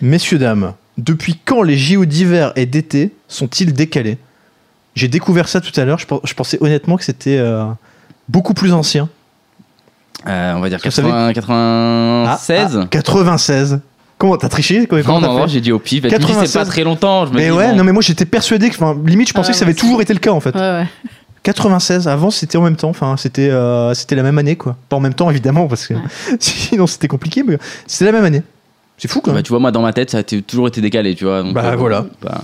[0.00, 4.18] Messieurs, dames, depuis quand les JO d'hiver et d'été sont-ils décalés?
[4.94, 7.64] J'ai découvert ça tout à l'heure, je, pen- je pensais honnêtement que c'était euh,
[8.28, 9.08] beaucoup plus ancien.
[10.26, 12.76] Euh, on va dire Vous savez- 80, 96.
[12.76, 13.80] Ah, ah, 96
[14.18, 14.86] Comment T'as triché?
[14.86, 16.02] Comment non, non, non, j'ai dit au pif.
[16.02, 16.52] C'est 96.
[16.52, 17.24] pas très longtemps.
[17.24, 17.76] Je me Mais dis, ouais, bon.
[17.76, 20.02] non mais moi j'étais persuadé que, enfin, limite je pensais Ah, que ça avait toujours
[20.02, 20.54] été le cas en fait.
[20.54, 20.86] Ouais, ouais.
[21.42, 24.76] 96, avant c'était en même temps, enfin c'était euh, c'était la même année quoi.
[24.90, 26.00] Pas en même temps évidemment parce que Ouais.
[26.38, 27.56] sinon c'était compliqué, mais
[27.86, 28.42] c'était la même année.
[28.98, 31.14] C'est fou quand Bah, tu vois, moi, dans ma tête, ça a toujours été décalé,
[31.14, 31.42] tu vois.
[31.42, 32.04] donc, Bah, euh, voilà.
[32.20, 32.42] bah,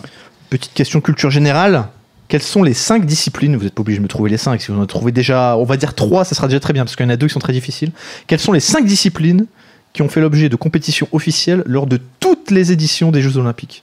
[0.51, 1.89] Petite question culture générale.
[2.29, 4.61] Quelles sont les cinq disciplines Vous n'êtes pas obligé de me trouver les cinq.
[4.61, 6.97] Si vous en trouvez déjà, on va dire trois, ça sera déjà très bien parce
[6.97, 7.93] qu'il y en a deux qui sont très difficiles.
[8.27, 9.47] Quelles sont les cinq disciplines
[9.93, 13.83] qui ont fait l'objet de compétitions officielles lors de toutes les éditions des Jeux Olympiques?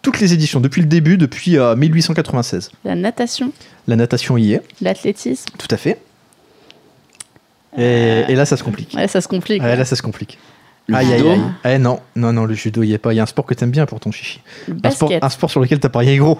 [0.00, 2.70] Toutes les éditions, depuis le début, depuis euh, 1896.
[2.84, 3.52] La natation,
[3.86, 5.46] La natation y est, l'athlétisme.
[5.58, 5.98] tout à fait.
[7.78, 8.92] Et, et là, ça se complique.
[8.94, 9.62] Ouais, ça se complique.
[9.62, 10.38] Ouais, là, ça se complique.
[10.88, 11.30] Le aïe, aïe, judo.
[11.30, 11.40] aïe.
[11.74, 13.12] Eh non, non, non, le judo y est pas.
[13.12, 14.40] Il y a un sport que t'aimes bien pour ton chichi.
[14.84, 15.24] Un sport, basket.
[15.24, 16.38] un sport sur lequel t'as parié gros.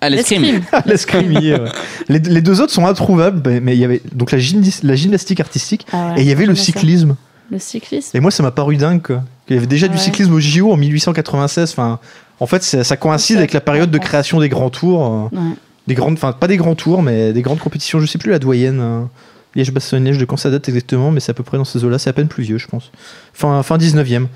[0.00, 0.62] Ah, l'escrime.
[0.86, 1.32] l'escrime.
[1.36, 1.60] Ouais.
[2.08, 5.38] les, les deux autres sont introuvables, mais- il y avait donc la, gymnis- la gymnastique
[5.40, 6.64] artistique Ah ouais, et il y avait le ça.
[6.64, 7.14] cyclisme.
[7.50, 8.16] Le cyclisme.
[8.16, 9.02] Et moi, ça m'a paru dingue.
[9.02, 9.22] Quoi.
[9.48, 10.00] Il y avait déjà du Ouais.
[10.00, 11.70] cyclisme au JO en 1896.
[11.72, 11.98] Enfin,
[12.40, 15.54] en fait, ça, ça coïncide avec la période de création des grands tours, euh, Ouais.
[15.86, 18.00] des grandes, enfin pas des grands tours, mais des grandes compétitions.
[18.00, 19.06] Je sais plus la doyenne.
[19.54, 21.98] Liège-Bastogne-Liège de quand ça date exactement, mais c'est à peu près dans ces eaux-là.
[21.98, 22.90] C'est à peine plus vieux, je pense.
[23.34, 24.26] Fin, fin 19e.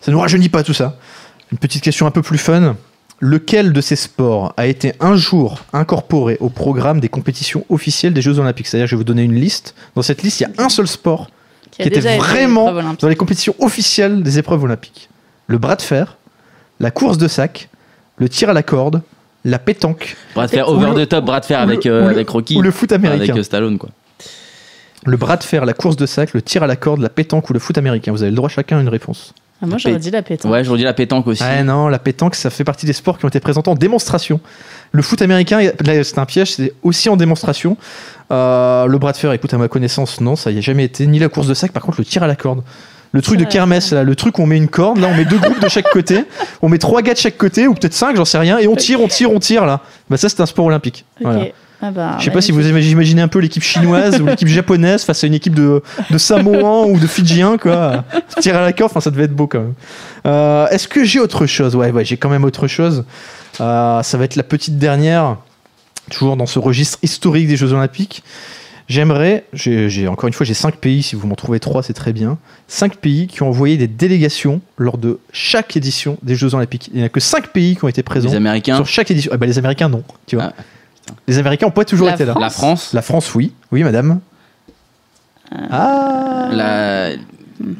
[0.00, 0.98] Ça nous rajeunit pas tout ça.
[1.52, 2.76] Une petite question un peu plus fun.
[3.20, 8.20] Lequel de ces sports a été un jour incorporé au programme des compétitions officielles des
[8.22, 8.66] Jeux Olympiques?
[8.66, 9.74] C'est-à-dire, je vais vous donner une liste.
[9.94, 11.30] Dans cette liste, il y a un seul sport
[11.70, 15.08] Qui, était vraiment dans les compétitions officielles des épreuves olympiques.
[15.46, 16.18] Le bras de fer,
[16.80, 17.68] la course de sac,
[18.18, 19.00] le tir à la corde,
[19.44, 22.04] la pétanque Bras de fer over le- the top, bras de fer avec, euh, ou
[22.08, 22.56] le- avec Rocky.
[22.56, 23.36] ou le foot Avec américain.
[23.36, 23.90] euh, Stallone, quoi.
[25.06, 27.50] Le bras de fer, la course de sac, le tir à la corde, la pétanque
[27.50, 28.12] ou le foot américain.
[28.12, 29.34] Vous avez le droit chacun à une réponse.
[29.62, 30.52] Ah, moi, j'aurais dit la pétanque.
[30.52, 31.42] Ouais, je vous dis la pétanque aussi.
[31.42, 34.40] Ah non, la pétanque, ça fait partie des sports qui ont été présentés en démonstration.
[34.92, 37.76] Le foot américain, là, c'est un piège, c'est aussi en démonstration.
[38.30, 41.06] Euh, le bras de fer, écoute, à ma connaissance, non, ça y a jamais été.
[41.06, 42.62] Ni la course de sac, par contre, le tir à la corde.
[43.12, 45.24] Le truc de kermesse, là, le truc où on met une corde, là, on met
[45.24, 46.24] deux groupes de chaque côté,
[46.62, 48.74] on met trois gars de chaque côté, ou peut-être cinq, j'en sais rien, et on
[48.74, 49.82] tire, on tire, on tire, là.
[50.10, 51.04] Bah, ça, c'est un sport olympique.
[51.20, 51.46] Voilà.
[51.86, 54.48] Ah bah, Je sais pas si vous imag- imaginez un peu l'équipe chinoise ou l'équipe
[54.48, 58.04] japonaise face à une équipe de, de Samoans ou de Fidjiens, quoi.
[58.40, 59.74] Tirer à la corde, enfin, ça devait être beau quand même.
[60.26, 61.76] Euh, Est-ce que j'ai autre chose?
[61.76, 63.04] Ouais, ouais, j'ai quand même autre chose.
[63.60, 65.36] Euh, ça va être la petite dernière,
[66.10, 68.22] toujours dans ce registre historique des Jeux Olympiques.
[68.88, 71.94] J'aimerais, j'ai j'ai- encore une fois, j'ai cinq pays, si vous m'en trouvez trois, c'est
[71.94, 72.36] très bien.
[72.68, 76.90] Cinq pays qui ont envoyé des délégations lors de chaque édition des Jeux Olympiques.
[76.92, 79.30] Il n'y a que cinq pays qui ont été présents Les Américains, sur chaque édition.
[79.34, 80.02] Ah bah, les Américains, non.
[80.26, 80.52] Tu vois.
[80.58, 80.62] Ah,
[81.26, 82.32] les Américains n'ont pas toujours La été là.
[82.32, 83.52] France la France, La France, oui.
[83.72, 84.20] Oui, madame.
[85.70, 87.06] Ah, la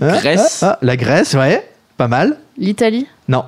[0.00, 0.62] Ah, Grèce.
[0.62, 1.68] ah, ah, La Grèce, ouais.
[1.96, 2.36] Pas mal.
[2.58, 3.44] L'Italie Non.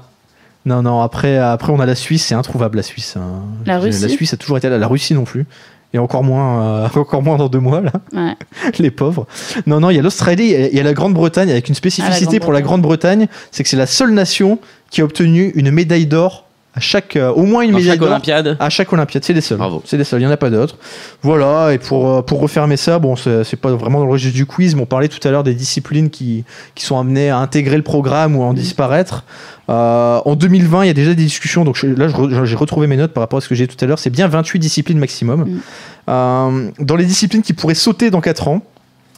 [0.64, 3.16] Non, non, après, après on a la Suisse, c'est introuvable la Suisse.
[3.16, 3.42] hein.
[3.66, 5.46] La La Russie Suisse a toujours été là, la Russie non plus.
[5.94, 8.34] Et encore moins, euh, encore moins dans deux mois, là, Ouais.
[8.80, 9.26] les pauvres.
[9.66, 12.40] Non, non, il y a l'Australie et il y a la Grande-Bretagne avec une spécificité
[12.40, 14.58] pour la Grande-Bretagne, c'est que c'est la seule nation
[14.90, 16.45] qui a obtenu une médaille d'or
[16.76, 18.56] à chaque, euh, au moins une médaille d'or Olympiade.
[18.60, 19.56] À chaque Olympiade, c'est les seuls.
[19.56, 19.82] Bravo.
[19.86, 20.76] C'est les seuls, il n'y en a pas d'autres.
[21.22, 24.36] Voilà, et pour, euh, pour refermer ça, bon, c'est c'est pas vraiment dans le registre
[24.36, 27.38] du quiz, mais on parlait tout à l'heure des disciplines qui, qui sont amenées à
[27.38, 29.24] intégrer le programme ou à en disparaître.
[29.70, 32.56] Euh, en 2020, il y a déjà des discussions, donc je- là je re- j'ai
[32.56, 34.28] retrouvé mes notes par rapport à ce que j'ai dit tout à l'heure, c'est bien
[34.28, 35.40] 28 disciplines maximum.
[35.48, 35.60] Mm.
[36.08, 38.62] Euh, dans les disciplines qui pourraient sauter dans 4 ans,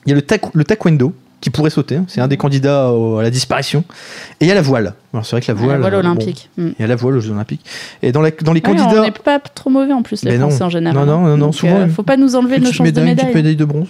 [0.07, 3.19] il y a le, taek- le taekwondo qui pourrait sauter, c'est un des candidats au-
[3.19, 3.85] à la disparition,
[4.41, 4.95] et il y a la voile.
[5.15, 5.71] Alors c'est vrai que la Ah, voile...
[5.77, 6.51] la voile euh, bon, olympique.
[6.59, 6.69] Mm.
[6.79, 7.65] il y a la voile aux Jeux Olympiques.
[8.03, 9.01] Et dans, la- dans les Ouais, candidats...
[9.01, 10.49] on n'est pas trop mauvais en plus, les Mais non.
[10.49, 10.97] Français en général.
[10.99, 13.05] Non, non, non, non, Donc, souvent, euh, une faut pas nous enlever nos chances médaille,
[13.05, 13.43] de une petite médaille.
[13.43, 13.89] médaille de bronze.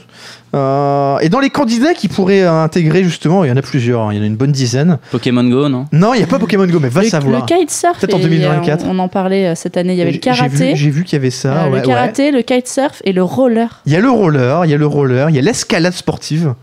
[0.55, 4.03] Euh, et dans les candidats qui pourraient euh, intégrer justement, il y en a plusieurs,
[4.03, 4.99] hein, il y en a une bonne dizaine.
[5.11, 5.86] Pokémon Go, non?
[5.92, 7.40] Non, il n'y a pas Pokémon Go, mais va le, savoir.
[7.40, 8.84] le kitesurf, Peut-être en et, 2024.
[8.86, 9.92] On, on en parlait euh, cette année.
[9.94, 11.64] Il y avait le J'ai- j'ai vu- karaté, J'ai vu, qu'il y avait ça.
[11.66, 13.80] euh, ouais, le karaté, le kitesurf et le roller.
[13.86, 16.55] Il y a le roller, il y a le roller, il y a l'escalade sportive,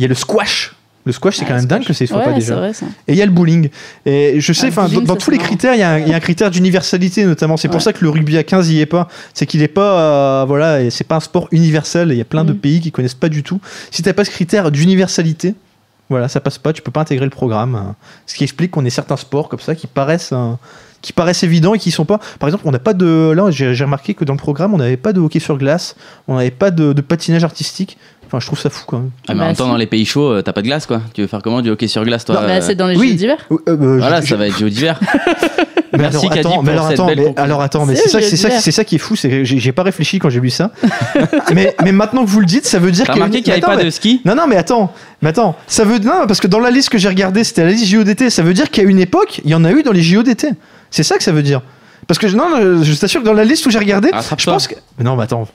[0.00, 0.74] il y a le squash.
[1.06, 2.56] Le squash, c'est Ah, quand même dingue que ça y soit ouais, pas c'est déjà.
[2.56, 2.84] vrai ça.
[3.08, 3.70] Et il y a le bowling.
[4.04, 6.12] Et je sais, Ah, dans, tous les c'est critères, il y, a un- il y
[6.12, 7.56] a un critère d'universalité notamment.
[7.56, 7.82] C'est pour Ouais.
[7.82, 9.08] ça que le rugby à 15 y est pas.
[9.32, 12.08] C'est qu'il est pas, euh, voilà, et c'est pas un sport universel.
[12.12, 12.58] Il y a plein de Mm.
[12.58, 13.60] pays qui connaissent pas du tout.
[13.90, 15.54] Si t'as pas ce critère d'universalité,
[16.10, 16.72] voilà, ça passe pas.
[16.74, 17.94] Tu peux pas intégrer le programme.
[18.26, 20.30] Ce qui explique qu'on ait certains sports comme ça qui paraissent.
[20.32, 20.52] euh,
[21.02, 22.20] qui paraissent évidents et qui sont pas.
[22.38, 23.32] Par exemple, on n'a pas de.
[23.34, 25.96] Là, j'ai j'ai remarqué que dans le programme, on n'avait pas de hockey sur glace,
[26.28, 27.96] on n'avait pas de, de patinage artistique.
[28.32, 29.10] Enfin, je trouve ça fou quand même.
[29.26, 29.70] Ah, mais en Bah, même temps, si.
[29.70, 31.00] dans les pays chauds, euh, t'as pas de glace, quoi.
[31.14, 32.96] Tu veux faire comment Du hockey sur glace, toi Non, Bah, euh, c'est dans les
[32.96, 33.08] oui.
[33.10, 33.36] Jeux d'hiver.
[33.50, 35.00] Euh, euh, Voilà, je- ça va être Jeux d'hiver.
[35.92, 38.08] Mais Merci, alors, attends, pour mais alors, cette attends, belle mais, alors attends, mais C'est
[38.08, 38.62] ça, le c'est ça, divers.
[38.62, 40.70] c'est ça qui est fou, c'est j'ai pas réfléchi quand j'ai lu ça.
[41.52, 43.42] mais, mais maintenant que vous le dites, ça veut dire qu'il y a remarqué une-
[43.42, 44.20] qu'il n'y avait pas mais- de ski?
[44.24, 46.98] Non, non, mais attends, mais attends, ça veut non parce que dans la liste que
[46.98, 48.30] j'ai regardée, c'était la liste JO d'été.
[48.30, 50.50] Ça veut dire qu'à une époque, il y en a eu dans les JO d'été.
[50.92, 51.60] C'est ça que ça veut dire.
[52.06, 54.52] Parce que non, je t'assure que dans la liste où j'ai regardé, je Rattrape-toi.
[54.52, 55.48] pense que mais non, mais attends,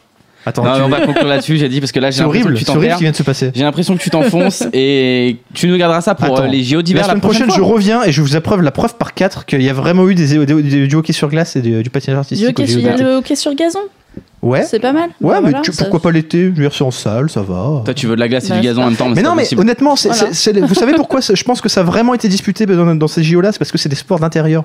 [0.46, 2.22] attends, Non, tu- mais on va conclure là-dessus, j'ai dit, parce que là, j'ai c'est
[2.24, 2.98] l'impression que horrible, tu c'est horrible ce t'enfermes.
[2.98, 3.52] qui vient de se passer.
[3.56, 6.44] J'ai l'impression que tu t'enfonces et tu nous garderas ça pour Attends.
[6.44, 7.68] euh, les JO d'hiver la, semaine prochaine, je fois.
[7.68, 10.46] reviens et je vous appreuve la preuve par 4 qu'il y a vraiment eu des,
[10.46, 12.50] des- des- du hockey sur glace et du, du patinage Du artistique.
[12.50, 13.04] hockey sur- JO il y a d'été.
[13.04, 13.80] le hockey sur gazon.
[14.42, 15.10] Ouais, C'est pas mal.
[15.22, 16.44] ouais, Bah, mais voilà, tu- ça- pourquoi pas l'été?
[16.44, 17.82] Je veux dire, c'est en salle, ça va.
[17.84, 19.34] Toi, tu veux de la glace et Bah, du gazon en même temps, mais, non,
[19.34, 19.62] mais possible.
[19.62, 20.28] honnêtement, Voilà.
[20.68, 23.52] vous savez pourquoi je pense que ça a vraiment été disputé dans, dans ces JO-là
[23.52, 24.64] C'est parce que c'est des sports d'intérieur.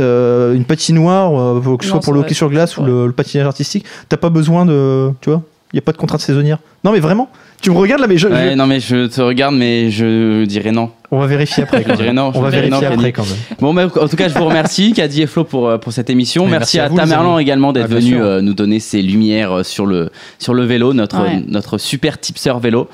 [0.00, 3.12] Euh, une patinoire, euh, que ce soit pour le hockey sur glace ou le, le
[3.12, 5.10] patinage artistique, t'as pas besoin de.
[5.20, 5.42] Tu vois
[5.72, 6.58] Il n'y a pas de contrainte saisonnière.
[6.84, 7.28] Non, mais vraiment
[7.62, 10.44] Tu me regardes là, mais je, Ouais, je- non, mais je te regarde, mais je
[10.46, 10.90] dirais non.
[11.12, 11.82] on va vérifier après.
[11.82, 12.16] Je Quand dirais même.
[12.16, 13.36] non, on va vérifier non, après quand même.
[13.60, 16.10] Bon, mais en tout cas, je vous remercie, Caddy et Flo, pour, euh, pour cette
[16.10, 16.46] émission.
[16.46, 19.64] Merci, merci à à, vous, Tamerlan également d'être Ah, venu euh, nous donner ses lumières
[19.64, 20.10] sur le,
[20.40, 21.42] sur le vélo, notre, Ouais.
[21.46, 22.88] notre super tipseur vélo.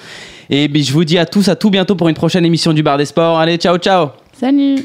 [0.50, 2.82] Et puis, je vous dis à tous à tout bientôt pour une prochaine émission du
[2.82, 3.38] Bar des Sports.
[3.38, 4.08] Allez, ciao, ciao
[4.38, 4.84] Salut